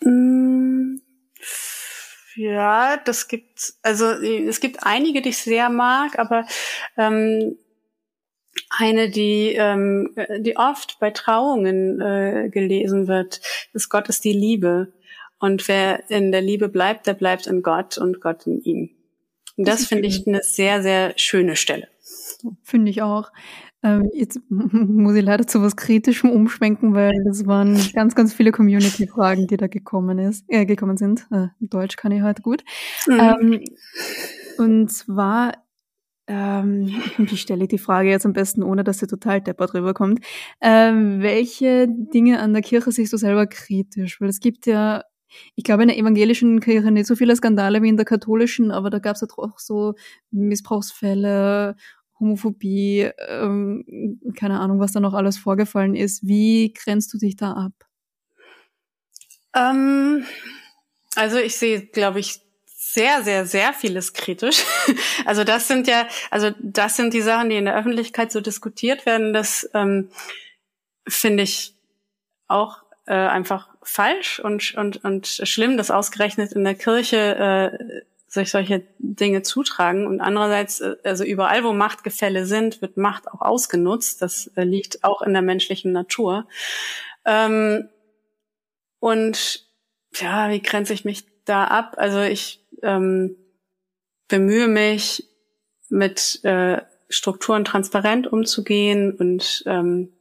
Mm 0.00 0.65
ja, 2.36 2.98
das 2.98 3.28
gibt, 3.28 3.74
also 3.82 4.06
es 4.06 4.60
gibt 4.60 4.84
einige, 4.84 5.22
die 5.22 5.30
ich 5.30 5.38
sehr 5.38 5.70
mag, 5.70 6.18
aber 6.18 6.46
ähm, 6.96 7.56
eine, 8.70 9.10
die, 9.10 9.54
ähm, 9.54 10.14
die 10.38 10.56
oft 10.56 10.98
bei 11.00 11.10
Trauungen 11.10 12.00
äh, 12.00 12.48
gelesen 12.50 13.08
wird, 13.08 13.40
ist 13.72 13.88
Gott 13.88 14.08
ist 14.08 14.24
die 14.24 14.32
Liebe. 14.32 14.92
Und 15.38 15.68
wer 15.68 16.08
in 16.10 16.32
der 16.32 16.40
Liebe 16.40 16.68
bleibt, 16.68 17.06
der 17.06 17.14
bleibt 17.14 17.46
in 17.46 17.62
Gott 17.62 17.98
und 17.98 18.20
Gott 18.20 18.46
in 18.46 18.62
ihm. 18.62 18.90
Und 19.56 19.66
das, 19.68 19.80
das 19.80 19.88
finde 19.88 20.08
ich 20.08 20.26
eine 20.26 20.42
sehr, 20.42 20.82
sehr 20.82 21.12
schöne 21.16 21.56
Stelle. 21.56 21.88
Finde 22.62 22.90
ich 22.90 23.02
auch. 23.02 23.30
Ähm, 23.82 24.08
jetzt 24.14 24.40
muss 24.48 25.14
ich 25.16 25.24
leider 25.24 25.46
zu 25.46 25.62
was 25.62 25.76
Kritischem 25.76 26.30
umschwenken, 26.30 26.94
weil 26.94 27.12
das 27.26 27.46
waren 27.46 27.78
ganz, 27.94 28.14
ganz 28.14 28.32
viele 28.34 28.52
Community-Fragen, 28.52 29.46
die 29.46 29.56
da 29.56 29.66
gekommen 29.68 30.18
ist, 30.18 30.44
äh, 30.48 30.64
gekommen 30.66 30.96
sind. 30.96 31.26
Äh, 31.30 31.48
Deutsch 31.60 31.96
kann 31.96 32.12
ich 32.12 32.22
halt 32.22 32.42
gut. 32.42 32.64
Mhm. 33.06 33.20
Ähm, 33.20 33.60
Und 34.58 34.88
zwar, 34.90 35.52
ähm, 36.26 36.86
wie 37.18 37.36
stelle 37.36 37.64
ich 37.64 37.68
die 37.68 37.78
Frage 37.78 38.10
jetzt 38.10 38.26
am 38.26 38.32
besten, 38.32 38.62
ohne 38.62 38.84
dass 38.84 38.98
sie 38.98 39.06
total 39.06 39.40
deppert 39.40 39.74
rüberkommt. 39.74 40.20
Ähm, 40.60 41.20
welche 41.22 41.86
Dinge 41.88 42.40
an 42.40 42.52
der 42.52 42.62
Kirche 42.62 42.92
siehst 42.92 43.12
du 43.12 43.16
selber 43.16 43.46
kritisch? 43.46 44.20
Weil 44.20 44.28
es 44.28 44.40
gibt 44.40 44.66
ja, 44.66 45.02
ich 45.54 45.64
glaube, 45.64 45.82
in 45.82 45.88
der 45.88 45.98
evangelischen 45.98 46.60
Kirche 46.60 46.90
nicht 46.90 47.06
so 47.06 47.16
viele 47.16 47.36
Skandale 47.36 47.82
wie 47.82 47.88
in 47.88 47.96
der 47.96 48.06
katholischen, 48.06 48.70
aber 48.70 48.90
da 48.90 48.98
gab 48.98 49.16
es 49.16 49.22
ja 49.22 49.28
auch 49.36 49.58
so 49.58 49.94
Missbrauchsfälle, 50.30 51.76
Homophobie, 52.18 53.10
ähm, 53.28 54.20
keine 54.38 54.60
Ahnung, 54.60 54.80
was 54.80 54.92
da 54.92 55.00
noch 55.00 55.14
alles 55.14 55.36
vorgefallen 55.36 55.94
ist. 55.94 56.26
Wie 56.26 56.72
grenzt 56.72 57.12
du 57.12 57.18
dich 57.18 57.36
da 57.36 57.52
ab? 57.52 57.72
Ähm, 59.54 60.24
also 61.14 61.38
ich 61.38 61.56
sehe, 61.56 61.82
glaube 61.82 62.20
ich, 62.20 62.40
sehr, 62.66 63.22
sehr, 63.22 63.46
sehr 63.46 63.72
vieles 63.72 64.12
kritisch. 64.12 64.64
Also 65.24 65.42
das 65.42 65.66
sind 65.66 65.88
ja, 65.88 66.06
also 66.30 66.52
das 66.60 66.96
sind 66.96 67.12
die 67.12 67.20
Sachen, 67.20 67.50
die 67.50 67.56
in 67.56 67.64
der 67.64 67.76
Öffentlichkeit 67.76 68.30
so 68.30 68.40
diskutiert 68.40 69.06
werden. 69.06 69.32
Das 69.32 69.68
ähm, 69.74 70.10
finde 71.08 71.42
ich 71.42 71.74
auch 72.46 72.84
äh, 73.06 73.14
einfach 73.14 73.68
falsch 73.82 74.38
und, 74.38 74.74
und, 74.74 75.04
und 75.04 75.26
schlimm, 75.26 75.76
dass 75.76 75.90
ausgerechnet 75.90 76.52
in 76.52 76.62
der 76.62 76.76
Kirche 76.76 77.16
äh, 77.16 78.02
sich 78.36 78.50
solche 78.50 78.86
Dinge 78.98 79.42
zutragen. 79.42 80.06
Und 80.06 80.20
andererseits, 80.20 80.80
äh, 80.80 80.96
also 81.02 81.24
überall, 81.24 81.64
wo 81.64 81.72
Machtgefälle 81.72 82.46
sind, 82.46 82.80
wird 82.80 82.96
Macht 82.96 83.28
auch 83.28 83.40
ausgenutzt. 83.40 84.22
Das 84.22 84.46
äh, 84.56 84.62
liegt 84.62 85.02
auch 85.02 85.22
in 85.22 85.32
der 85.32 85.42
menschlichen 85.42 85.92
Natur. 85.92 86.46
Ähm, 87.24 87.88
und 89.00 89.66
ja, 90.14 90.50
wie 90.50 90.62
grenze 90.62 90.92
ich 90.92 91.04
mich 91.04 91.26
da 91.44 91.64
ab? 91.64 91.94
Also 91.96 92.20
ich 92.20 92.64
ähm, 92.82 93.36
bemühe 94.28 94.68
mich, 94.68 95.28
mit 95.88 96.44
äh, 96.44 96.82
Strukturen 97.08 97.64
transparent 97.64 98.26
umzugehen 98.26 99.12
und 99.12 99.62
ähm, 99.66 100.12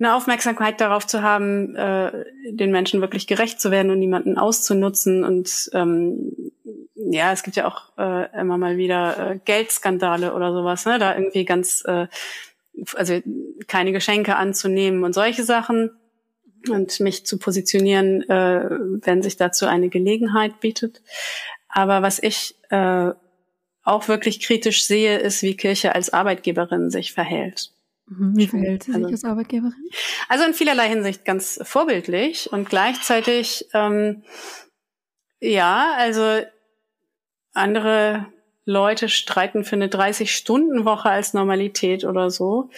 eine 0.00 0.14
Aufmerksamkeit 0.14 0.80
darauf 0.80 1.06
zu 1.06 1.22
haben, 1.22 1.74
äh, 1.74 2.24
den 2.50 2.70
Menschen 2.70 3.00
wirklich 3.00 3.26
gerecht 3.26 3.60
zu 3.60 3.70
werden 3.70 3.90
und 3.90 3.98
niemanden 3.98 4.38
auszunutzen. 4.38 5.24
Und 5.24 5.70
ähm, 5.74 6.52
ja, 6.98 7.32
es 7.32 7.42
gibt 7.42 7.56
ja 7.56 7.66
auch 7.66 7.96
äh, 7.96 8.40
immer 8.40 8.58
mal 8.58 8.76
wieder 8.76 9.32
äh, 9.32 9.38
Geldskandale 9.44 10.34
oder 10.34 10.52
sowas, 10.52 10.84
ne? 10.84 10.98
Da 10.98 11.14
irgendwie 11.14 11.44
ganz, 11.44 11.84
äh, 11.86 12.08
also 12.94 13.20
keine 13.66 13.92
Geschenke 13.92 14.36
anzunehmen 14.36 15.04
und 15.04 15.12
solche 15.12 15.44
Sachen 15.44 15.90
und 16.68 16.98
mich 17.00 17.24
zu 17.24 17.38
positionieren, 17.38 18.28
äh, 18.28 18.68
wenn 19.04 19.22
sich 19.22 19.36
dazu 19.36 19.66
eine 19.66 19.88
Gelegenheit 19.88 20.60
bietet. 20.60 21.02
Aber 21.68 22.02
was 22.02 22.20
ich 22.20 22.56
äh, 22.70 23.12
auch 23.84 24.08
wirklich 24.08 24.40
kritisch 24.40 24.84
sehe, 24.84 25.18
ist, 25.18 25.42
wie 25.42 25.56
Kirche 25.56 25.94
als 25.94 26.12
Arbeitgeberin 26.12 26.90
sich 26.90 27.12
verhält. 27.12 27.70
Mhm. 28.06 28.36
Wie 28.36 28.46
verhält 28.48 28.82
sie 28.82 28.92
sich 28.92 29.02
also, 29.02 29.14
als 29.14 29.24
Arbeitgeberin? 29.24 29.90
Also 30.28 30.44
in 30.44 30.54
vielerlei 30.54 30.88
Hinsicht 30.88 31.24
ganz 31.24 31.60
vorbildlich 31.62 32.52
und 32.52 32.68
gleichzeitig, 32.68 33.66
ähm, 33.72 34.24
ja, 35.40 35.94
also 35.96 36.42
andere 37.54 38.26
Leute 38.64 39.08
streiten 39.08 39.64
für 39.64 39.76
eine 39.76 39.88
30-Stunden-Woche 39.88 41.08
als 41.08 41.32
Normalität 41.34 42.04
oder 42.04 42.30
so. 42.30 42.70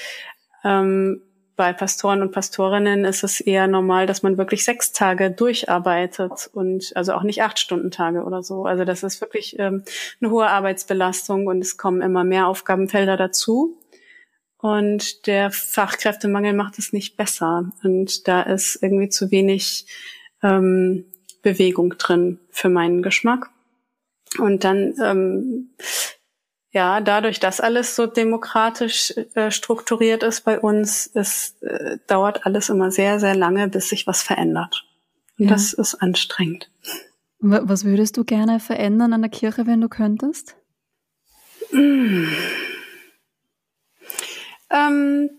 Ähm, 0.64 1.22
bei 1.56 1.74
Pastoren 1.74 2.22
und 2.22 2.32
Pastorinnen 2.32 3.04
ist 3.04 3.22
es 3.22 3.38
eher 3.38 3.66
normal, 3.66 4.06
dass 4.06 4.22
man 4.22 4.38
wirklich 4.38 4.64
sechs 4.64 4.92
Tage 4.92 5.30
durcharbeitet 5.30 6.48
und 6.54 6.92
also 6.94 7.12
auch 7.12 7.22
nicht 7.22 7.42
acht 7.42 7.58
Stunden 7.58 7.90
Tage 7.90 8.22
oder 8.22 8.42
so. 8.42 8.64
Also 8.64 8.84
das 8.86 9.02
ist 9.02 9.20
wirklich 9.20 9.58
ähm, 9.58 9.84
eine 10.22 10.30
hohe 10.30 10.46
Arbeitsbelastung 10.46 11.48
und 11.48 11.58
es 11.58 11.76
kommen 11.76 12.00
immer 12.00 12.24
mehr 12.24 12.46
Aufgabenfelder 12.46 13.18
dazu. 13.18 13.78
Und 14.56 15.26
der 15.26 15.50
Fachkräftemangel 15.50 16.54
macht 16.54 16.78
es 16.78 16.94
nicht 16.94 17.18
besser. 17.18 17.70
Und 17.82 18.26
da 18.26 18.40
ist 18.40 18.78
irgendwie 18.82 19.10
zu 19.10 19.30
wenig 19.30 19.84
ähm, 20.42 21.04
Bewegung 21.42 21.98
drin 21.98 22.38
für 22.48 22.70
meinen 22.70 23.02
Geschmack. 23.02 23.50
Und 24.38 24.64
dann 24.64 24.94
ähm, 25.02 25.70
ja, 26.72 27.00
dadurch, 27.00 27.40
dass 27.40 27.60
alles 27.60 27.96
so 27.96 28.06
demokratisch 28.06 29.12
äh, 29.34 29.50
strukturiert 29.50 30.22
ist 30.22 30.42
bei 30.42 30.60
uns, 30.60 31.10
es 31.14 31.56
äh, 31.62 31.98
dauert 32.06 32.46
alles 32.46 32.68
immer 32.68 32.92
sehr, 32.92 33.18
sehr 33.18 33.34
lange, 33.34 33.66
bis 33.68 33.88
sich 33.88 34.06
was 34.06 34.22
verändert. 34.22 34.86
Und 35.38 35.46
ja. 35.46 35.50
das 35.50 35.72
ist 35.72 35.96
anstrengend. 35.96 36.70
Was 37.40 37.84
würdest 37.84 38.16
du 38.16 38.24
gerne 38.24 38.60
verändern 38.60 39.12
an 39.14 39.22
der 39.22 39.30
Kirche, 39.30 39.66
wenn 39.66 39.80
du 39.80 39.88
könntest? 39.88 40.54
Mm. 41.72 42.28
Ähm, 44.70 45.30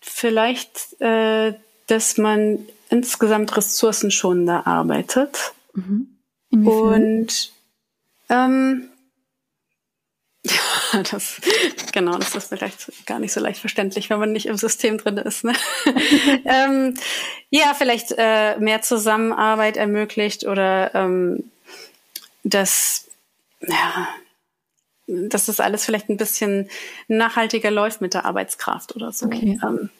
vielleicht, 0.00 1.00
äh, 1.00 1.54
dass 1.86 2.18
man 2.18 2.58
insgesamt 2.88 3.56
ressourcenschonender 3.56 4.66
arbeitet. 4.66 5.54
Mhm. 5.74 6.18
Und 6.50 7.52
ähm, 8.28 8.90
ja, 10.92 11.02
das, 11.02 11.40
genau, 11.92 12.18
das 12.18 12.34
ist 12.34 12.48
vielleicht 12.48 13.06
gar 13.06 13.18
nicht 13.18 13.32
so 13.32 13.40
leicht 13.40 13.60
verständlich, 13.60 14.10
wenn 14.10 14.18
man 14.18 14.32
nicht 14.32 14.46
im 14.46 14.56
System 14.56 14.98
drin 14.98 15.16
ist. 15.18 15.44
Ne? 15.44 15.54
ähm, 16.44 16.94
ja, 17.50 17.74
vielleicht 17.74 18.14
äh, 18.16 18.56
mehr 18.58 18.82
Zusammenarbeit 18.82 19.76
ermöglicht 19.76 20.46
oder 20.46 20.94
ähm, 20.94 21.50
dass, 22.44 23.06
ja, 23.60 24.08
dass 25.06 25.46
das 25.46 25.60
alles 25.60 25.84
vielleicht 25.84 26.08
ein 26.08 26.16
bisschen 26.16 26.68
nachhaltiger 27.08 27.70
läuft 27.70 28.00
mit 28.00 28.14
der 28.14 28.24
Arbeitskraft 28.24 28.94
oder 28.94 29.12
so. 29.12 29.26
Okay. 29.26 29.58
Ähm, 29.62 29.90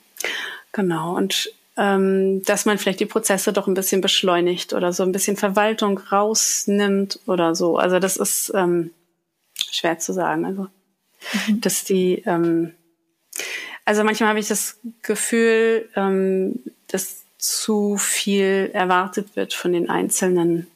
genau. 0.73 1.17
Und 1.17 1.51
ähm, 1.77 2.43
dass 2.45 2.65
man 2.65 2.79
vielleicht 2.79 3.01
die 3.01 3.07
Prozesse 3.07 3.53
doch 3.53 3.67
ein 3.67 3.75
bisschen 3.75 4.01
beschleunigt 4.01 4.73
oder 4.73 4.93
so 4.93 5.03
ein 5.03 5.13
bisschen 5.13 5.37
Verwaltung 5.37 5.99
rausnimmt 5.99 7.21
oder 7.27 7.55
so. 7.55 7.77
Also 7.77 7.99
das 7.99 8.17
ist 8.17 8.53
ähm, 8.55 8.91
schwer 9.71 9.99
zu 9.99 10.13
sagen. 10.13 10.45
Also, 10.45 10.69
mhm. 11.49 11.61
dass 11.61 11.85
die, 11.85 12.23
ähm, 12.27 12.73
also 13.85 14.05
manchmal 14.05 14.31
habe 14.31 14.41
ich 14.41 14.49
das 14.49 14.79
Gefühl, 15.03 15.89
ähm, 15.97 16.63
dass 16.89 17.25
zu 17.39 17.97
viel 17.99 18.71
erwartet 18.73 19.37
wird 19.37 19.53
von 19.53 19.73
den 19.73 19.91
Einzelnen 19.91 20.67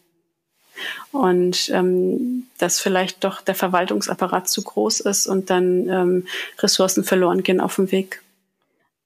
und 1.12 1.70
ähm, 1.70 2.46
dass 2.58 2.80
vielleicht 2.80 3.24
doch 3.24 3.40
der 3.40 3.54
Verwaltungsapparat 3.54 4.48
zu 4.48 4.62
groß 4.62 5.00
ist 5.00 5.26
und 5.26 5.50
dann 5.50 5.88
ähm, 5.88 6.26
Ressourcen 6.58 7.04
verloren 7.04 7.42
gehen 7.42 7.60
auf 7.60 7.76
dem 7.76 7.90
Weg. 7.90 8.22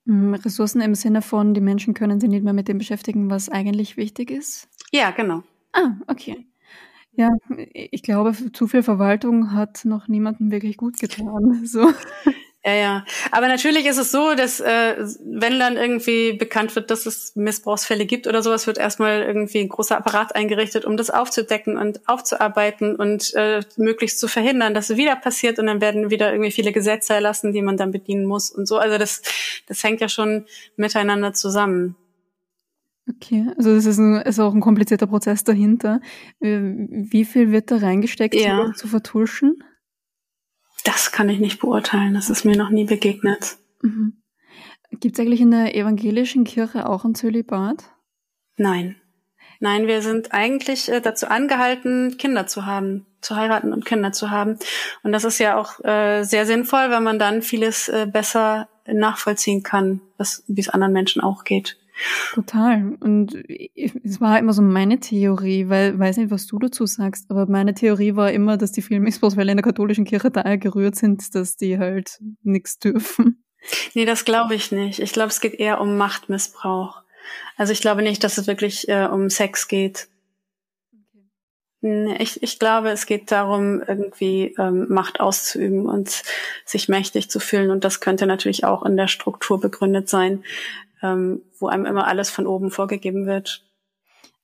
Mhm, 0.07 0.35
Ressourcen 0.35 0.81
im 0.81 0.95
Sinne 0.95 1.23
von, 1.23 1.55
die 1.55 1.61
Menschen 1.61 1.95
können 1.95 2.21
sich 2.21 2.29
nicht 2.29 2.45
mehr 2.45 2.53
mit 2.53 2.69
dem 2.69 2.79
beschäftigen, 2.79 3.31
was 3.31 3.49
eigentlich 3.49 3.97
wichtig 3.97 4.31
ist? 4.31 4.69
Ja, 4.93 5.11
genau. 5.11 5.43
Ah, 5.73 5.93
okay. 6.09 6.47
Ja, 7.17 7.31
ich 7.73 8.03
glaube, 8.03 8.35
zu 8.53 8.67
viel 8.67 8.83
Verwaltung 8.83 9.53
hat 9.53 9.85
noch 9.85 10.09
niemandem 10.09 10.51
wirklich 10.51 10.77
gut 10.77 10.99
getan. 10.99 11.65
So. 11.65 11.91
Ja, 12.67 12.73
ja. 12.73 13.05
Aber 13.31 13.49
natürlich 13.49 13.85
ist 13.85 13.99
es 13.99 14.11
so, 14.11 14.35
dass 14.35 14.59
äh, 14.59 14.97
wenn 15.23 15.59
dann 15.59 15.77
irgendwie 15.77 16.33
bekannt 16.33 16.75
wird, 16.75 16.91
dass 16.91 17.05
es 17.05 17.37
Missbrauchsfälle 17.37 18.07
gibt 18.07 18.27
oder 18.27 18.43
sowas, 18.43 18.67
wird 18.67 18.79
erstmal 18.79 19.23
irgendwie 19.23 19.61
ein 19.61 19.69
großer 19.69 19.99
Apparat 19.99 20.35
eingerichtet, 20.35 20.87
um 20.87 20.97
das 20.97 21.11
aufzudecken 21.11 21.77
und 21.77 22.09
aufzuarbeiten 22.09 22.97
und 22.97 23.35
äh, 23.35 23.61
möglichst 23.77 24.19
zu 24.19 24.29
verhindern, 24.29 24.73
dass 24.73 24.89
es 24.89 24.97
wieder 24.97 25.15
passiert 25.17 25.59
und 25.59 25.67
dann 25.67 25.83
werden 25.83 26.11
wieder 26.11 26.33
irgendwie 26.33 26.53
viele 26.53 26.73
Gesetze 26.73 27.13
erlassen, 27.13 27.53
die 27.53 27.61
man 27.61 27.77
dann 27.77 27.91
bedienen 27.91 28.25
muss 28.25 28.51
und 28.51 28.67
so. 28.67 28.79
Also 28.79 28.97
das, 28.97 29.21
das 29.67 29.85
hängt 29.85 30.01
ja 30.01 30.09
schon 30.09 30.47
miteinander 30.77 31.35
zusammen. 31.35 31.97
Okay, 33.07 33.47
also 33.59 33.75
das 33.75 33.85
ist, 33.85 33.99
ein, 33.99 34.23
ist 34.23 34.41
auch 34.41 34.55
ein 34.55 34.63
komplizierter 34.63 35.07
Prozess 35.07 35.45
dahinter. 35.45 36.01
Äh, 36.41 36.61
wie 36.61 37.27
viel 37.27 37.53
wird 37.53 37.71
da 37.71 37.77
reingesteckt, 37.77 38.35
ja. 38.35 38.73
zu 38.75 38.89
vertuschen? 38.89 39.63
Das 40.85 41.13
kann 41.13 41.29
ich 41.29 41.41
nicht 41.41 41.61
beurteilen. 41.61 42.15
Das 42.15 42.31
ist 42.31 42.45
mir 42.45 42.57
noch 42.57 42.71
nie 42.71 42.85
begegnet. 42.85 43.57
Mhm. 43.83 44.23
Gibt 45.01 45.19
es 45.19 45.21
eigentlich 45.21 45.41
in 45.41 45.51
der 45.51 45.75
evangelischen 45.75 46.45
Kirche 46.45 46.89
auch 46.89 47.05
ein 47.05 47.15
Zölibat? 47.15 47.85
Nein. 48.57 48.97
Nein, 49.61 49.87
wir 49.87 50.03
sind 50.03 50.33
eigentlich 50.33 50.89
äh, 50.91 51.01
dazu 51.01 51.27
angehalten, 51.27 52.17
Kinder 52.19 52.47
zu 52.47 52.67
haben, 52.67 53.07
zu 53.21 53.35
heiraten 53.35 53.73
und 53.73 53.85
Kinder 53.85 54.13
zu 54.13 54.31
haben. 54.31 54.59
Und 55.03 55.13
das 55.13 55.25
ist 55.25 55.39
ja 55.39 55.57
auch 55.57 55.83
äh, 55.85 56.23
sehr 56.23 56.47
sinnvoll, 56.47 56.91
weil 56.91 57.01
man 57.01 57.19
dann 57.19 57.43
vieles 57.43 57.89
äh, 57.89 58.07
besser 58.11 58.69
nachvollziehen 58.87 59.63
kann, 59.63 60.01
wie 60.47 60.61
es 60.61 60.69
anderen 60.69 60.93
Menschen 60.93 61.23
auch 61.23 61.45
geht. 61.45 61.79
Total. 62.33 62.97
Und 63.01 63.35
es 64.05 64.21
war 64.21 64.39
immer 64.39 64.53
so 64.53 64.63
meine 64.63 64.99
Theorie, 64.99 65.69
weil, 65.69 65.99
weiß 65.99 66.17
nicht, 66.17 66.31
was 66.31 66.47
du 66.47 66.59
dazu 66.59 66.87
sagst, 66.87 67.31
aber 67.31 67.47
meine 67.47 67.75
Theorie 67.75 68.17
war 68.17 68.33
immer, 68.33 68.57
dass 68.57 68.73
die 68.73 68.83
vielen 68.83 69.03
Missbrauchsfälle 69.03 69.53
in 69.53 69.57
der 69.57 69.65
katholischen 69.65 70.05
Kirche 70.05 70.31
daher 70.31 70.59
gerührt 70.59 70.97
sind, 70.97 71.35
dass 71.35 71.57
die 71.57 71.79
halt 71.79 72.19
nichts 72.43 72.79
dürfen. 72.79 73.45
Nee, 73.95 74.05
das 74.05 74.25
glaube 74.25 74.55
ich 74.55 74.73
nicht. 74.73 74.99
Ich 74.99 75.13
glaube, 75.13 75.29
es 75.29 75.41
geht 75.41 75.55
eher 75.55 75.81
um 75.81 75.97
Machtmissbrauch. 75.97 77.03
Also 77.57 77.73
ich 77.73 77.81
glaube 77.81 78.03
nicht, 78.03 78.23
dass 78.25 78.39
es 78.39 78.47
wirklich 78.47 78.89
äh, 78.89 79.07
um 79.07 79.31
Sex 79.31 79.69
geht. 79.69 80.09
Okay. 81.83 82.17
Ich, 82.19 82.43
ich 82.43 82.59
glaube, 82.59 82.91
es 82.91 83.07
geht 83.07 83.31
darum, 83.31 83.83
irgendwie 83.87 84.55
ähm, 84.59 84.87
Macht 84.89 85.21
auszuüben 85.21 85.87
und 85.87 86.23
sich 86.65 86.89
mächtig 86.89 87.31
zu 87.31 87.41
fühlen. 87.41 87.71
Und 87.71 87.85
das 87.85 88.01
könnte 88.01 88.27
natürlich 88.27 88.65
auch 88.65 88.85
in 88.85 88.97
der 88.97 89.09
Struktur 89.09 89.61
begründet 89.61 90.09
sein, 90.09 90.45
ähm, 91.05 91.43
wo 91.59 91.69
einem 91.69 91.85
immer 91.85 92.07
alles 92.07 92.31
von 92.31 92.47
oben 92.47 92.71
vorgegeben 92.71 93.27
wird. 93.27 93.65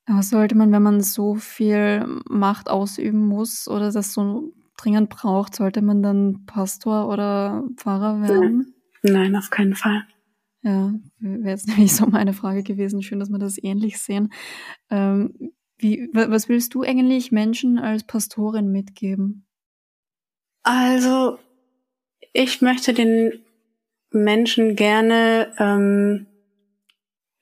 Aber 0.07 0.23
sollte 0.23 0.55
man, 0.57 0.71
wenn 0.73 0.83
man 0.83 1.01
so 1.01 1.37
viel 1.37 2.07
Macht 2.29 2.69
ausüben 2.69 3.27
muss 3.27 3.67
oder 3.67 3.91
das 3.91 4.13
so 4.13 4.53
dringend 4.77 5.09
braucht, 5.09 5.55
sollte 5.55 5.83
man 5.83 6.03
dann 6.03 6.45
Pastor 6.47 7.09
oder 7.09 7.65
Pfarrer 7.77 8.21
werden? 8.21 8.75
Nein, 9.03 9.13
Nein 9.15 9.37
auf 9.37 9.51
keinen 9.51 9.75
Fall. 9.75 10.05
Ja, 10.63 10.93
wäre 11.19 11.51
jetzt 11.51 11.69
nämlich 11.69 11.95
so 11.95 12.07
meine 12.07 12.35
Frage 12.35 12.63
gewesen. 12.63 13.03
Schön, 13.03 13.21
dass 13.21 13.31
wir 13.31 13.39
das 13.39 13.63
ähnlich 13.63 13.99
sehen. 13.99 14.33
Ähm, 14.91 15.53
wie, 15.79 16.11
was 16.13 16.51
willst 16.51 16.75
du 16.75 16.83
eigentlich 16.83 17.33
Menschen 17.33 17.79
als 17.79 18.05
Pastorin 18.05 18.71
mitgeben? 18.71 19.47
Also, 20.63 21.39
ich 22.35 22.61
möchte 22.61 22.93
den 22.93 23.33
Menschen 24.11 24.77
gerne 24.77 25.55
ähm, 25.59 26.27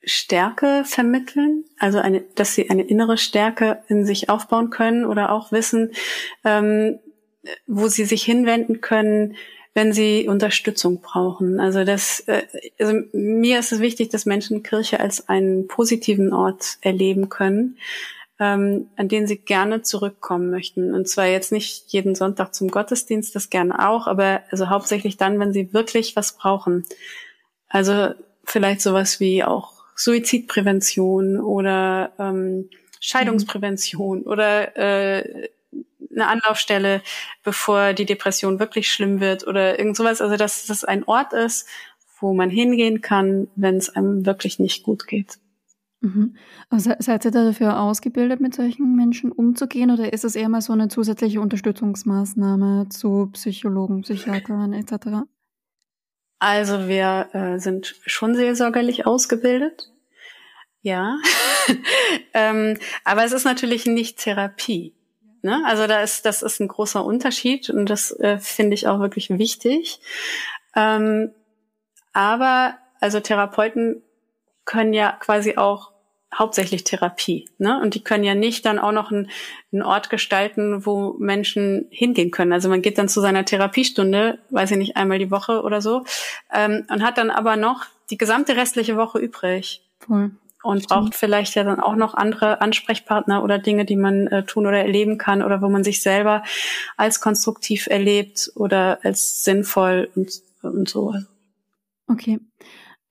Stärke 0.03 0.83
vermitteln, 0.85 1.65
also 1.77 1.99
eine, 1.99 2.21
dass 2.35 2.55
sie 2.55 2.69
eine 2.69 2.83
innere 2.83 3.17
Stärke 3.17 3.83
in 3.87 4.05
sich 4.05 4.29
aufbauen 4.29 4.69
können 4.69 5.05
oder 5.05 5.31
auch 5.31 5.51
wissen, 5.51 5.91
ähm, 6.45 6.99
wo 7.67 7.87
sie 7.87 8.05
sich 8.05 8.23
hinwenden 8.23 8.81
können, 8.81 9.35
wenn 9.73 9.93
sie 9.93 10.27
Unterstützung 10.27 11.01
brauchen. 11.01 11.59
Also 11.59 11.83
das, 11.83 12.21
äh, 12.27 12.43
also 12.79 13.01
mir 13.13 13.59
ist 13.59 13.71
es 13.71 13.79
wichtig, 13.79 14.09
dass 14.09 14.25
Menschen 14.25 14.63
Kirche 14.63 14.99
als 14.99 15.29
einen 15.29 15.67
positiven 15.67 16.33
Ort 16.33 16.77
erleben 16.81 17.29
können, 17.29 17.77
ähm, 18.39 18.89
an 18.95 19.09
den 19.09 19.27
sie 19.27 19.37
gerne 19.37 19.81
zurückkommen 19.81 20.49
möchten. 20.49 20.93
Und 20.93 21.07
zwar 21.07 21.27
jetzt 21.27 21.51
nicht 21.51 21.91
jeden 21.91 22.15
Sonntag 22.15 22.53
zum 22.53 22.69
Gottesdienst, 22.69 23.35
das 23.35 23.49
gerne 23.49 23.87
auch, 23.87 24.07
aber 24.07 24.41
also 24.49 24.69
hauptsächlich 24.69 25.17
dann, 25.17 25.39
wenn 25.39 25.53
sie 25.53 25.73
wirklich 25.73 26.15
was 26.15 26.37
brauchen. 26.37 26.85
Also 27.67 28.13
vielleicht 28.43 28.81
sowas 28.81 29.19
wie 29.19 29.43
auch 29.43 29.78
Suizidprävention 29.99 31.41
oder 31.41 32.13
ähm, 32.17 32.69
Scheidungsprävention 33.01 34.19
mhm. 34.19 34.27
oder 34.27 34.77
äh, 34.77 35.49
eine 36.11 36.27
Anlaufstelle, 36.27 37.01
bevor 37.43 37.93
die 37.93 38.05
Depression 38.05 38.59
wirklich 38.59 38.89
schlimm 38.89 39.19
wird 39.19 39.45
oder 39.45 39.77
irgend 39.77 39.97
sowas. 39.97 40.21
Also 40.21 40.37
dass 40.37 40.65
das 40.65 40.85
ein 40.85 41.03
Ort 41.03 41.33
ist, 41.33 41.67
wo 42.19 42.33
man 42.33 42.49
hingehen 42.49 43.01
kann, 43.01 43.49
wenn 43.55 43.75
es 43.75 43.89
einem 43.89 44.25
wirklich 44.25 44.57
nicht 44.57 44.83
gut 44.83 45.05
geht. 45.05 45.37
Mhm. 45.99 46.37
Also 46.69 46.93
seid 46.99 47.25
ihr 47.25 47.31
dafür 47.31 47.81
ausgebildet, 47.81 48.39
mit 48.39 48.55
solchen 48.55 48.95
Menschen 48.95 49.33
umzugehen 49.33 49.91
oder 49.91 50.13
ist 50.13 50.23
es 50.23 50.35
eher 50.35 50.47
mal 50.47 50.61
so 50.61 50.71
eine 50.71 50.87
zusätzliche 50.87 51.41
Unterstützungsmaßnahme 51.41 52.87
zu 52.89 53.29
Psychologen, 53.33 54.01
Psychiatern 54.01 54.71
etc.? 54.71 55.27
Also 56.39 56.87
wir 56.87 57.29
äh, 57.33 57.59
sind 57.59 57.95
schon 58.05 58.33
seelsorgerlich 58.33 59.05
ausgebildet, 59.05 59.91
ja. 60.81 61.17
ähm, 62.33 62.77
aber 63.03 63.25
es 63.25 63.33
ist 63.33 63.43
natürlich 63.43 63.85
nicht 63.85 64.19
Therapie. 64.19 64.95
Ne? 65.41 65.61
Also 65.65 65.87
da 65.87 66.01
ist, 66.01 66.25
das 66.25 66.41
ist 66.41 66.59
ein 66.59 66.67
großer 66.67 67.03
Unterschied 67.03 67.69
und 67.69 67.89
das 67.89 68.11
äh, 68.19 68.37
finde 68.39 68.73
ich 68.73 68.87
auch 68.87 68.99
wirklich 68.99 69.29
wichtig. 69.29 69.99
Ähm, 70.75 71.33
aber 72.13 72.77
also 72.99 73.19
Therapeuten 73.19 74.01
können 74.65 74.93
ja 74.93 75.11
quasi 75.13 75.57
auch 75.57 75.91
hauptsächlich 76.39 76.85
Therapie. 76.85 77.49
Ne? 77.57 77.79
Und 77.79 77.93
die 77.93 78.03
können 78.03 78.23
ja 78.23 78.33
nicht 78.33 78.65
dann 78.65 78.79
auch 78.79 78.93
noch 78.93 79.11
einen, 79.11 79.29
einen 79.71 79.83
Ort 79.83 80.09
gestalten, 80.09 80.85
wo 80.85 81.15
Menschen 81.19 81.85
hingehen 81.91 82.31
können. 82.31 82.53
Also 82.53 82.69
man 82.69 82.81
geht 82.81 82.97
dann 82.97 83.09
zu 83.09 83.21
seiner 83.21 83.45
Therapiestunde, 83.45 84.39
weiß 84.49 84.71
ich 84.71 84.77
nicht, 84.77 84.97
einmal 84.97 85.19
die 85.19 85.31
Woche 85.31 85.61
oder 85.61 85.81
so, 85.81 86.05
ähm, 86.53 86.85
und 86.89 87.03
hat 87.03 87.17
dann 87.17 87.29
aber 87.29 87.57
noch 87.57 87.85
die 88.09 88.17
gesamte 88.17 88.55
restliche 88.55 88.97
Woche 88.97 89.19
übrig. 89.19 89.83
Cool 90.07 90.31
und 90.63 90.87
braucht 90.87 91.15
vielleicht 91.15 91.55
ja 91.55 91.63
dann 91.63 91.79
auch 91.79 91.95
noch 91.95 92.13
andere 92.13 92.61
Ansprechpartner 92.61 93.43
oder 93.43 93.59
Dinge, 93.59 93.85
die 93.85 93.95
man 93.95 94.27
äh, 94.27 94.43
tun 94.43 94.67
oder 94.67 94.79
erleben 94.79 95.17
kann 95.17 95.41
oder 95.41 95.61
wo 95.61 95.69
man 95.69 95.83
sich 95.83 96.01
selber 96.01 96.43
als 96.97 97.21
konstruktiv 97.21 97.87
erlebt 97.87 98.51
oder 98.55 98.99
als 99.03 99.43
sinnvoll 99.43 100.09
und, 100.15 100.41
und 100.61 100.89
so. 100.89 101.15
Okay. 102.07 102.39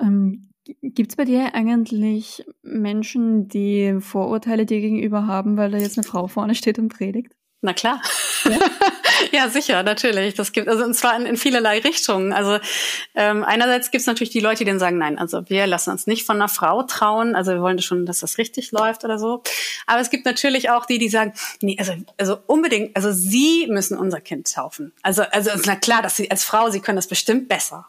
Ähm, 0.01 0.48
Gibt 0.83 1.13
es 1.13 1.17
bei 1.17 1.25
dir 1.25 1.55
eigentlich 1.55 2.45
Menschen, 2.63 3.49
die 3.49 3.97
Vorurteile 4.01 4.67
dir 4.67 4.81
gegenüber 4.81 5.27
haben, 5.27 5.57
weil 5.57 5.71
da 5.71 5.79
jetzt 5.79 5.99
eine 5.99 6.07
Frau 6.07 6.27
vorne 6.29 6.55
steht 6.55 6.79
und 6.79 6.89
predigt? 6.89 7.33
Na 7.61 7.73
klar. 7.73 8.01
Ja, 8.45 8.59
ja 9.33 9.49
sicher, 9.49 9.83
natürlich. 9.83 10.35
Das 10.35 10.53
gibt 10.53 10.69
also 10.69 10.85
und 10.85 10.95
zwar 10.95 11.17
in, 11.17 11.27
in 11.27 11.37
vielerlei 11.37 11.81
Richtungen. 11.81 12.33
Also 12.33 12.59
ähm, 13.17 13.43
einerseits 13.43 13.91
gibt 13.91 14.03
es 14.03 14.07
natürlich 14.07 14.31
die 14.31 14.39
Leute, 14.39 14.59
die 14.59 14.71
dann 14.71 14.79
sagen, 14.79 14.99
nein, 14.99 15.19
also 15.19 15.49
wir 15.49 15.67
lassen 15.67 15.91
uns 15.91 16.07
nicht 16.07 16.25
von 16.25 16.37
einer 16.37 16.49
Frau 16.49 16.85
trauen. 16.85 17.35
Also 17.35 17.53
wir 17.53 17.61
wollen 17.61 17.81
schon, 17.81 18.07
dass 18.07 18.21
das 18.21 18.39
richtig 18.39 18.71
läuft 18.71 19.05
oder 19.05 19.19
so. 19.19 19.43
Aber 19.87 20.01
es 20.01 20.11
gibt 20.11 20.25
natürlich 20.25 20.71
auch 20.71 20.87
die, 20.87 20.99
die 20.99 21.09
sagen, 21.09 21.33
nee, 21.61 21.77
also 21.81 21.95
also 22.17 22.39
unbedingt, 22.47 22.95
also 22.95 23.11
sie 23.11 23.67
müssen 23.69 23.99
unser 23.99 24.21
Kind 24.21 24.53
taufen. 24.53 24.93
Also 25.03 25.23
also 25.23 25.51
na 25.65 25.75
klar, 25.75 26.03
dass 26.03 26.17
sie 26.17 26.31
als 26.31 26.45
Frau, 26.45 26.71
sie 26.71 26.81
können 26.81 26.97
das 26.97 27.09
bestimmt 27.09 27.49
besser. 27.49 27.89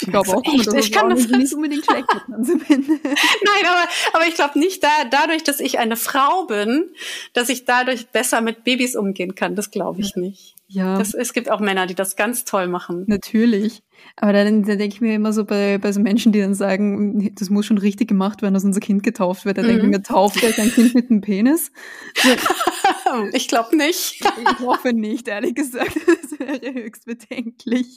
Ich 0.00 0.08
glaube 0.08 0.28
auch, 0.30 0.42
Echt? 0.44 0.72
ich 0.72 0.92
kann 0.92 1.10
das 1.10 1.28
nicht 1.28 1.54
unbedingt 1.54 1.84
schlecht 1.84 2.06
bin. 2.08 2.24
Nein, 2.68 3.64
aber, 3.66 3.88
aber 4.12 4.26
ich 4.26 4.34
glaube 4.34 4.58
nicht 4.58 4.82
da, 4.82 4.88
dadurch, 5.10 5.44
dass 5.44 5.60
ich 5.60 5.78
eine 5.78 5.96
Frau 5.96 6.46
bin, 6.46 6.90
dass 7.32 7.48
ich 7.48 7.64
dadurch 7.64 8.08
besser 8.08 8.40
mit 8.40 8.64
Babys 8.64 8.96
umgehen 8.96 9.34
kann. 9.34 9.54
Das 9.54 9.70
glaube 9.70 10.00
ich 10.00 10.16
nicht. 10.16 10.54
Ja. 10.66 10.98
Das, 10.98 11.14
es 11.14 11.32
gibt 11.32 11.50
auch 11.50 11.60
Männer, 11.60 11.86
die 11.86 11.94
das 11.94 12.16
ganz 12.16 12.44
toll 12.44 12.66
machen. 12.66 13.04
Natürlich. 13.06 13.82
Aber 14.16 14.32
dann, 14.32 14.64
dann 14.64 14.78
denke 14.78 14.94
ich 14.94 15.00
mir 15.00 15.14
immer 15.14 15.32
so 15.32 15.44
bei, 15.44 15.78
bei 15.78 15.92
so 15.92 16.00
Menschen, 16.00 16.32
die 16.32 16.40
dann 16.40 16.54
sagen, 16.54 17.34
das 17.36 17.50
muss 17.50 17.66
schon 17.66 17.78
richtig 17.78 18.08
gemacht 18.08 18.42
werden, 18.42 18.54
dass 18.54 18.64
unser 18.64 18.80
Kind 18.80 19.02
getauft 19.02 19.44
wird. 19.44 19.58
Da 19.58 19.62
mhm. 19.62 19.66
denke 19.68 19.82
ich 19.84 19.90
mir, 19.90 20.02
tauft 20.02 20.42
er 20.42 20.52
sein 20.52 20.70
Kind 20.70 20.94
mit 20.94 21.10
einem 21.10 21.20
Penis? 21.20 21.70
ich 23.32 23.48
glaube 23.48 23.76
nicht. 23.76 24.20
ich 24.20 24.58
hoffe 24.60 24.92
nicht, 24.92 25.28
ehrlich 25.28 25.54
gesagt. 25.54 25.96
Das 25.96 26.38
wäre 26.38 26.74
höchst 26.74 27.04
bedenklich. 27.06 27.96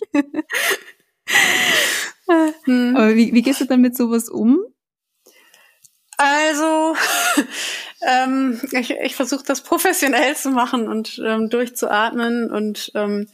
Hm. 2.65 2.95
Aber 2.95 3.15
wie, 3.15 3.33
wie 3.33 3.41
gehst 3.41 3.61
du 3.61 3.65
dann 3.65 3.81
mit 3.81 3.95
sowas 3.95 4.29
um? 4.29 4.59
Also, 6.17 6.95
ähm, 8.07 8.59
ich, 8.71 8.89
ich 8.89 9.15
versuche 9.15 9.43
das 9.45 9.61
professionell 9.61 10.35
zu 10.35 10.49
machen 10.49 10.87
und 10.87 11.21
ähm, 11.23 11.49
durchzuatmen 11.49 12.49
und 12.49 12.91
ähm, 12.95 13.27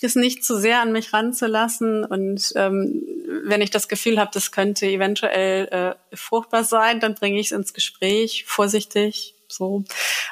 es 0.00 0.14
nicht 0.16 0.42
zu 0.44 0.58
sehr 0.58 0.80
an 0.80 0.92
mich 0.92 1.12
ranzulassen. 1.12 2.06
Und 2.06 2.52
ähm, 2.56 3.02
wenn 3.44 3.60
ich 3.60 3.70
das 3.70 3.86
Gefühl 3.86 4.18
habe, 4.18 4.30
das 4.32 4.50
könnte 4.50 4.86
eventuell 4.86 5.68
äh, 5.68 6.16
fruchtbar 6.16 6.64
sein, 6.64 7.00
dann 7.00 7.14
bringe 7.14 7.38
ich 7.38 7.46
es 7.46 7.52
ins 7.52 7.74
Gespräch, 7.74 8.44
vorsichtig, 8.46 9.34
so. 9.46 9.84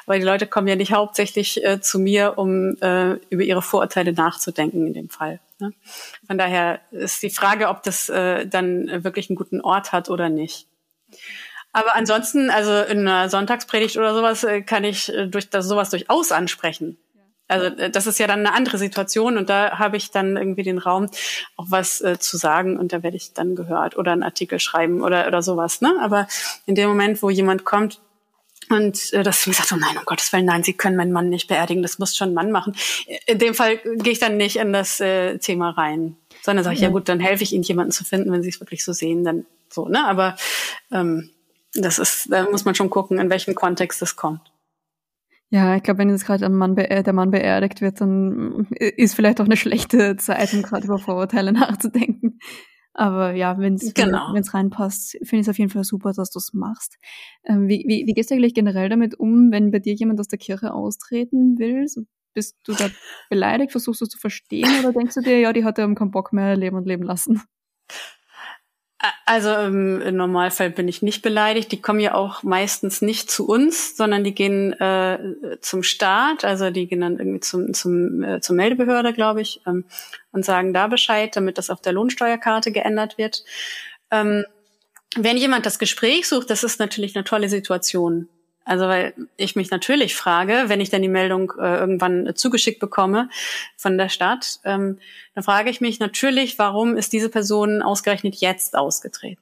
Aber 0.07 0.17
die 0.17 0.25
Leute 0.25 0.47
kommen 0.47 0.67
ja 0.67 0.75
nicht 0.75 0.93
hauptsächlich 0.93 1.63
äh, 1.63 1.79
zu 1.81 1.99
mir, 1.99 2.37
um 2.37 2.77
äh, 2.81 3.13
über 3.29 3.43
ihre 3.43 3.61
Vorurteile 3.61 4.13
nachzudenken 4.13 4.87
in 4.87 4.93
dem 4.93 5.09
Fall. 5.09 5.39
Ne? 5.61 5.73
Von 6.27 6.37
daher 6.37 6.81
ist 6.91 7.23
die 7.23 7.29
Frage, 7.29 7.69
ob 7.69 7.83
das 7.83 8.09
äh, 8.09 8.45
dann 8.47 9.03
wirklich 9.03 9.29
einen 9.29 9.37
guten 9.37 9.61
Ort 9.61 9.91
hat 9.91 10.09
oder 10.09 10.29
nicht. 10.29 10.67
Aber 11.73 11.95
ansonsten, 11.95 12.49
also 12.49 12.81
in 12.91 13.07
einer 13.07 13.29
Sonntagspredigt 13.29 13.97
oder 13.97 14.13
sowas, 14.13 14.43
äh, 14.43 14.61
kann 14.61 14.83
ich 14.83 15.13
äh, 15.13 15.27
durch 15.27 15.49
das 15.49 15.67
sowas 15.67 15.89
durchaus 15.89 16.31
ansprechen. 16.31 16.97
Also 17.47 17.67
äh, 17.67 17.89
das 17.89 18.07
ist 18.07 18.19
ja 18.19 18.27
dann 18.27 18.39
eine 18.39 18.53
andere 18.53 18.77
Situation 18.77 19.37
und 19.37 19.49
da 19.49 19.77
habe 19.77 19.97
ich 19.97 20.11
dann 20.11 20.37
irgendwie 20.37 20.63
den 20.63 20.77
Raum, 20.77 21.09
auch 21.55 21.67
was 21.69 22.01
äh, 22.01 22.17
zu 22.19 22.37
sagen 22.37 22.77
und 22.77 22.93
da 22.93 23.03
werde 23.03 23.17
ich 23.17 23.33
dann 23.33 23.55
gehört 23.55 23.97
oder 23.97 24.11
einen 24.11 24.23
Artikel 24.23 24.59
schreiben 24.59 25.01
oder 25.01 25.27
oder 25.27 25.41
sowas. 25.41 25.81
Ne? 25.81 25.93
Aber 26.01 26.27
in 26.65 26.75
dem 26.75 26.89
Moment, 26.89 27.21
wo 27.21 27.29
jemand 27.29 27.63
kommt, 27.63 28.01
und 28.71 29.13
äh, 29.13 29.23
dass 29.23 29.47
mir 29.47 29.53
sagt, 29.53 29.71
oh 29.71 29.77
nein, 29.77 29.97
um 29.97 30.05
Gottes 30.05 30.31
Willen, 30.33 30.45
nein, 30.45 30.63
Sie 30.63 30.73
können 30.73 30.95
meinen 30.95 31.11
Mann 31.11 31.29
nicht 31.29 31.47
beerdigen, 31.47 31.81
das 31.81 31.99
muss 31.99 32.15
schon 32.15 32.29
ein 32.29 32.33
Mann 32.33 32.51
machen. 32.51 32.75
In 33.25 33.39
dem 33.39 33.53
Fall 33.53 33.77
gehe 33.77 34.13
ich 34.13 34.19
dann 34.19 34.37
nicht 34.37 34.57
in 34.57 34.73
das 34.73 34.99
äh, 34.99 35.37
Thema 35.37 35.71
rein, 35.71 36.17
sondern 36.41 36.63
sage 36.63 36.75
ich, 36.75 36.81
ja. 36.81 36.87
ja 36.87 36.93
gut, 36.93 37.09
dann 37.09 37.19
helfe 37.19 37.43
ich 37.43 37.53
Ihnen, 37.53 37.63
jemanden 37.63 37.91
zu 37.91 38.03
finden, 38.03 38.31
wenn 38.31 38.43
Sie 38.43 38.49
es 38.49 38.59
wirklich 38.59 38.83
so 38.83 38.93
sehen, 38.93 39.23
dann 39.23 39.45
so, 39.69 39.87
ne? 39.87 40.05
Aber 40.05 40.35
ähm, 40.91 41.29
das 41.73 41.99
ist, 41.99 42.31
da 42.31 42.49
muss 42.49 42.65
man 42.65 42.75
schon 42.75 42.89
gucken, 42.89 43.19
in 43.19 43.29
welchem 43.29 43.55
Kontext 43.55 44.01
das 44.01 44.15
kommt. 44.15 44.51
Ja, 45.49 45.75
ich 45.75 45.83
glaube, 45.83 45.99
wenn 45.99 46.09
jetzt 46.09 46.25
gerade 46.25 46.47
Mann 46.47 46.75
der 46.77 47.13
Mann 47.13 47.31
beerdigt 47.31 47.81
wird, 47.81 47.99
dann 47.99 48.67
ist 48.71 49.15
vielleicht 49.15 49.41
auch 49.41 49.45
eine 49.45 49.57
schlechte 49.57 50.15
Zeit, 50.15 50.53
um 50.53 50.61
gerade 50.61 50.85
über 50.85 50.97
Vorurteile 50.97 51.51
nachzudenken. 51.51 52.39
Aber 52.93 53.33
ja, 53.33 53.57
wenn 53.57 53.75
es 53.75 53.93
genau. 53.93 54.33
wenn's 54.33 54.53
reinpasst, 54.53 55.11
finde 55.23 55.37
ich 55.37 55.41
es 55.41 55.49
auf 55.49 55.57
jeden 55.57 55.69
Fall 55.69 55.83
super, 55.83 56.11
dass 56.11 56.29
du 56.29 56.39
es 56.39 56.53
machst. 56.53 56.97
Ähm, 57.45 57.67
wie, 57.67 57.85
wie, 57.87 58.05
wie 58.05 58.13
gehst 58.13 58.31
du 58.31 58.35
eigentlich 58.35 58.53
generell 58.53 58.89
damit 58.89 59.15
um, 59.15 59.51
wenn 59.51 59.71
bei 59.71 59.79
dir 59.79 59.93
jemand 59.93 60.19
aus 60.19 60.27
der 60.27 60.39
Kirche 60.39 60.73
austreten 60.73 61.57
will? 61.57 61.87
So, 61.87 62.01
bist 62.33 62.57
du 62.65 62.73
da 62.73 62.89
beleidigt? 63.29 63.71
Versuchst 63.71 64.01
du 64.01 64.05
es 64.05 64.11
zu 64.11 64.17
verstehen 64.17 64.69
oder 64.79 64.91
denkst 64.91 65.15
du 65.15 65.21
dir, 65.21 65.39
ja, 65.39 65.53
die 65.53 65.63
hat 65.63 65.77
ja 65.77 65.93
keinen 65.93 66.11
Bock 66.11 66.33
mehr 66.33 66.57
leben 66.57 66.75
und 66.75 66.85
leben 66.85 67.03
lassen? 67.03 67.41
Also 69.25 69.51
im, 69.55 69.99
im 70.01 70.15
Normalfall 70.15 70.69
bin 70.69 70.87
ich 70.87 71.01
nicht 71.01 71.21
beleidigt. 71.21 71.71
Die 71.71 71.81
kommen 71.81 71.99
ja 71.99 72.13
auch 72.13 72.43
meistens 72.43 73.01
nicht 73.01 73.31
zu 73.31 73.47
uns, 73.47 73.97
sondern 73.97 74.23
die 74.23 74.35
gehen 74.35 74.73
äh, 74.73 75.17
zum 75.61 75.81
Staat. 75.81 76.45
Also 76.45 76.69
die 76.69 76.87
gehen 76.87 77.01
dann 77.01 77.17
irgendwie 77.17 77.39
zum, 77.39 77.73
zum, 77.73 78.23
äh, 78.23 78.41
zur 78.41 78.55
Meldebehörde, 78.55 79.13
glaube 79.13 79.41
ich, 79.41 79.61
ähm, 79.65 79.85
und 80.31 80.45
sagen 80.45 80.73
da 80.73 80.87
Bescheid, 80.87 81.35
damit 81.35 81.57
das 81.57 81.71
auf 81.71 81.81
der 81.81 81.93
Lohnsteuerkarte 81.93 82.71
geändert 82.71 83.17
wird. 83.17 83.43
Ähm, 84.11 84.45
wenn 85.15 85.37
jemand 85.37 85.65
das 85.65 85.79
Gespräch 85.79 86.27
sucht, 86.27 86.49
das 86.49 86.63
ist 86.63 86.79
natürlich 86.79 87.15
eine 87.15 87.23
tolle 87.23 87.49
Situation. 87.49 88.29
Also 88.63 88.85
weil 88.85 89.13
ich 89.37 89.55
mich 89.55 89.71
natürlich 89.71 90.15
frage, 90.15 90.65
wenn 90.67 90.81
ich 90.81 90.89
dann 90.89 91.01
die 91.01 91.07
Meldung 91.07 91.53
äh, 91.59 91.77
irgendwann 91.77 92.35
zugeschickt 92.35 92.79
bekomme 92.79 93.29
von 93.75 93.97
der 93.97 94.09
Stadt, 94.09 94.59
ähm, 94.63 94.99
dann 95.33 95.43
frage 95.43 95.69
ich 95.69 95.81
mich 95.81 95.99
natürlich, 95.99 96.59
warum 96.59 96.95
ist 96.95 97.13
diese 97.13 97.29
Person 97.29 97.81
ausgerechnet 97.81 98.35
jetzt 98.35 98.75
ausgetreten? 98.75 99.41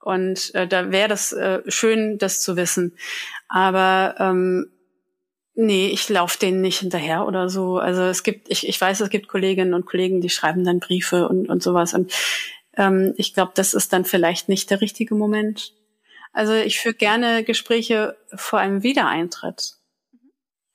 Und 0.00 0.54
äh, 0.54 0.66
da 0.66 0.90
wäre 0.90 1.08
das 1.08 1.32
äh, 1.32 1.60
schön, 1.68 2.18
das 2.18 2.40
zu 2.40 2.56
wissen. 2.56 2.96
Aber 3.48 4.16
ähm, 4.18 4.72
nee, 5.54 5.88
ich 5.88 6.08
laufe 6.08 6.38
denen 6.38 6.60
nicht 6.60 6.80
hinterher 6.80 7.26
oder 7.26 7.48
so. 7.48 7.78
Also 7.78 8.02
es 8.02 8.22
gibt, 8.22 8.50
ich, 8.50 8.66
ich 8.66 8.80
weiß, 8.80 9.00
es 9.00 9.10
gibt 9.10 9.28
Kolleginnen 9.28 9.74
und 9.74 9.86
Kollegen, 9.86 10.20
die 10.20 10.30
schreiben 10.30 10.64
dann 10.64 10.80
Briefe 10.80 11.28
und, 11.28 11.48
und 11.48 11.62
sowas. 11.62 11.94
Und 11.94 12.12
ähm, 12.76 13.14
ich 13.16 13.34
glaube, 13.34 13.52
das 13.54 13.74
ist 13.74 13.92
dann 13.92 14.04
vielleicht 14.04 14.48
nicht 14.48 14.70
der 14.70 14.80
richtige 14.80 15.14
Moment 15.14 15.72
also 16.32 16.54
ich 16.54 16.80
führe 16.80 16.94
gerne 16.94 17.44
Gespräche 17.44 18.16
vor 18.34 18.58
einem 18.58 18.82
Wiedereintritt. 18.82 19.74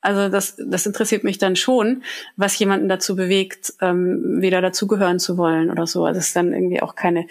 Also 0.01 0.29
das, 0.29 0.55
das 0.57 0.85
interessiert 0.85 1.23
mich 1.23 1.37
dann 1.37 1.55
schon, 1.55 2.03
was 2.35 2.57
jemanden 2.59 2.87
dazu 2.87 3.15
bewegt, 3.15 3.73
ähm, 3.81 4.41
wieder 4.41 4.61
dazugehören 4.61 5.19
zu 5.19 5.37
wollen 5.37 5.71
oder 5.71 5.87
so. 5.87 6.05
Also 6.05 6.19
es 6.19 6.27
ist 6.27 6.35
dann 6.35 6.53
irgendwie 6.53 6.81
auch 6.81 6.95
keine 6.95 7.27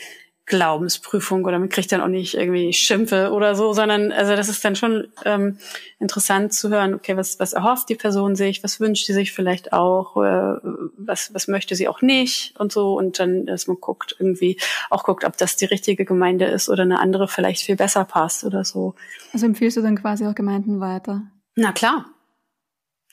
Glaubensprüfung 0.46 1.44
oder 1.44 1.58
man 1.58 1.68
kriegt 1.68 1.90
dann 1.90 2.00
auch 2.00 2.08
nicht 2.08 2.34
irgendwie 2.34 2.72
Schimpfe 2.72 3.32
oder 3.32 3.56
so, 3.56 3.72
sondern 3.72 4.12
also 4.12 4.36
das 4.36 4.48
ist 4.48 4.64
dann 4.64 4.76
schon 4.76 5.08
ähm, 5.24 5.58
interessant 5.98 6.54
zu 6.54 6.70
hören, 6.70 6.94
okay, 6.94 7.16
was, 7.16 7.40
was 7.40 7.52
erhofft 7.52 7.88
die 7.88 7.96
Person 7.96 8.36
sich, 8.36 8.62
was 8.62 8.78
wünscht 8.78 9.06
sie 9.06 9.12
sich 9.12 9.32
vielleicht 9.32 9.72
auch, 9.72 10.16
äh, 10.16 10.60
was, 10.96 11.34
was 11.34 11.48
möchte 11.48 11.74
sie 11.74 11.88
auch 11.88 12.00
nicht 12.00 12.54
und 12.60 12.70
so 12.70 12.96
und 12.96 13.18
dann, 13.18 13.46
dass 13.46 13.66
man 13.66 13.78
guckt, 13.80 14.14
irgendwie 14.20 14.56
auch 14.88 15.02
guckt, 15.02 15.24
ob 15.24 15.36
das 15.36 15.56
die 15.56 15.64
richtige 15.64 16.04
Gemeinde 16.04 16.44
ist 16.44 16.68
oder 16.68 16.84
eine 16.84 17.00
andere 17.00 17.26
vielleicht 17.26 17.62
viel 17.62 17.76
besser 17.76 18.04
passt 18.04 18.44
oder 18.44 18.64
so. 18.64 18.94
Also 19.32 19.46
empfiehlst 19.46 19.76
du 19.76 19.82
dann 19.82 20.00
quasi 20.00 20.26
auch 20.26 20.34
Gemeinden 20.34 20.78
weiter? 20.78 21.22
Na 21.56 21.72
klar. 21.72 22.06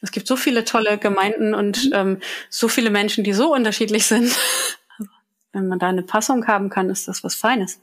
Es 0.01 0.11
gibt 0.11 0.27
so 0.27 0.35
viele 0.35 0.65
tolle 0.65 0.97
Gemeinden 0.97 1.55
und 1.55 1.89
ähm, 1.93 2.19
so 2.49 2.67
viele 2.67 2.89
Menschen, 2.89 3.23
die 3.23 3.31
so 3.31 3.53
unterschiedlich 3.53 4.05
sind 4.05 4.37
wenn 5.53 5.67
man 5.67 5.79
da 5.79 5.87
eine 5.87 6.03
Passung 6.03 6.45
haben 6.47 6.69
kann, 6.69 6.89
ist 6.89 7.07
das 7.07 7.23
was 7.23 7.35
Feines. 7.35 7.79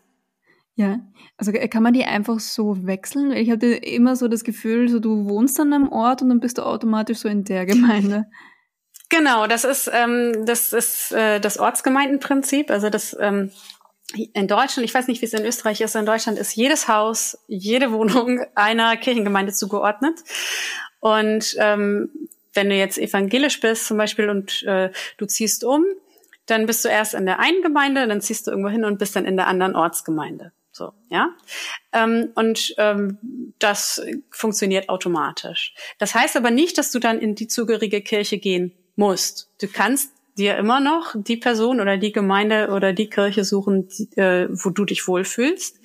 Ja, 0.77 1.01
also 1.37 1.53
kann 1.53 1.83
man 1.83 1.93
die 1.93 2.05
einfach 2.05 2.41
so 2.41 2.87
wechseln? 2.87 3.33
Ich 3.33 3.51
hatte 3.51 3.67
immer 3.67 4.17
so 4.17 4.29
das 4.29 4.45
Gefühl, 4.45 4.89
so 4.89 4.99
du 4.99 5.29
wohnst 5.29 5.59
an 5.61 5.73
einem 5.73 5.89
Ort 5.91 6.23
und 6.23 6.29
dann 6.29 6.41
bist 6.41 6.59
du 6.59 6.63
automatisch 6.63 7.19
so 7.19 7.29
in 7.29 7.45
der 7.45 7.67
Gemeinde. 7.67 8.27
Genau, 9.11 9.47
das 9.49 9.65
ist 9.65 9.91
ähm, 9.93 10.47
das 10.47 10.73
ist 10.73 11.13
äh, 11.13 11.41
das 11.41 11.59
Ortsgemeindenprinzip. 11.59 12.71
Also 12.71 12.91
das 12.91 13.17
ähm, 13.21 13.51
in 14.15 14.49
Deutschland, 14.49 14.85
ich 14.85 14.95
weiß 14.95 15.09
nicht, 15.09 15.21
wie 15.21 15.27
es 15.27 15.35
in 15.35 15.45
Österreich 15.45 15.81
ist, 15.81 15.97
in 15.97 16.07
Deutschland 16.07 16.39
ist 16.39 16.55
jedes 16.55 16.89
Haus, 16.89 17.39
jede 17.47 17.93
Wohnung 17.93 18.45
einer 18.55 18.97
Kirchengemeinde 18.97 19.53
zugeordnet. 19.53 20.21
Und 21.01 21.57
ähm, 21.59 22.11
wenn 22.55 22.69
du 22.69 22.77
jetzt 22.77 22.99
evangelisch 22.99 23.61
bist 23.61 23.87
zum 23.87 23.97
Beispiel 23.97 24.29
und 24.29 24.63
äh, 24.65 24.91
du 25.19 25.27
ziehst 25.27 25.65
um, 25.65 25.85
dann 26.51 26.67
bist 26.67 26.85
du 26.85 26.89
erst 26.89 27.15
in 27.15 27.27
der 27.27 27.39
einen 27.39 27.63
Gemeinde, 27.63 28.07
dann 28.07 28.21
ziehst 28.21 28.47
du 28.47 28.51
irgendwo 28.51 28.71
hin 28.71 28.85
und 28.85 28.99
bist 28.99 29.17
dann 29.17 29.25
in 29.25 29.37
der 29.37 29.47
anderen 29.47 29.75
Ortsgemeinde. 29.77 30.53
So, 30.73 30.93
ja. 31.09 31.31
Ähm, 31.93 32.31
und 32.35 32.75
ähm, 32.79 33.19
das 33.59 34.01
funktioniert 34.31 34.89
automatisch. 34.89 35.75
Das 35.99 36.15
heißt 36.15 36.37
aber 36.37 36.51
nicht, 36.51 36.79
dass 36.79 36.93
du 36.93 36.99
dann 36.99 37.19
in 37.19 37.35
die 37.35 37.49
zugehörige 37.49 38.01
Kirche 38.01 38.39
gehen 38.39 38.73
musst. 38.97 39.51
Du 39.61 39.69
kannst 39.69 40.13
dir 40.41 40.57
immer 40.57 40.81
noch 40.81 41.15
die 41.15 41.37
Person 41.37 41.81
oder 41.81 41.99
die 41.99 42.13
Gemeinde 42.13 42.71
oder 42.71 42.93
die 42.93 43.11
Kirche 43.11 43.45
suchen, 43.45 43.89
die, 43.89 44.09
äh, 44.19 44.49
wo 44.51 44.71
du 44.71 44.85
dich 44.85 45.07
wohlfühlst. 45.07 45.79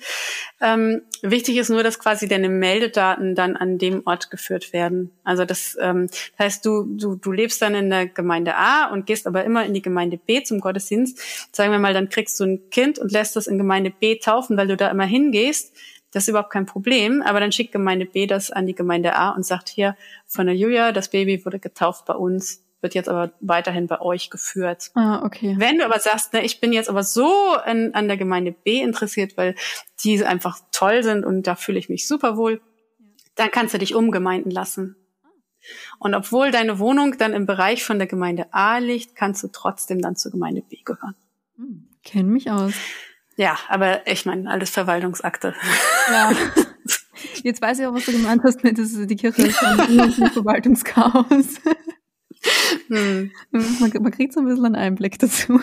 Ähm, 0.60 1.02
wichtig 1.22 1.58
ist 1.58 1.68
nur, 1.68 1.82
dass 1.82 1.98
quasi 1.98 2.26
deine 2.26 2.48
Meldedaten 2.48 3.34
dann 3.34 3.56
an 3.56 3.78
dem 3.78 4.02
Ort 4.06 4.30
geführt 4.30 4.72
werden. 4.72 5.12
Also 5.24 5.44
das, 5.44 5.76
ähm, 5.80 6.08
heißt, 6.38 6.64
du, 6.64 6.84
du, 6.84 7.16
du 7.16 7.32
lebst 7.32 7.60
dann 7.60 7.74
in 7.74 7.90
der 7.90 8.06
Gemeinde 8.06 8.56
A 8.56 8.86
und 8.86 9.06
gehst 9.06 9.26
aber 9.26 9.44
immer 9.44 9.64
in 9.64 9.74
die 9.74 9.82
Gemeinde 9.82 10.16
B 10.16 10.42
zum 10.42 10.60
Gottesdienst. 10.60 11.54
Sagen 11.54 11.70
wir 11.70 11.78
mal, 11.78 11.94
dann 11.94 12.08
kriegst 12.08 12.40
du 12.40 12.44
ein 12.44 12.70
Kind 12.70 12.98
und 12.98 13.12
lässt 13.12 13.36
das 13.36 13.46
in 13.46 13.58
Gemeinde 13.58 13.90
B 13.90 14.18
taufen, 14.18 14.56
weil 14.56 14.68
du 14.68 14.76
da 14.76 14.90
immer 14.90 15.04
hingehst. 15.04 15.76
Das 16.12 16.24
ist 16.24 16.28
überhaupt 16.28 16.50
kein 16.50 16.64
Problem, 16.64 17.20
aber 17.20 17.40
dann 17.40 17.52
schickt 17.52 17.72
Gemeinde 17.72 18.06
B 18.06 18.26
das 18.26 18.50
an 18.50 18.66
die 18.66 18.74
Gemeinde 18.74 19.16
A 19.16 19.30
und 19.30 19.44
sagt 19.44 19.68
hier 19.68 19.96
von 20.26 20.46
der 20.46 20.56
Julia, 20.56 20.92
das 20.92 21.10
Baby 21.10 21.44
wurde 21.44 21.58
getauft 21.58 22.06
bei 22.06 22.14
uns 22.14 22.65
wird 22.86 22.94
jetzt 22.94 23.08
aber 23.08 23.32
weiterhin 23.40 23.88
bei 23.88 24.00
euch 24.00 24.30
geführt. 24.30 24.92
Ah, 24.94 25.24
okay. 25.24 25.56
Wenn 25.58 25.78
du 25.78 25.84
aber 25.84 25.98
sagst, 25.98 26.32
ne, 26.32 26.44
ich 26.44 26.60
bin 26.60 26.72
jetzt 26.72 26.88
aber 26.88 27.02
so 27.02 27.54
an, 27.64 27.90
an 27.94 28.06
der 28.06 28.16
Gemeinde 28.16 28.52
B 28.52 28.80
interessiert, 28.80 29.36
weil 29.36 29.56
die 30.04 30.24
einfach 30.24 30.60
toll 30.70 31.02
sind 31.02 31.24
und 31.26 31.48
da 31.48 31.56
fühle 31.56 31.80
ich 31.80 31.88
mich 31.88 32.06
super 32.06 32.36
wohl, 32.36 32.60
dann 33.34 33.50
kannst 33.50 33.74
du 33.74 33.78
dich 33.78 33.96
umgemeinden 33.96 34.52
lassen. 34.52 34.94
Und 35.98 36.14
obwohl 36.14 36.52
deine 36.52 36.78
Wohnung 36.78 37.18
dann 37.18 37.32
im 37.32 37.44
Bereich 37.44 37.82
von 37.82 37.98
der 37.98 38.06
Gemeinde 38.06 38.46
A 38.54 38.78
liegt, 38.78 39.16
kannst 39.16 39.42
du 39.42 39.48
trotzdem 39.48 40.00
dann 40.00 40.14
zur 40.14 40.30
Gemeinde 40.30 40.62
B 40.62 40.76
gehören. 40.84 41.16
Hm, 41.56 41.88
kenn 42.04 42.28
mich 42.28 42.52
aus. 42.52 42.72
Ja, 43.36 43.58
aber 43.68 44.06
ich 44.06 44.26
meine, 44.26 44.48
alles 44.48 44.70
Verwaltungsakte. 44.70 45.56
Ja. 46.08 46.30
Jetzt 47.42 47.60
weiß 47.60 47.80
ich 47.80 47.86
auch, 47.86 47.94
was 47.94 48.04
du 48.04 48.12
gemeint 48.12 48.42
hast 48.44 48.62
mit 48.62 48.78
das 48.78 48.92
ist 48.92 49.10
die 49.10 49.16
Kirche 49.16 49.42
ist 49.42 49.60
ein 49.60 50.12
Verwaltungschaos. 50.32 51.60
Hm. 52.88 53.30
Man, 53.50 53.92
man, 54.00 54.12
kriegt 54.12 54.32
so 54.32 54.40
ein 54.40 54.46
bisschen 54.46 54.66
einen 54.66 54.76
Einblick 54.76 55.18
dazu. 55.20 55.60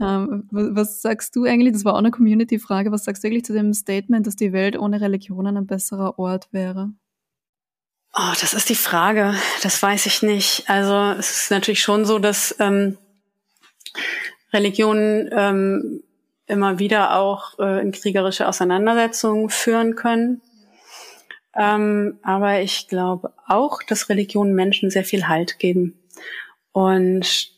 ähm, 0.00 0.48
was, 0.50 0.68
was, 0.74 1.02
sagst 1.02 1.36
du 1.36 1.44
eigentlich, 1.44 1.72
das 1.72 1.84
war 1.84 1.94
auch 1.94 1.98
eine 1.98 2.10
Community-Frage, 2.10 2.92
was 2.92 3.04
sagst 3.04 3.22
du 3.22 3.28
eigentlich 3.28 3.44
zu 3.44 3.52
dem 3.52 3.72
Statement, 3.74 4.26
dass 4.26 4.36
die 4.36 4.52
Welt 4.52 4.78
ohne 4.78 5.00
Religionen 5.00 5.56
ein 5.56 5.66
besserer 5.66 6.18
Ort 6.18 6.48
wäre? 6.52 6.90
Oh, 8.16 8.32
das 8.40 8.54
ist 8.54 8.68
die 8.68 8.76
Frage. 8.76 9.34
Das 9.62 9.82
weiß 9.82 10.06
ich 10.06 10.22
nicht. 10.22 10.64
Also 10.68 11.18
es 11.18 11.42
ist 11.42 11.50
natürlich 11.50 11.82
schon 11.82 12.04
so, 12.04 12.20
dass 12.20 12.54
ähm, 12.60 12.96
Religionen 14.52 15.28
ähm, 15.32 16.02
immer 16.46 16.78
wieder 16.78 17.16
auch 17.16 17.58
äh, 17.58 17.80
in 17.80 17.90
kriegerische 17.90 18.46
Auseinandersetzungen 18.46 19.50
führen 19.50 19.96
können. 19.96 20.42
Ähm, 21.56 22.18
aber 22.22 22.60
ich 22.60 22.88
glaube 22.88 23.32
auch, 23.46 23.82
dass 23.82 24.08
Religionen 24.08 24.54
Menschen 24.54 24.90
sehr 24.90 25.04
viel 25.04 25.28
Halt 25.28 25.58
geben. 25.58 25.98
Und 26.72 27.50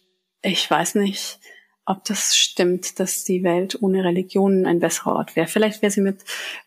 ich 0.42 0.70
weiß 0.70 0.97
nicht, 0.97 1.38
ob 1.86 2.05
das 2.05 2.36
stimmt, 2.36 2.99
dass 2.99 3.24
die 3.24 3.44
Welt 3.44 3.80
ohne 3.80 4.05
Religionen 4.05 4.66
ein 4.66 4.80
besserer 4.80 5.14
Ort 5.14 5.36
wäre. 5.36 5.47
Vielleicht 5.47 5.82
wäre 5.82 5.92
sie 5.92 6.01
mit 6.01 6.24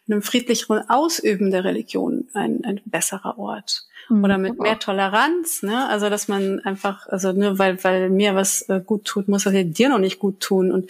einem 0.07 0.21
friedlicheren 0.21 0.89
Ausüben 0.89 1.51
der 1.51 1.65
Religion 1.65 2.29
ein, 2.33 2.63
ein 2.63 2.81
besserer 2.85 3.37
Ort. 3.37 3.83
Mhm. 4.07 4.23
Oder 4.23 4.37
mit 4.37 4.59
mehr 4.59 4.79
Toleranz, 4.79 5.61
ne? 5.61 5.87
Also 5.89 6.09
dass 6.09 6.29
man 6.29 6.61
einfach, 6.61 7.05
also 7.07 7.33
nur 7.33 7.59
weil, 7.59 7.83
weil 7.83 8.09
mir 8.09 8.33
was 8.33 8.61
äh, 8.69 8.81
gut 8.83 9.05
tut, 9.05 9.27
muss 9.27 9.43
das 9.43 9.53
ja 9.53 9.63
dir 9.63 9.89
noch 9.89 9.99
nicht 9.99 10.19
gut 10.19 10.39
tun. 10.39 10.71
Und 10.71 10.89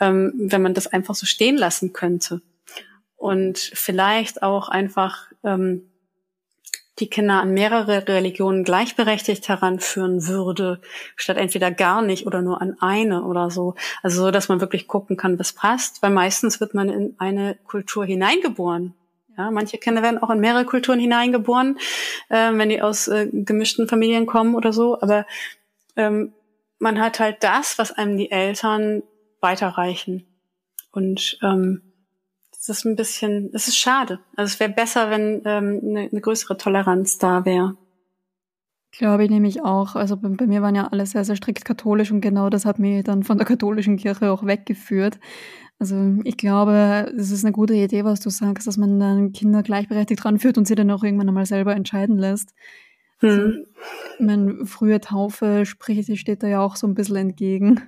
ähm, 0.00 0.32
wenn 0.36 0.62
man 0.62 0.74
das 0.74 0.86
einfach 0.86 1.14
so 1.14 1.24
stehen 1.24 1.56
lassen 1.56 1.94
könnte 1.94 2.42
und 3.22 3.56
vielleicht 3.56 4.42
auch 4.42 4.68
einfach 4.68 5.28
ähm, 5.44 5.88
die 6.98 7.08
Kinder 7.08 7.40
an 7.40 7.54
mehrere 7.54 8.08
Religionen 8.08 8.64
gleichberechtigt 8.64 9.48
heranführen 9.48 10.26
würde, 10.26 10.80
statt 11.14 11.36
entweder 11.36 11.70
gar 11.70 12.02
nicht 12.02 12.26
oder 12.26 12.42
nur 12.42 12.60
an 12.60 12.76
eine 12.80 13.22
oder 13.22 13.48
so. 13.48 13.76
Also 14.02 14.24
so, 14.24 14.30
dass 14.32 14.48
man 14.48 14.60
wirklich 14.60 14.88
gucken 14.88 15.16
kann, 15.16 15.38
was 15.38 15.52
passt, 15.52 16.02
weil 16.02 16.10
meistens 16.10 16.60
wird 16.60 16.74
man 16.74 16.88
in 16.88 17.14
eine 17.18 17.56
Kultur 17.64 18.04
hineingeboren. 18.04 18.92
Ja, 19.38 19.52
manche 19.52 19.78
Kinder 19.78 20.02
werden 20.02 20.18
auch 20.18 20.30
in 20.30 20.40
mehrere 20.40 20.64
Kulturen 20.64 20.98
hineingeboren, 20.98 21.78
äh, 22.28 22.50
wenn 22.52 22.70
die 22.70 22.82
aus 22.82 23.06
äh, 23.06 23.28
gemischten 23.32 23.86
Familien 23.86 24.26
kommen 24.26 24.56
oder 24.56 24.72
so. 24.72 25.00
Aber 25.00 25.26
ähm, 25.94 26.32
man 26.80 27.00
hat 27.00 27.20
halt 27.20 27.36
das, 27.44 27.78
was 27.78 27.92
einem 27.92 28.16
die 28.16 28.32
Eltern 28.32 29.04
weiterreichen. 29.40 30.26
Und 30.90 31.38
ähm, 31.40 31.82
das 32.64 32.78
ist 32.78 32.84
ein 32.84 32.94
bisschen, 32.94 33.50
es 33.52 33.66
ist 33.66 33.76
schade. 33.76 34.20
Also 34.36 34.52
es 34.54 34.60
wäre 34.60 34.70
besser, 34.70 35.10
wenn 35.10 35.42
ähm, 35.44 35.80
eine, 35.82 36.08
eine 36.10 36.20
größere 36.20 36.56
Toleranz 36.56 37.18
da 37.18 37.44
wäre. 37.44 37.76
Glaube 38.92 39.24
ich 39.24 39.30
nämlich 39.30 39.64
auch. 39.64 39.96
Also 39.96 40.16
bei, 40.16 40.28
bei, 40.28 40.46
mir 40.46 40.62
waren 40.62 40.76
ja 40.76 40.86
alle 40.86 41.04
sehr, 41.06 41.24
sehr 41.24 41.34
strikt 41.34 41.64
katholisch 41.64 42.12
und 42.12 42.20
genau 42.20 42.50
das 42.50 42.64
hat 42.64 42.78
mich 42.78 43.02
dann 43.02 43.24
von 43.24 43.36
der 43.36 43.46
katholischen 43.48 43.96
Kirche 43.96 44.30
auch 44.30 44.46
weggeführt. 44.46 45.18
Also 45.80 45.96
ich 46.22 46.36
glaube, 46.36 47.12
es 47.16 47.32
ist 47.32 47.44
eine 47.44 47.52
gute 47.52 47.74
Idee, 47.74 48.04
was 48.04 48.20
du 48.20 48.30
sagst, 48.30 48.68
dass 48.68 48.76
man 48.76 49.00
dann 49.00 49.32
Kinder 49.32 49.64
gleichberechtigt 49.64 50.24
ranführt 50.24 50.56
und 50.56 50.68
sie 50.68 50.76
dann 50.76 50.90
auch 50.92 51.02
irgendwann 51.02 51.28
einmal 51.28 51.46
selber 51.46 51.74
entscheiden 51.74 52.16
lässt. 52.16 52.54
Hm. 53.18 53.28
Also, 53.28 53.58
meine, 54.20 54.66
frühe 54.66 55.00
Taufe, 55.00 55.66
sprich, 55.66 56.20
steht 56.20 56.44
da 56.44 56.46
ja 56.46 56.60
auch 56.60 56.76
so 56.76 56.86
ein 56.86 56.94
bisschen 56.94 57.16
entgegen. 57.16 57.80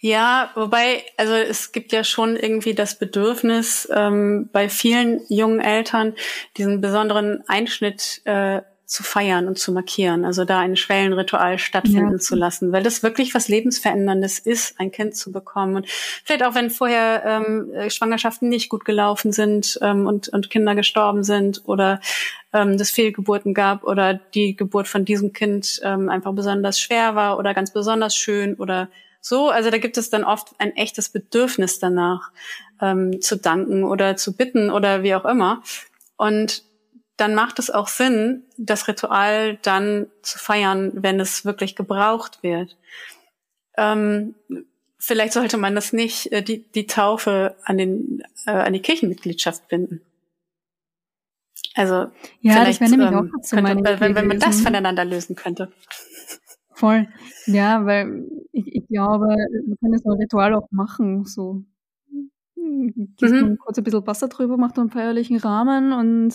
Ja, 0.00 0.50
wobei, 0.54 1.04
also 1.16 1.34
es 1.34 1.72
gibt 1.72 1.92
ja 1.92 2.04
schon 2.04 2.36
irgendwie 2.36 2.74
das 2.74 2.98
Bedürfnis 2.98 3.88
ähm, 3.92 4.48
bei 4.52 4.68
vielen 4.68 5.20
jungen 5.28 5.60
Eltern, 5.60 6.14
diesen 6.56 6.80
besonderen 6.80 7.42
Einschnitt 7.48 8.20
äh, 8.24 8.60
zu 8.86 9.02
feiern 9.02 9.48
und 9.48 9.58
zu 9.58 9.72
markieren, 9.72 10.24
also 10.24 10.44
da 10.44 10.58
ein 10.60 10.76
Schwellenritual 10.76 11.58
stattfinden 11.58 12.12
ja. 12.12 12.18
zu 12.18 12.36
lassen, 12.36 12.70
weil 12.70 12.82
das 12.82 13.02
wirklich 13.02 13.34
was 13.34 13.48
Lebensveränderndes 13.48 14.38
ist, 14.38 14.78
ein 14.78 14.92
Kind 14.92 15.16
zu 15.16 15.32
bekommen. 15.32 15.76
Und 15.76 15.88
vielleicht 15.88 16.44
auch, 16.44 16.54
wenn 16.54 16.70
vorher 16.70 17.24
ähm, 17.24 17.90
Schwangerschaften 17.90 18.48
nicht 18.48 18.68
gut 18.68 18.84
gelaufen 18.84 19.32
sind 19.32 19.78
ähm, 19.80 20.06
und, 20.06 20.28
und 20.28 20.50
Kinder 20.50 20.74
gestorben 20.74 21.24
sind 21.24 21.62
oder 21.64 22.00
ähm, 22.52 22.76
das 22.76 22.90
Fehlgeburten 22.90 23.54
gab 23.54 23.84
oder 23.84 24.14
die 24.14 24.54
Geburt 24.54 24.86
von 24.86 25.06
diesem 25.06 25.32
Kind 25.32 25.80
ähm, 25.82 26.10
einfach 26.10 26.32
besonders 26.34 26.78
schwer 26.78 27.14
war 27.14 27.38
oder 27.38 27.54
ganz 27.54 27.72
besonders 27.72 28.14
schön 28.14 28.54
oder 28.54 28.90
so. 29.24 29.48
Also 29.48 29.70
da 29.70 29.78
gibt 29.78 29.96
es 29.96 30.10
dann 30.10 30.22
oft 30.22 30.54
ein 30.58 30.76
echtes 30.76 31.08
Bedürfnis 31.08 31.78
danach, 31.78 32.30
ähm, 32.80 33.20
zu 33.22 33.36
danken 33.36 33.84
oder 33.84 34.16
zu 34.16 34.36
bitten 34.36 34.70
oder 34.70 35.02
wie 35.02 35.14
auch 35.14 35.24
immer. 35.24 35.62
Und 36.16 36.62
dann 37.16 37.34
macht 37.34 37.58
es 37.58 37.70
auch 37.70 37.88
Sinn, 37.88 38.42
das 38.58 38.86
Ritual 38.86 39.56
dann 39.62 40.08
zu 40.22 40.38
feiern, 40.38 40.90
wenn 40.94 41.20
es 41.20 41.44
wirklich 41.44 41.74
gebraucht 41.74 42.42
wird. 42.42 42.76
Ähm, 43.76 44.34
vielleicht 44.98 45.32
sollte 45.32 45.56
man 45.56 45.74
das 45.74 45.92
nicht, 45.92 46.30
äh, 46.32 46.42
die, 46.42 46.58
die 46.72 46.86
Taufe 46.86 47.56
an, 47.64 47.78
den, 47.78 48.22
äh, 48.46 48.50
an 48.50 48.72
die 48.72 48.82
Kirchenmitgliedschaft 48.82 49.68
binden. 49.68 50.02
Also 51.74 52.10
ja, 52.40 52.52
vielleicht, 52.52 52.80
das 52.82 52.90
nämlich 52.90 53.08
ähm, 53.08 53.32
auch 53.32 53.50
könnte, 53.50 54.00
wenn, 54.00 54.14
wenn 54.14 54.26
man 54.26 54.38
das 54.38 54.60
voneinander 54.60 55.04
lösen 55.04 55.34
könnte. 55.34 55.72
Voll. 56.74 57.08
Ja, 57.46 57.86
weil 57.86 58.26
ich, 58.52 58.66
ich 58.66 58.88
glaube, 58.88 59.28
man 59.28 59.78
kann 59.80 59.98
so 59.98 60.10
ein 60.10 60.20
Ritual 60.20 60.54
auch 60.54 60.68
machen, 60.70 61.24
so 61.24 61.64
gießt 62.56 63.32
mhm. 63.32 63.58
kurz 63.58 63.78
ein 63.78 63.84
bisschen 63.84 64.06
Wasser 64.06 64.28
drüber, 64.28 64.56
macht 64.56 64.78
einen 64.78 64.90
feierlichen 64.90 65.36
Rahmen 65.36 65.92
und 65.92 66.34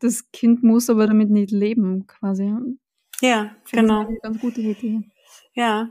das 0.00 0.30
Kind 0.32 0.62
muss 0.62 0.88
aber 0.88 1.06
damit 1.06 1.30
nicht 1.30 1.50
leben, 1.50 2.06
quasi. 2.06 2.52
Ja, 3.20 3.54
genau. 3.70 4.06
eine 4.06 4.18
ganz 4.22 4.40
gute 4.40 4.60
Idee. 4.60 5.02
Ja. 5.54 5.90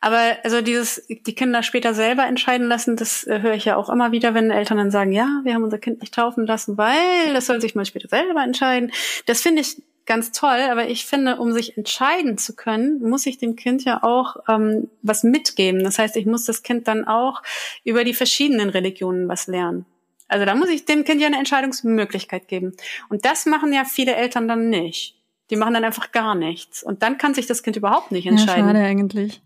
Aber 0.00 0.38
also 0.44 0.62
dieses, 0.62 1.06
die 1.08 1.34
Kinder 1.34 1.62
später 1.62 1.92
selber 1.92 2.24
entscheiden 2.26 2.68
lassen, 2.68 2.96
das 2.96 3.26
äh, 3.26 3.40
höre 3.42 3.54
ich 3.54 3.64
ja 3.64 3.76
auch 3.76 3.90
immer 3.90 4.12
wieder, 4.12 4.32
wenn 4.32 4.50
Eltern 4.50 4.78
dann 4.78 4.92
sagen, 4.92 5.12
ja, 5.12 5.40
wir 5.42 5.54
haben 5.54 5.64
unser 5.64 5.78
Kind 5.78 6.00
nicht 6.00 6.14
taufen 6.14 6.46
lassen, 6.46 6.78
weil 6.78 7.34
das 7.34 7.46
soll 7.46 7.60
sich 7.60 7.74
mal 7.74 7.84
später 7.84 8.08
selber 8.08 8.44
entscheiden. 8.44 8.92
Das 9.26 9.42
finde 9.42 9.62
ich 9.62 9.82
ganz 10.08 10.32
toll, 10.32 10.58
aber 10.70 10.88
ich 10.88 11.06
finde, 11.06 11.36
um 11.36 11.52
sich 11.52 11.76
entscheiden 11.76 12.38
zu 12.38 12.56
können, 12.56 13.00
muss 13.00 13.26
ich 13.26 13.38
dem 13.38 13.54
Kind 13.54 13.84
ja 13.84 14.02
auch 14.02 14.36
ähm, 14.48 14.88
was 15.02 15.22
mitgeben. 15.22 15.84
Das 15.84 15.98
heißt, 15.98 16.16
ich 16.16 16.26
muss 16.26 16.44
das 16.44 16.62
Kind 16.62 16.88
dann 16.88 17.06
auch 17.06 17.42
über 17.84 18.02
die 18.02 18.14
verschiedenen 18.14 18.70
Religionen 18.70 19.28
was 19.28 19.46
lernen. 19.46 19.84
Also 20.26 20.46
da 20.46 20.54
muss 20.54 20.70
ich 20.70 20.86
dem 20.86 21.04
Kind 21.04 21.20
ja 21.20 21.26
eine 21.26 21.38
Entscheidungsmöglichkeit 21.38 22.48
geben. 22.48 22.72
Und 23.10 23.24
das 23.24 23.46
machen 23.46 23.72
ja 23.72 23.84
viele 23.84 24.16
Eltern 24.16 24.48
dann 24.48 24.70
nicht. 24.70 25.14
Die 25.50 25.56
machen 25.56 25.74
dann 25.74 25.84
einfach 25.84 26.10
gar 26.10 26.34
nichts. 26.34 26.82
Und 26.82 27.02
dann 27.02 27.18
kann 27.18 27.34
sich 27.34 27.46
das 27.46 27.62
Kind 27.62 27.76
überhaupt 27.76 28.10
nicht 28.10 28.26
entscheiden. 28.26 28.66
Ja, 28.66 28.72
schade 28.72 28.84
eigentlich. 28.84 29.42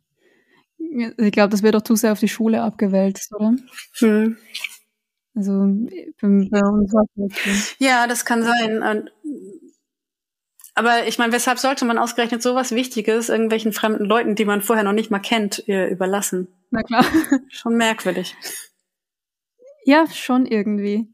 Ich 0.78 1.32
glaube, 1.32 1.50
das 1.50 1.62
wird 1.62 1.74
doch 1.74 1.82
zu 1.82 1.96
sehr 1.96 2.12
auf 2.12 2.20
die 2.20 2.28
Schule 2.28 2.62
abgewälzt, 2.62 3.34
oder? 3.34 3.54
Hm. 3.98 4.36
Also 5.34 5.52
bei 6.20 6.60
uns 6.60 6.92
Ja, 7.78 8.06
das 8.06 8.24
kann 8.24 8.44
sein. 8.44 9.08
Aber 10.74 11.06
ich 11.06 11.18
meine, 11.18 11.32
weshalb 11.32 11.58
sollte 11.58 11.84
man 11.84 11.98
ausgerechnet 11.98 12.42
sowas 12.42 12.72
Wichtiges 12.72 13.28
irgendwelchen 13.28 13.72
fremden 13.72 14.04
Leuten, 14.04 14.34
die 14.34 14.44
man 14.44 14.62
vorher 14.62 14.84
noch 14.84 14.92
nicht 14.92 15.10
mal 15.10 15.18
kennt, 15.18 15.58
überlassen? 15.66 16.48
Na 16.70 16.82
klar. 16.82 17.04
Schon 17.50 17.76
merkwürdig. 17.76 18.34
Ja, 19.84 20.06
schon 20.06 20.46
irgendwie. 20.46 21.12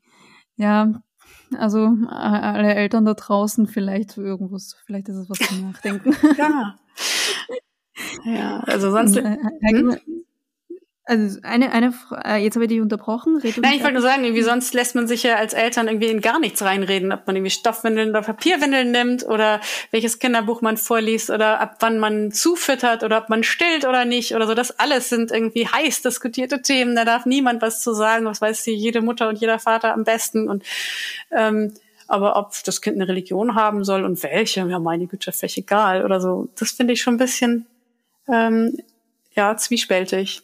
Ja, 0.56 1.02
also 1.56 1.96
alle 2.09 2.74
Eltern 2.74 3.04
da 3.06 3.14
draußen 3.14 3.66
vielleicht 3.66 4.18
irgendwas, 4.18 4.76
vielleicht 4.84 5.09
ist 5.09 5.16
es 5.16 5.30
was 5.30 5.38
zum 5.38 5.62
Nachdenken. 5.62 6.14
ja. 6.38 6.78
Ja, 8.24 8.61
also 8.61 8.90
sonst. 8.90 9.16
Äh, 9.16 9.36
äh, 9.61 9.72
hm? 9.72 9.96
Also 11.09 11.38
eine, 11.42 11.72
eine, 11.72 11.94
äh, 12.22 12.36
jetzt 12.36 12.56
habe 12.56 12.66
ich 12.66 12.68
dich 12.68 12.82
unterbrochen. 12.82 13.38
Red 13.38 13.56
Nein, 13.62 13.72
ich 13.76 13.80
wollte 13.80 13.94
nur 13.94 14.02
sagen, 14.02 14.24
irgendwie 14.24 14.42
sonst 14.42 14.74
lässt 14.74 14.94
man 14.94 15.09
sich 15.09 15.22
ja 15.22 15.36
als 15.36 15.54
Eltern 15.54 15.88
irgendwie 15.88 16.09
in 16.09 16.20
gar 16.20 16.38
nichts 16.38 16.61
reinreden, 16.61 17.12
ob 17.12 17.26
man 17.26 17.34
irgendwie 17.34 17.50
Stoffwindeln 17.50 18.11
oder 18.11 18.20
Papierwindeln 18.20 18.90
nimmt 18.90 19.26
oder 19.26 19.62
welches 19.90 20.18
Kinderbuch 20.18 20.61
man 20.61 20.76
vorliest 20.76 21.30
oder 21.30 21.61
ab 21.61 21.76
wann 21.80 21.98
man 21.98 22.30
zufüttert 22.30 23.04
oder 23.04 23.22
ob 23.22 23.30
man 23.30 23.42
stillt 23.42 23.86
oder 23.86 24.04
nicht 24.04 24.34
oder 24.34 24.46
so. 24.46 24.52
Das 24.52 24.78
alles 24.78 25.09
sind 25.09 25.30
irgendwie 25.30 25.66
heiß 25.66 26.02
diskutierte 26.02 26.61
Themen. 26.61 26.94
Da 26.94 27.06
darf 27.06 27.24
niemand 27.24 27.62
was 27.62 27.80
zu 27.80 27.94
sagen. 27.94 28.26
Was 28.26 28.42
weiß 28.42 28.64
hier 28.64 28.74
jede 28.74 29.00
Mutter 29.00 29.30
und 29.30 29.38
jeder 29.38 29.59
Vater 29.59 29.94
am 29.94 30.04
besten 30.04 30.46
und 30.46 30.62
ähm, 31.30 31.72
aber 32.06 32.36
ob 32.36 32.52
das 32.64 32.82
Kind 32.82 32.96
eine 32.96 33.09
Religion 33.09 33.54
haben 33.54 33.82
soll 33.82 34.04
und 34.04 34.22
welche, 34.22 34.61
ja 34.61 34.78
meine 34.78 35.06
Güte, 35.06 35.32
völlig 35.32 35.56
egal 35.56 36.04
oder 36.04 36.20
so. 36.20 36.50
Das 36.59 36.72
finde 36.72 36.92
ich 36.92 37.00
schon 37.00 37.14
ein 37.14 37.18
bisschen 37.18 37.66
ähm, 38.30 38.76
ja 39.34 39.56
zwiespältig. 39.56 40.42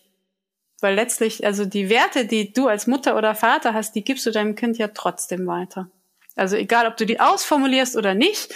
Weil 0.84 0.96
letztlich, 0.96 1.46
also 1.46 1.64
die 1.64 1.88
Werte, 1.88 2.26
die 2.26 2.52
du 2.52 2.68
als 2.68 2.86
Mutter 2.86 3.16
oder 3.16 3.34
Vater 3.34 3.72
hast, 3.72 3.94
die 3.94 4.04
gibst 4.04 4.26
du 4.26 4.30
deinem 4.30 4.54
Kind 4.54 4.76
ja 4.76 4.88
trotzdem 4.88 5.46
weiter. 5.46 5.88
Also 6.36 6.56
egal, 6.56 6.86
ob 6.86 6.98
du 6.98 7.06
die 7.06 7.20
ausformulierst 7.20 7.96
oder 7.96 8.12
nicht, 8.12 8.54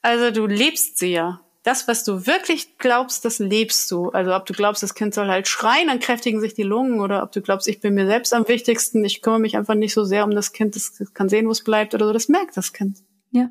also 0.00 0.30
du 0.30 0.46
lebst 0.46 0.98
sie 0.98 1.14
ja. 1.14 1.40
Das, 1.64 1.88
was 1.88 2.04
du 2.04 2.28
wirklich 2.28 2.78
glaubst, 2.78 3.24
das 3.24 3.40
lebst 3.40 3.90
du. 3.90 4.10
Also 4.10 4.36
ob 4.36 4.46
du 4.46 4.52
glaubst, 4.52 4.84
das 4.84 4.94
Kind 4.94 5.14
soll 5.14 5.26
halt 5.26 5.48
schreien, 5.48 5.88
dann 5.88 5.98
kräftigen 5.98 6.40
sich 6.40 6.54
die 6.54 6.62
Lungen, 6.62 7.00
oder 7.00 7.24
ob 7.24 7.32
du 7.32 7.40
glaubst, 7.42 7.66
ich 7.66 7.80
bin 7.80 7.94
mir 7.94 8.06
selbst 8.06 8.32
am 8.32 8.46
wichtigsten, 8.46 9.04
ich 9.04 9.20
kümmere 9.20 9.40
mich 9.40 9.56
einfach 9.56 9.74
nicht 9.74 9.94
so 9.94 10.04
sehr 10.04 10.22
um 10.22 10.30
das 10.30 10.52
Kind, 10.52 10.76
das 10.76 10.92
kann 11.12 11.28
sehen, 11.28 11.48
wo 11.48 11.50
es 11.50 11.64
bleibt 11.64 11.92
oder 11.92 12.06
so, 12.06 12.12
das 12.12 12.28
merkt 12.28 12.56
das 12.56 12.72
Kind. 12.72 12.98
Ja. 13.32 13.50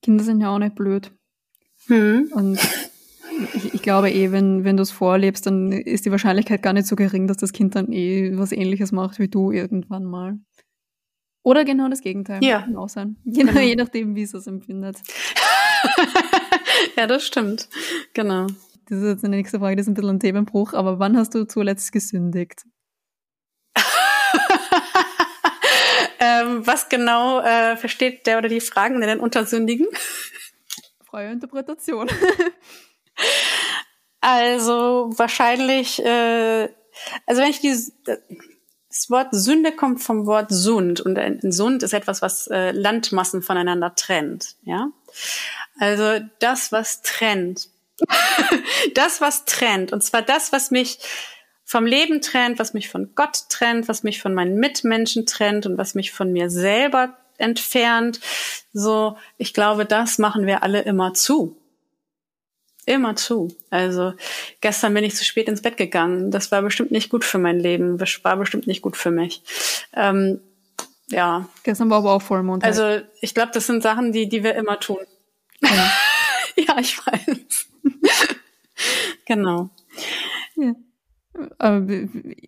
Kinder 0.00 0.22
sind 0.22 0.40
ja 0.40 0.54
auch 0.54 0.60
nicht 0.60 0.76
blöd. 0.76 1.10
Hm. 1.88 2.30
Und 2.32 2.60
ich, 3.54 3.74
ich, 3.74 3.82
glaube 3.82 4.10
eh, 4.10 4.32
wenn, 4.32 4.64
wenn 4.64 4.76
du 4.76 4.82
es 4.82 4.90
vorlebst, 4.90 5.46
dann 5.46 5.72
ist 5.72 6.06
die 6.06 6.10
Wahrscheinlichkeit 6.10 6.62
gar 6.62 6.72
nicht 6.72 6.86
so 6.86 6.96
gering, 6.96 7.26
dass 7.26 7.36
das 7.36 7.52
Kind 7.52 7.74
dann 7.74 7.92
eh 7.92 8.36
was 8.36 8.52
ähnliches 8.52 8.92
macht 8.92 9.18
wie 9.18 9.28
du 9.28 9.50
irgendwann 9.50 10.04
mal. 10.04 10.38
Oder 11.42 11.64
genau 11.64 11.88
das 11.88 12.00
Gegenteil. 12.00 12.42
Ja. 12.44 12.62
Kann 12.62 12.76
auch 12.76 12.88
sein. 12.88 13.16
Je, 13.24 13.44
genau. 13.44 13.60
je 13.60 13.76
nachdem, 13.76 14.14
wie 14.14 14.22
es 14.22 14.34
es 14.34 14.46
empfindet. 14.46 14.98
ja, 16.96 17.06
das 17.06 17.24
stimmt. 17.24 17.68
Genau. 18.12 18.46
Das 18.88 18.98
ist 18.98 19.04
jetzt 19.04 19.24
eine 19.24 19.36
nächste 19.36 19.58
Frage, 19.58 19.76
das 19.76 19.84
ist 19.84 19.88
ein 19.88 19.94
bisschen 19.94 20.10
ein 20.10 20.20
Themenbruch, 20.20 20.72
aber 20.72 20.98
wann 20.98 21.16
hast 21.16 21.34
du 21.34 21.46
zuletzt 21.46 21.92
gesündigt? 21.92 22.64
ähm, 26.20 26.66
was 26.66 26.88
genau 26.88 27.40
äh, 27.40 27.76
versteht 27.76 28.26
der 28.26 28.38
oder 28.38 28.48
die 28.48 28.60
Fragen 28.60 29.00
denn 29.00 29.20
unter 29.20 29.44
Sündigen? 29.44 29.86
Freie 31.04 31.32
Interpretation. 31.32 32.08
Also 34.20 35.10
wahrscheinlich, 35.16 36.04
äh, 36.04 36.68
also 37.26 37.40
wenn 37.40 37.50
ich 37.50 37.60
die, 37.60 37.72
das 38.88 39.10
Wort 39.10 39.28
Sünde 39.30 39.70
kommt 39.70 40.02
vom 40.02 40.26
Wort 40.26 40.50
Sund 40.50 41.00
und 41.00 41.16
ein 41.18 41.52
Sund 41.52 41.84
ist 41.84 41.92
etwas, 41.92 42.20
was 42.20 42.48
äh, 42.48 42.72
Landmassen 42.72 43.42
voneinander 43.42 43.94
trennt, 43.94 44.56
ja. 44.62 44.88
Also 45.78 46.24
das, 46.40 46.72
was 46.72 47.02
trennt, 47.02 47.68
das, 48.94 49.20
was 49.20 49.44
trennt, 49.44 49.92
und 49.92 50.02
zwar 50.02 50.22
das, 50.22 50.50
was 50.50 50.72
mich 50.72 50.98
vom 51.64 51.84
Leben 51.84 52.22
trennt, 52.22 52.58
was 52.58 52.72
mich 52.72 52.88
von 52.88 53.14
Gott 53.14 53.50
trennt, 53.50 53.88
was 53.88 54.02
mich 54.02 54.22
von 54.22 54.32
meinen 54.32 54.56
Mitmenschen 54.56 55.26
trennt 55.26 55.66
und 55.66 55.76
was 55.76 55.94
mich 55.94 56.12
von 56.12 56.32
mir 56.32 56.48
selber 56.48 57.18
entfernt. 57.36 58.20
So, 58.72 59.18
ich 59.36 59.52
glaube, 59.52 59.84
das 59.84 60.16
machen 60.16 60.46
wir 60.46 60.62
alle 60.62 60.80
immer 60.80 61.12
zu. 61.12 61.57
Immer 62.88 63.16
zu. 63.16 63.54
Also 63.68 64.14
gestern 64.62 64.94
bin 64.94 65.04
ich 65.04 65.14
zu 65.14 65.22
spät 65.22 65.46
ins 65.46 65.60
Bett 65.60 65.76
gegangen. 65.76 66.30
Das 66.30 66.50
war 66.50 66.62
bestimmt 66.62 66.90
nicht 66.90 67.10
gut 67.10 67.22
für 67.22 67.36
mein 67.36 67.60
Leben. 67.60 67.98
Das 67.98 68.18
war 68.24 68.34
bestimmt 68.38 68.66
nicht 68.66 68.80
gut 68.80 68.96
für 68.96 69.10
mich. 69.10 69.42
Ähm, 69.92 70.40
ja. 71.10 71.46
Gestern 71.64 71.90
war 71.90 71.98
aber 71.98 72.14
auch 72.14 72.22
Vollmond. 72.22 72.64
Also 72.64 73.00
ich 73.20 73.34
glaube, 73.34 73.50
das 73.52 73.66
sind 73.66 73.82
Sachen, 73.82 74.12
die, 74.12 74.26
die 74.26 74.42
wir 74.42 74.54
immer 74.54 74.80
tun. 74.80 75.04
Ja, 75.60 75.92
ja 76.56 76.78
ich 76.80 76.98
weiß. 77.06 77.68
genau. 79.26 79.68
Ja. 80.56 80.74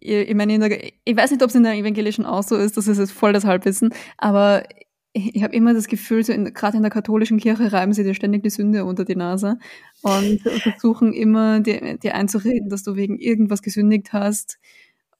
ich 0.01 0.35
meine, 0.35 0.93
ich 1.05 1.17
weiß 1.17 1.33
nicht, 1.33 1.43
ob 1.43 1.51
es 1.51 1.55
in 1.55 1.65
der 1.65 1.75
evangelischen 1.75 2.25
auch 2.25 2.45
so 2.45 2.57
ist, 2.57 2.79
das 2.79 2.89
ist 2.89 2.97
jetzt 2.97 3.13
voll 3.13 3.35
das 3.35 3.45
Halbwissen, 3.45 3.93
aber 4.17 4.65
ich 5.13 5.43
habe 5.43 5.55
immer 5.55 5.75
das 5.75 5.89
Gefühl, 5.89 6.23
so 6.23 6.33
gerade 6.33 6.77
in 6.77 6.83
der 6.83 6.93
katholischen 6.93 7.39
Kirche 7.39 7.73
reiben 7.73 7.93
sie 7.93 8.05
dir 8.05 8.15
ständig 8.15 8.43
die 8.43 8.51
Sünde 8.51 8.85
unter 8.85 9.05
die 9.05 9.17
Nase 9.17 9.59
und 10.03 10.41
versuchen 10.63 11.13
immer 11.13 11.61
dir, 11.61 11.99
dir 11.99 12.15
einzureden, 12.15 12.69
dass 12.69 12.85
du 12.85 12.95
wegen 12.95 13.19
irgendwas 13.19 13.63
gesündigt 13.63 14.13
hast. 14.13 14.59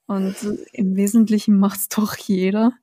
Und 0.07 0.35
im 0.73 0.95
Wesentlichen 0.95 1.57
macht's 1.57 1.89
doch 1.89 2.15
jeder. 2.17 2.73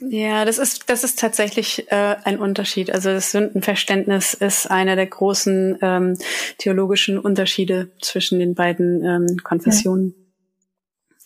Ja, 0.00 0.44
das 0.44 0.58
ist, 0.58 0.90
das 0.90 1.04
ist 1.04 1.20
tatsächlich 1.20 1.90
äh, 1.90 2.16
ein 2.24 2.38
Unterschied. 2.38 2.90
Also 2.90 3.10
das 3.10 3.30
Sündenverständnis 3.30 4.34
ist 4.34 4.68
einer 4.70 4.96
der 4.96 5.06
großen 5.06 5.78
ähm, 5.82 6.18
theologischen 6.58 7.18
Unterschiede 7.18 7.92
zwischen 8.00 8.40
den 8.40 8.54
beiden 8.54 9.04
ähm, 9.04 9.36
Konfessionen. 9.44 10.14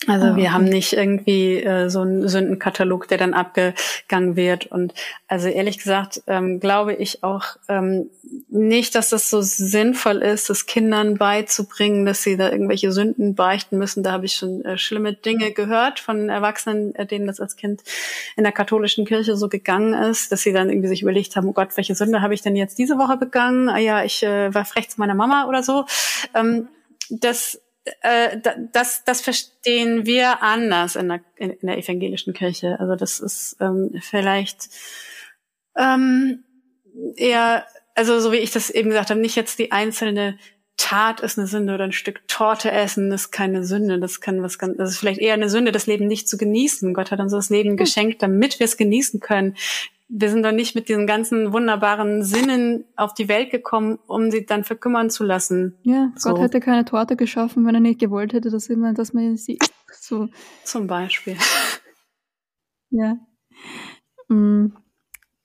Also 0.06 0.26
ah, 0.26 0.30
okay. 0.30 0.42
wir 0.42 0.52
haben 0.52 0.64
nicht 0.64 0.92
irgendwie 0.92 1.56
äh, 1.56 1.90
so 1.90 2.00
einen 2.00 2.28
Sündenkatalog, 2.28 3.08
der 3.08 3.18
dann 3.18 3.34
abgegangen 3.34 4.36
wird. 4.36 4.66
Und 4.66 4.94
also 5.26 5.48
ehrlich 5.48 5.78
gesagt 5.78 6.22
ähm, 6.28 6.60
glaube 6.60 6.94
ich 6.94 7.24
auch 7.24 7.56
ähm, 7.68 8.08
nicht, 8.48 8.94
dass 8.94 9.08
das 9.08 9.28
so 9.28 9.40
sinnvoll 9.40 10.18
ist, 10.18 10.50
das 10.50 10.66
Kindern 10.66 11.16
beizubringen, 11.16 12.06
dass 12.06 12.22
sie 12.22 12.36
da 12.36 12.50
irgendwelche 12.50 12.92
Sünden 12.92 13.34
beichten 13.34 13.76
müssen. 13.76 14.04
Da 14.04 14.12
habe 14.12 14.24
ich 14.24 14.34
schon 14.34 14.64
äh, 14.64 14.78
schlimme 14.78 15.14
Dinge 15.14 15.50
gehört 15.50 15.98
von 15.98 16.28
Erwachsenen, 16.28 16.94
äh, 16.94 17.04
denen 17.04 17.26
das 17.26 17.40
als 17.40 17.56
Kind 17.56 17.82
in 18.36 18.44
der 18.44 18.52
katholischen 18.52 19.04
Kirche 19.04 19.36
so 19.36 19.48
gegangen 19.48 19.94
ist, 19.94 20.30
dass 20.30 20.42
sie 20.42 20.52
dann 20.52 20.70
irgendwie 20.70 20.88
sich 20.88 21.02
überlegt 21.02 21.34
haben, 21.34 21.48
oh 21.48 21.52
Gott, 21.52 21.76
welche 21.76 21.96
Sünde 21.96 22.22
habe 22.22 22.34
ich 22.34 22.42
denn 22.42 22.54
jetzt 22.54 22.78
diese 22.78 22.98
Woche 22.98 23.16
begangen? 23.16 23.68
Ah 23.68 23.78
ja, 23.78 24.04
ich 24.04 24.22
äh, 24.22 24.54
war 24.54 24.64
frech 24.64 24.88
zu 24.90 25.00
meiner 25.00 25.14
Mama 25.14 25.48
oder 25.48 25.64
so. 25.64 25.86
Ähm, 26.34 26.68
das 27.10 27.60
äh, 28.02 28.38
das, 28.72 29.04
das 29.04 29.20
verstehen 29.20 30.06
wir 30.06 30.42
anders 30.42 30.96
in 30.96 31.08
der, 31.08 31.20
in, 31.36 31.50
in 31.50 31.66
der 31.66 31.78
evangelischen 31.78 32.34
Kirche. 32.34 32.78
Also 32.80 32.96
das 32.96 33.20
ist 33.20 33.56
ähm, 33.60 33.92
vielleicht 34.00 34.68
ähm, 35.76 36.44
eher, 37.16 37.66
also 37.94 38.20
so 38.20 38.32
wie 38.32 38.36
ich 38.36 38.50
das 38.50 38.70
eben 38.70 38.90
gesagt 38.90 39.10
habe, 39.10 39.20
nicht 39.20 39.36
jetzt 39.36 39.58
die 39.58 39.72
einzelne 39.72 40.38
Tat 40.76 41.20
ist 41.20 41.38
eine 41.38 41.48
Sünde 41.48 41.74
oder 41.74 41.84
ein 41.84 41.92
Stück 41.92 42.26
Torte 42.28 42.70
essen 42.70 43.10
ist 43.10 43.32
keine 43.32 43.64
Sünde. 43.64 43.98
Das 43.98 44.20
kann 44.20 44.42
was 44.42 44.58
ganz, 44.58 44.76
das 44.76 44.90
ist 44.90 44.98
vielleicht 44.98 45.20
eher 45.20 45.34
eine 45.34 45.50
Sünde, 45.50 45.72
das 45.72 45.86
Leben 45.86 46.06
nicht 46.06 46.28
zu 46.28 46.38
genießen. 46.38 46.94
Gott 46.94 47.10
hat 47.10 47.18
uns 47.18 47.32
das 47.32 47.50
Leben 47.50 47.70
hm. 47.70 47.76
geschenkt, 47.76 48.22
damit 48.22 48.60
wir 48.60 48.64
es 48.64 48.76
genießen 48.76 49.20
können 49.20 49.56
wir 50.08 50.30
sind 50.30 50.42
doch 50.42 50.52
nicht 50.52 50.74
mit 50.74 50.88
diesen 50.88 51.06
ganzen 51.06 51.52
wunderbaren 51.52 52.22
Sinnen 52.22 52.84
auf 52.96 53.12
die 53.12 53.28
Welt 53.28 53.50
gekommen, 53.50 53.98
um 54.06 54.30
sie 54.30 54.46
dann 54.46 54.64
verkümmern 54.64 55.10
zu 55.10 55.22
lassen. 55.22 55.76
Ja, 55.82 56.12
so. 56.16 56.30
Gott 56.30 56.40
hätte 56.40 56.60
keine 56.60 56.84
Torte 56.84 57.14
geschaffen, 57.14 57.66
wenn 57.66 57.74
er 57.74 57.80
nicht 57.80 58.00
gewollt 58.00 58.32
hätte, 58.32 58.50
dass, 58.50 58.68
immer, 58.68 58.94
dass 58.94 59.12
man 59.12 59.36
sie 59.36 59.58
so. 59.92 60.28
Zum 60.64 60.86
Beispiel. 60.86 61.36
Ja. 62.90 63.18
Mm. 64.28 64.68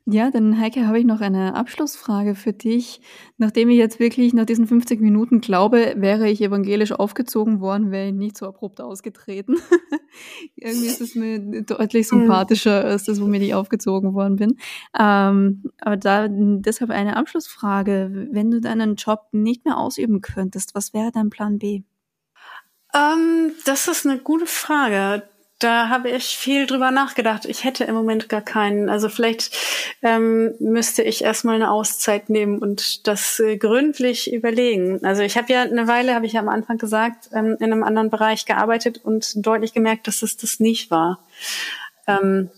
Ja, 0.06 0.32
dann 0.32 0.60
Heike, 0.60 0.86
habe 0.86 1.00
ich 1.00 1.06
noch 1.06 1.22
eine 1.22 1.56
Abschlussfrage 1.56 2.36
für 2.36 2.52
dich. 2.52 3.00
Nachdem 3.38 3.70
ich 3.70 3.78
jetzt 3.78 4.02
wirklich 4.02 4.34
nach 4.34 4.46
diesen 4.46 4.68
50 4.68 5.00
Minuten 5.00 5.40
glaube, 5.40 5.94
wäre 5.96 6.30
ich 6.30 6.42
evangelisch 6.42 6.92
aufgezogen 6.92 7.62
worden, 7.62 7.90
wäre 7.90 8.08
ich 8.08 8.14
nicht 8.14 8.36
so 8.36 8.46
abrupt 8.46 8.82
ausgetreten. 8.82 9.56
Irgendwie 10.58 10.88
ist 10.88 11.00
es 11.00 11.16
mir 11.16 11.40
deutlich 11.64 12.12
hm. 12.12 12.20
sympathischer 12.20 12.84
als 12.84 13.06
das, 13.06 13.22
womit 13.22 13.44
ich 13.44 13.54
aufgezogen 13.54 14.14
worden 14.14 14.36
bin. 14.36 14.58
Ähm, 15.00 15.64
aber 15.80 15.96
da 15.96 16.28
deshalb 16.30 16.92
eine 16.92 17.16
Abschlussfrage. 17.16 18.28
Wenn 18.30 18.52
du 18.52 18.60
deinen 18.60 18.96
Job 18.96 19.28
nicht 19.32 19.64
mehr 19.64 19.78
ausüben 19.78 20.20
könntest, 20.20 20.76
was 20.76 20.94
wäre 20.94 21.12
dein 21.14 21.30
Plan 21.30 21.60
B? 21.60 21.84
Ähm, 22.94 23.54
das 23.66 23.88
ist 23.88 24.06
eine 24.06 24.20
gute 24.20 24.48
Frage 24.48 25.24
da 25.64 25.90
habe 25.90 26.10
ich 26.10 26.38
viel 26.38 26.66
drüber 26.66 26.92
nachgedacht. 26.92 27.46
Ich 27.46 27.64
hätte 27.64 27.86
im 27.86 27.96
Moment 27.96 28.28
gar 28.30 28.42
keinen. 28.42 28.90
Also 28.90 29.10
vielleicht 29.10 29.56
ähm, 30.02 30.54
müsste 30.60 31.04
ich 31.04 31.24
erstmal 31.24 31.56
eine 31.56 31.72
Auszeit 31.72 32.30
nehmen 32.30 32.60
und 32.60 33.08
das 33.08 33.40
äh, 33.40 33.58
gründlich 33.58 34.34
überlegen. 34.34 35.04
Also 35.04 35.22
ich 35.22 35.38
habe 35.38 35.52
ja 35.54 35.62
eine 35.62 35.88
Weile, 35.88 36.16
habe 36.16 36.26
ich 36.26 36.34
ja 36.34 36.42
am 36.42 36.50
Anfang 36.50 36.78
gesagt, 36.78 37.30
ähm, 37.34 37.58
in 37.60 37.72
einem 37.72 37.84
anderen 37.84 38.10
Bereich 38.10 38.46
gearbeitet 38.46 39.00
und 39.04 39.46
deutlich 39.46 39.74
gemerkt, 39.74 40.08
dass 40.08 40.22
es 40.22 40.36
das 40.38 40.60
nicht 40.60 40.92
war. 40.92 41.20
Ähm, 42.08 42.50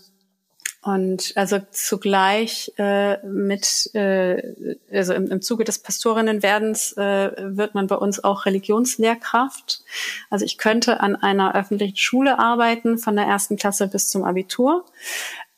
und 0.86 1.32
also 1.34 1.58
zugleich 1.72 2.72
äh, 2.78 3.16
mit, 3.26 3.92
äh, 3.94 4.76
also 4.92 5.14
im, 5.14 5.32
im 5.32 5.42
Zuge 5.42 5.64
des 5.64 5.80
Pastorinnenwerdens 5.80 6.92
äh, 6.92 7.32
wird 7.36 7.74
man 7.74 7.88
bei 7.88 7.96
uns 7.96 8.22
auch 8.22 8.46
Religionslehrkraft. 8.46 9.82
Also 10.30 10.44
ich 10.44 10.58
könnte 10.58 11.00
an 11.00 11.16
einer 11.16 11.56
öffentlichen 11.56 11.96
Schule 11.96 12.38
arbeiten, 12.38 12.98
von 12.98 13.16
der 13.16 13.24
ersten 13.24 13.56
Klasse 13.56 13.88
bis 13.88 14.10
zum 14.10 14.22
Abitur. 14.22 14.84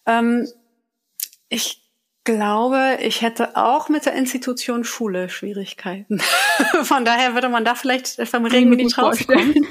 Ähm, 0.07 0.49
ich 1.51 1.83
glaube, 2.25 2.97
ich 3.03 3.21
hätte 3.21 3.55
auch 3.55 3.91
mit 3.91 4.07
der 4.07 4.15
Institution 4.15 4.83
Schule 4.83 5.29
Schwierigkeiten. 5.29 6.21
von 6.85 7.05
daher 7.05 7.35
würde 7.35 7.51
man 7.51 7.67
da 7.67 7.75
vielleicht 7.75 8.27
vom 8.27 8.47
Regen 8.47 8.71
nicht 8.71 8.97
rauskommen. 8.97 9.67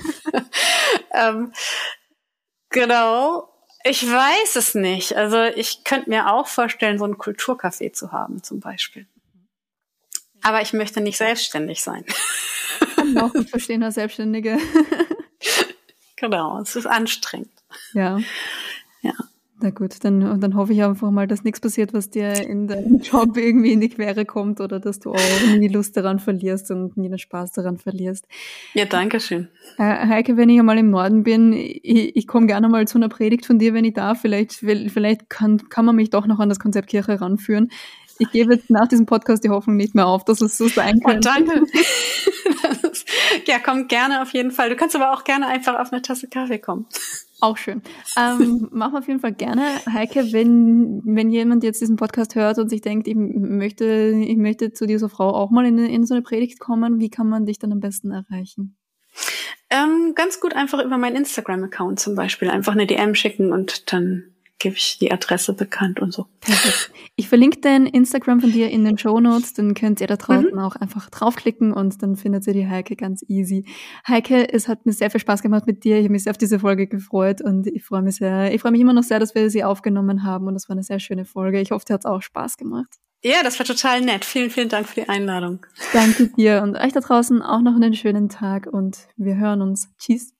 ähm, 1.16 1.52
genau. 2.70 3.50
Ich 3.84 4.06
weiß 4.06 4.56
es 4.56 4.76
nicht. 4.76 5.16
Also 5.16 5.44
ich 5.44 5.84
könnte 5.84 6.10
mir 6.10 6.34
auch 6.34 6.48
vorstellen, 6.48 6.98
so 6.98 7.06
ein 7.06 7.18
Kulturcafé 7.18 7.94
zu 7.94 8.12
haben 8.12 8.44
zum 8.44 8.60
Beispiel. 8.60 9.08
Aber 10.42 10.62
ich 10.62 10.74
möchte 10.74 11.02
nicht 11.02 11.18
selbstständig 11.18 11.82
sein. 11.82 12.06
Kann 12.96 13.18
auch 13.18 13.34
gut 13.34 13.50
verstehen 13.50 13.84
als 13.84 13.96
Selbstständige. 13.96 14.58
genau, 16.16 16.60
es 16.62 16.76
ist 16.76 16.86
anstrengend. 16.88 17.52
Ja. 17.94 18.20
Ja. 19.02 19.14
Na 19.60 19.72
gut, 19.72 20.04
dann, 20.04 20.40
dann 20.40 20.56
hoffe 20.56 20.74
ich 20.74 20.84
einfach 20.84 21.10
mal, 21.10 21.26
dass 21.26 21.44
nichts 21.44 21.60
passiert, 21.60 21.92
was 21.92 22.12
dir 22.12 22.48
in 22.48 22.68
deinem 22.68 23.00
Job 23.02 23.36
irgendwie 23.38 23.72
in 23.72 23.82
die 23.82 23.90
Quere 23.90 24.24
kommt 24.24 24.62
oder 24.62 24.80
dass 24.80 25.00
du 25.00 25.14
auch 25.14 25.58
nie 25.58 25.68
Lust 25.68 25.98
daran 25.98 26.20
verlierst 26.20 26.70
und 26.70 26.96
nie 26.96 27.10
den 27.10 27.18
Spaß 27.18 27.54
daran 27.54 27.80
verlierst. 27.80 28.28
Ja, 28.76 28.86
danke 28.86 29.20
schön. 29.20 29.48
Äh, 29.80 30.08
Heike, 30.08 30.38
wenn 30.38 30.50
ich 30.50 30.60
einmal 30.60 30.78
im 30.78 30.92
Norden 30.92 31.24
bin, 31.24 31.54
ich, 31.54 32.16
ich 32.16 32.28
komme 32.28 32.46
gerne 32.46 32.70
mal 32.70 32.88
zu 32.88 33.00
einer 33.00 33.10
Predigt 33.10 33.48
von 33.48 33.58
dir, 33.58 33.74
wenn 33.74 33.84
ich 33.84 33.96
darf. 33.96 34.22
Vielleicht, 34.22 34.54
vielleicht 34.54 35.30
kann, 35.30 35.70
kann 35.70 35.86
man 35.86 35.96
mich 35.96 36.12
doch 36.12 36.28
noch 36.28 36.40
an 36.40 36.50
das 36.50 36.60
Konzept 36.60 36.90
Kirche 36.90 37.20
ranführen. 37.20 37.70
Ich 38.20 38.32
gebe 38.32 38.56
jetzt 38.56 38.70
nach 38.70 38.88
diesem 38.88 39.06
Podcast 39.06 39.44
die 39.44 39.50
Hoffnung 39.50 39.78
nicht 39.78 39.96
mehr 39.96 40.08
auf, 40.08 40.26
dass 40.26 40.42
es 40.42 40.58
so 40.58 40.68
sein 40.68 41.00
kann. 41.00 41.18
Oh, 41.18 41.20
danke. 41.20 41.64
ja, 43.46 43.60
komm 43.64 43.88
gerne 43.88 44.22
auf 44.22 44.32
jeden 44.32 44.52
Fall. 44.52 44.70
Du 44.70 44.76
kannst 44.76 44.96
aber 44.96 45.14
auch 45.14 45.24
gerne 45.24 45.48
einfach 45.48 45.80
auf 45.80 45.92
eine 45.92 46.02
Tasse 46.02 46.28
Kaffee 46.28 46.60
kommen. 46.60 46.88
Auch 47.40 47.58
schön. 47.58 47.84
Ähm, 48.18 48.68
machen 48.72 48.94
wir 48.94 49.00
auf 49.00 49.08
jeden 49.08 49.20
Fall 49.20 49.34
gerne. 49.34 49.62
Heike, 49.92 50.32
wenn, 50.32 51.02
wenn 51.06 51.30
jemand 51.30 51.64
jetzt 51.64 51.82
diesen 51.82 51.96
Podcast 51.96 52.34
hört 52.36 52.58
und 52.58 52.70
sich 52.70 52.82
denkt, 52.82 53.08
ich 53.08 53.16
möchte, 53.16 53.86
ich 53.86 54.38
möchte 54.38 54.74
zu 54.74 54.88
dieser 54.88 55.10
Frau 55.10 55.30
auch 55.36 55.52
mal 55.52 55.66
in, 55.66 55.78
in 55.78 56.06
so 56.06 56.16
eine 56.16 56.24
Predigt 56.24 56.60
kommen, 56.60 57.00
wie 57.00 57.10
kann 57.10 57.30
man 57.30 57.46
dich 57.46 57.60
dann 57.60 57.72
am 57.72 57.80
besten 57.80 58.12
erreichen? 58.12 58.76
Ähm, 59.70 60.14
ganz 60.16 60.40
gut 60.40 60.56
einfach 60.56 60.84
über 60.84 60.98
meinen 60.98 61.16
Instagram-Account 61.16 62.00
zum 62.00 62.16
Beispiel. 62.16 62.50
Einfach 62.50 62.74
eine 62.74 62.88
DM 62.88 63.14
schicken 63.14 63.52
und 63.52 63.92
dann 63.92 64.34
gebe 64.60 64.76
ich 64.76 64.98
die 64.98 65.12
Adresse 65.12 65.54
bekannt 65.54 66.00
und 66.00 66.14
so. 66.14 66.26
Perfekt. 66.42 66.92
Ich 67.16 67.30
verlinke 67.30 67.62
den 67.62 67.86
Instagram 67.86 68.42
von 68.42 68.52
dir 68.52 68.70
in 68.70 68.86
den 68.86 68.98
Show 68.98 69.20
Notes, 69.20 69.54
dann 69.54 69.74
könnt 69.74 70.02
ihr 70.02 70.08
da 70.08 70.18
draußen 70.18 70.52
mhm. 70.52 70.60
auch 70.60 70.76
einfach 70.76 71.10
draufklicken 71.10 71.74
und 71.74 72.02
dann 72.02 72.16
findet 72.16 72.48
ihr 72.48 72.54
die 72.54 72.68
Heike 72.68 72.96
ganz 72.96 73.24
easy. 73.28 73.66
Heike, 74.08 74.52
es 74.54 74.68
hat 74.68 74.86
mir 74.86 74.94
sehr 74.94 75.12
viel 75.12 75.20
Spaß 75.20 75.42
gemacht 75.42 75.68
mit 75.68 75.84
dir. 75.84 75.98
Ich 75.98 76.04
habe 76.04 76.12
mich 76.12 76.24
sehr 76.24 76.32
auf 76.32 76.38
diese 76.38 76.60
Folge 76.60 76.88
gefreut 76.88 77.42
und 77.42 77.68
ich 77.68 77.84
freue 77.84 78.02
mich 78.02 78.16
sehr. 78.16 78.54
Ich 78.54 78.62
freue 78.62 78.72
mich 78.72 78.82
immer 78.82 78.94
noch 78.94 79.04
sehr, 79.04 79.20
dass 79.20 79.36
wir 79.36 79.50
sie 79.50 79.64
aufgenommen 79.64 80.24
haben 80.24 80.48
und 80.48 80.54
das 80.54 80.70
war 80.70 80.76
eine 80.76 80.84
sehr 80.84 81.00
schöne 81.00 81.26
Folge. 81.26 81.60
Ich 81.60 81.72
hoffe, 81.72 81.86
dir 81.86 81.94
hat 81.94 82.06
auch 82.06 82.22
Spaß 82.22 82.58
gemacht. 82.58 82.98
Ja, 83.24 83.42
das 83.44 83.58
war 83.58 83.66
total 83.66 84.02
nett. 84.02 84.26
Vielen, 84.26 84.50
vielen 84.50 84.70
Dank 84.70 84.88
für 84.88 85.02
die 85.02 85.10
Einladung. 85.10 85.66
Danke 85.92 86.28
dir 86.38 86.62
und 86.62 86.76
euch 86.76 86.94
da 86.94 87.00
draußen 87.00 87.42
auch 87.42 87.62
noch 87.62 87.76
einen 87.76 87.96
schönen 87.96 88.30
Tag 88.30 88.68
und 88.68 89.08
wir 89.18 89.38
hören 89.38 89.62
uns. 89.62 89.90
Tschüss. 89.98 90.37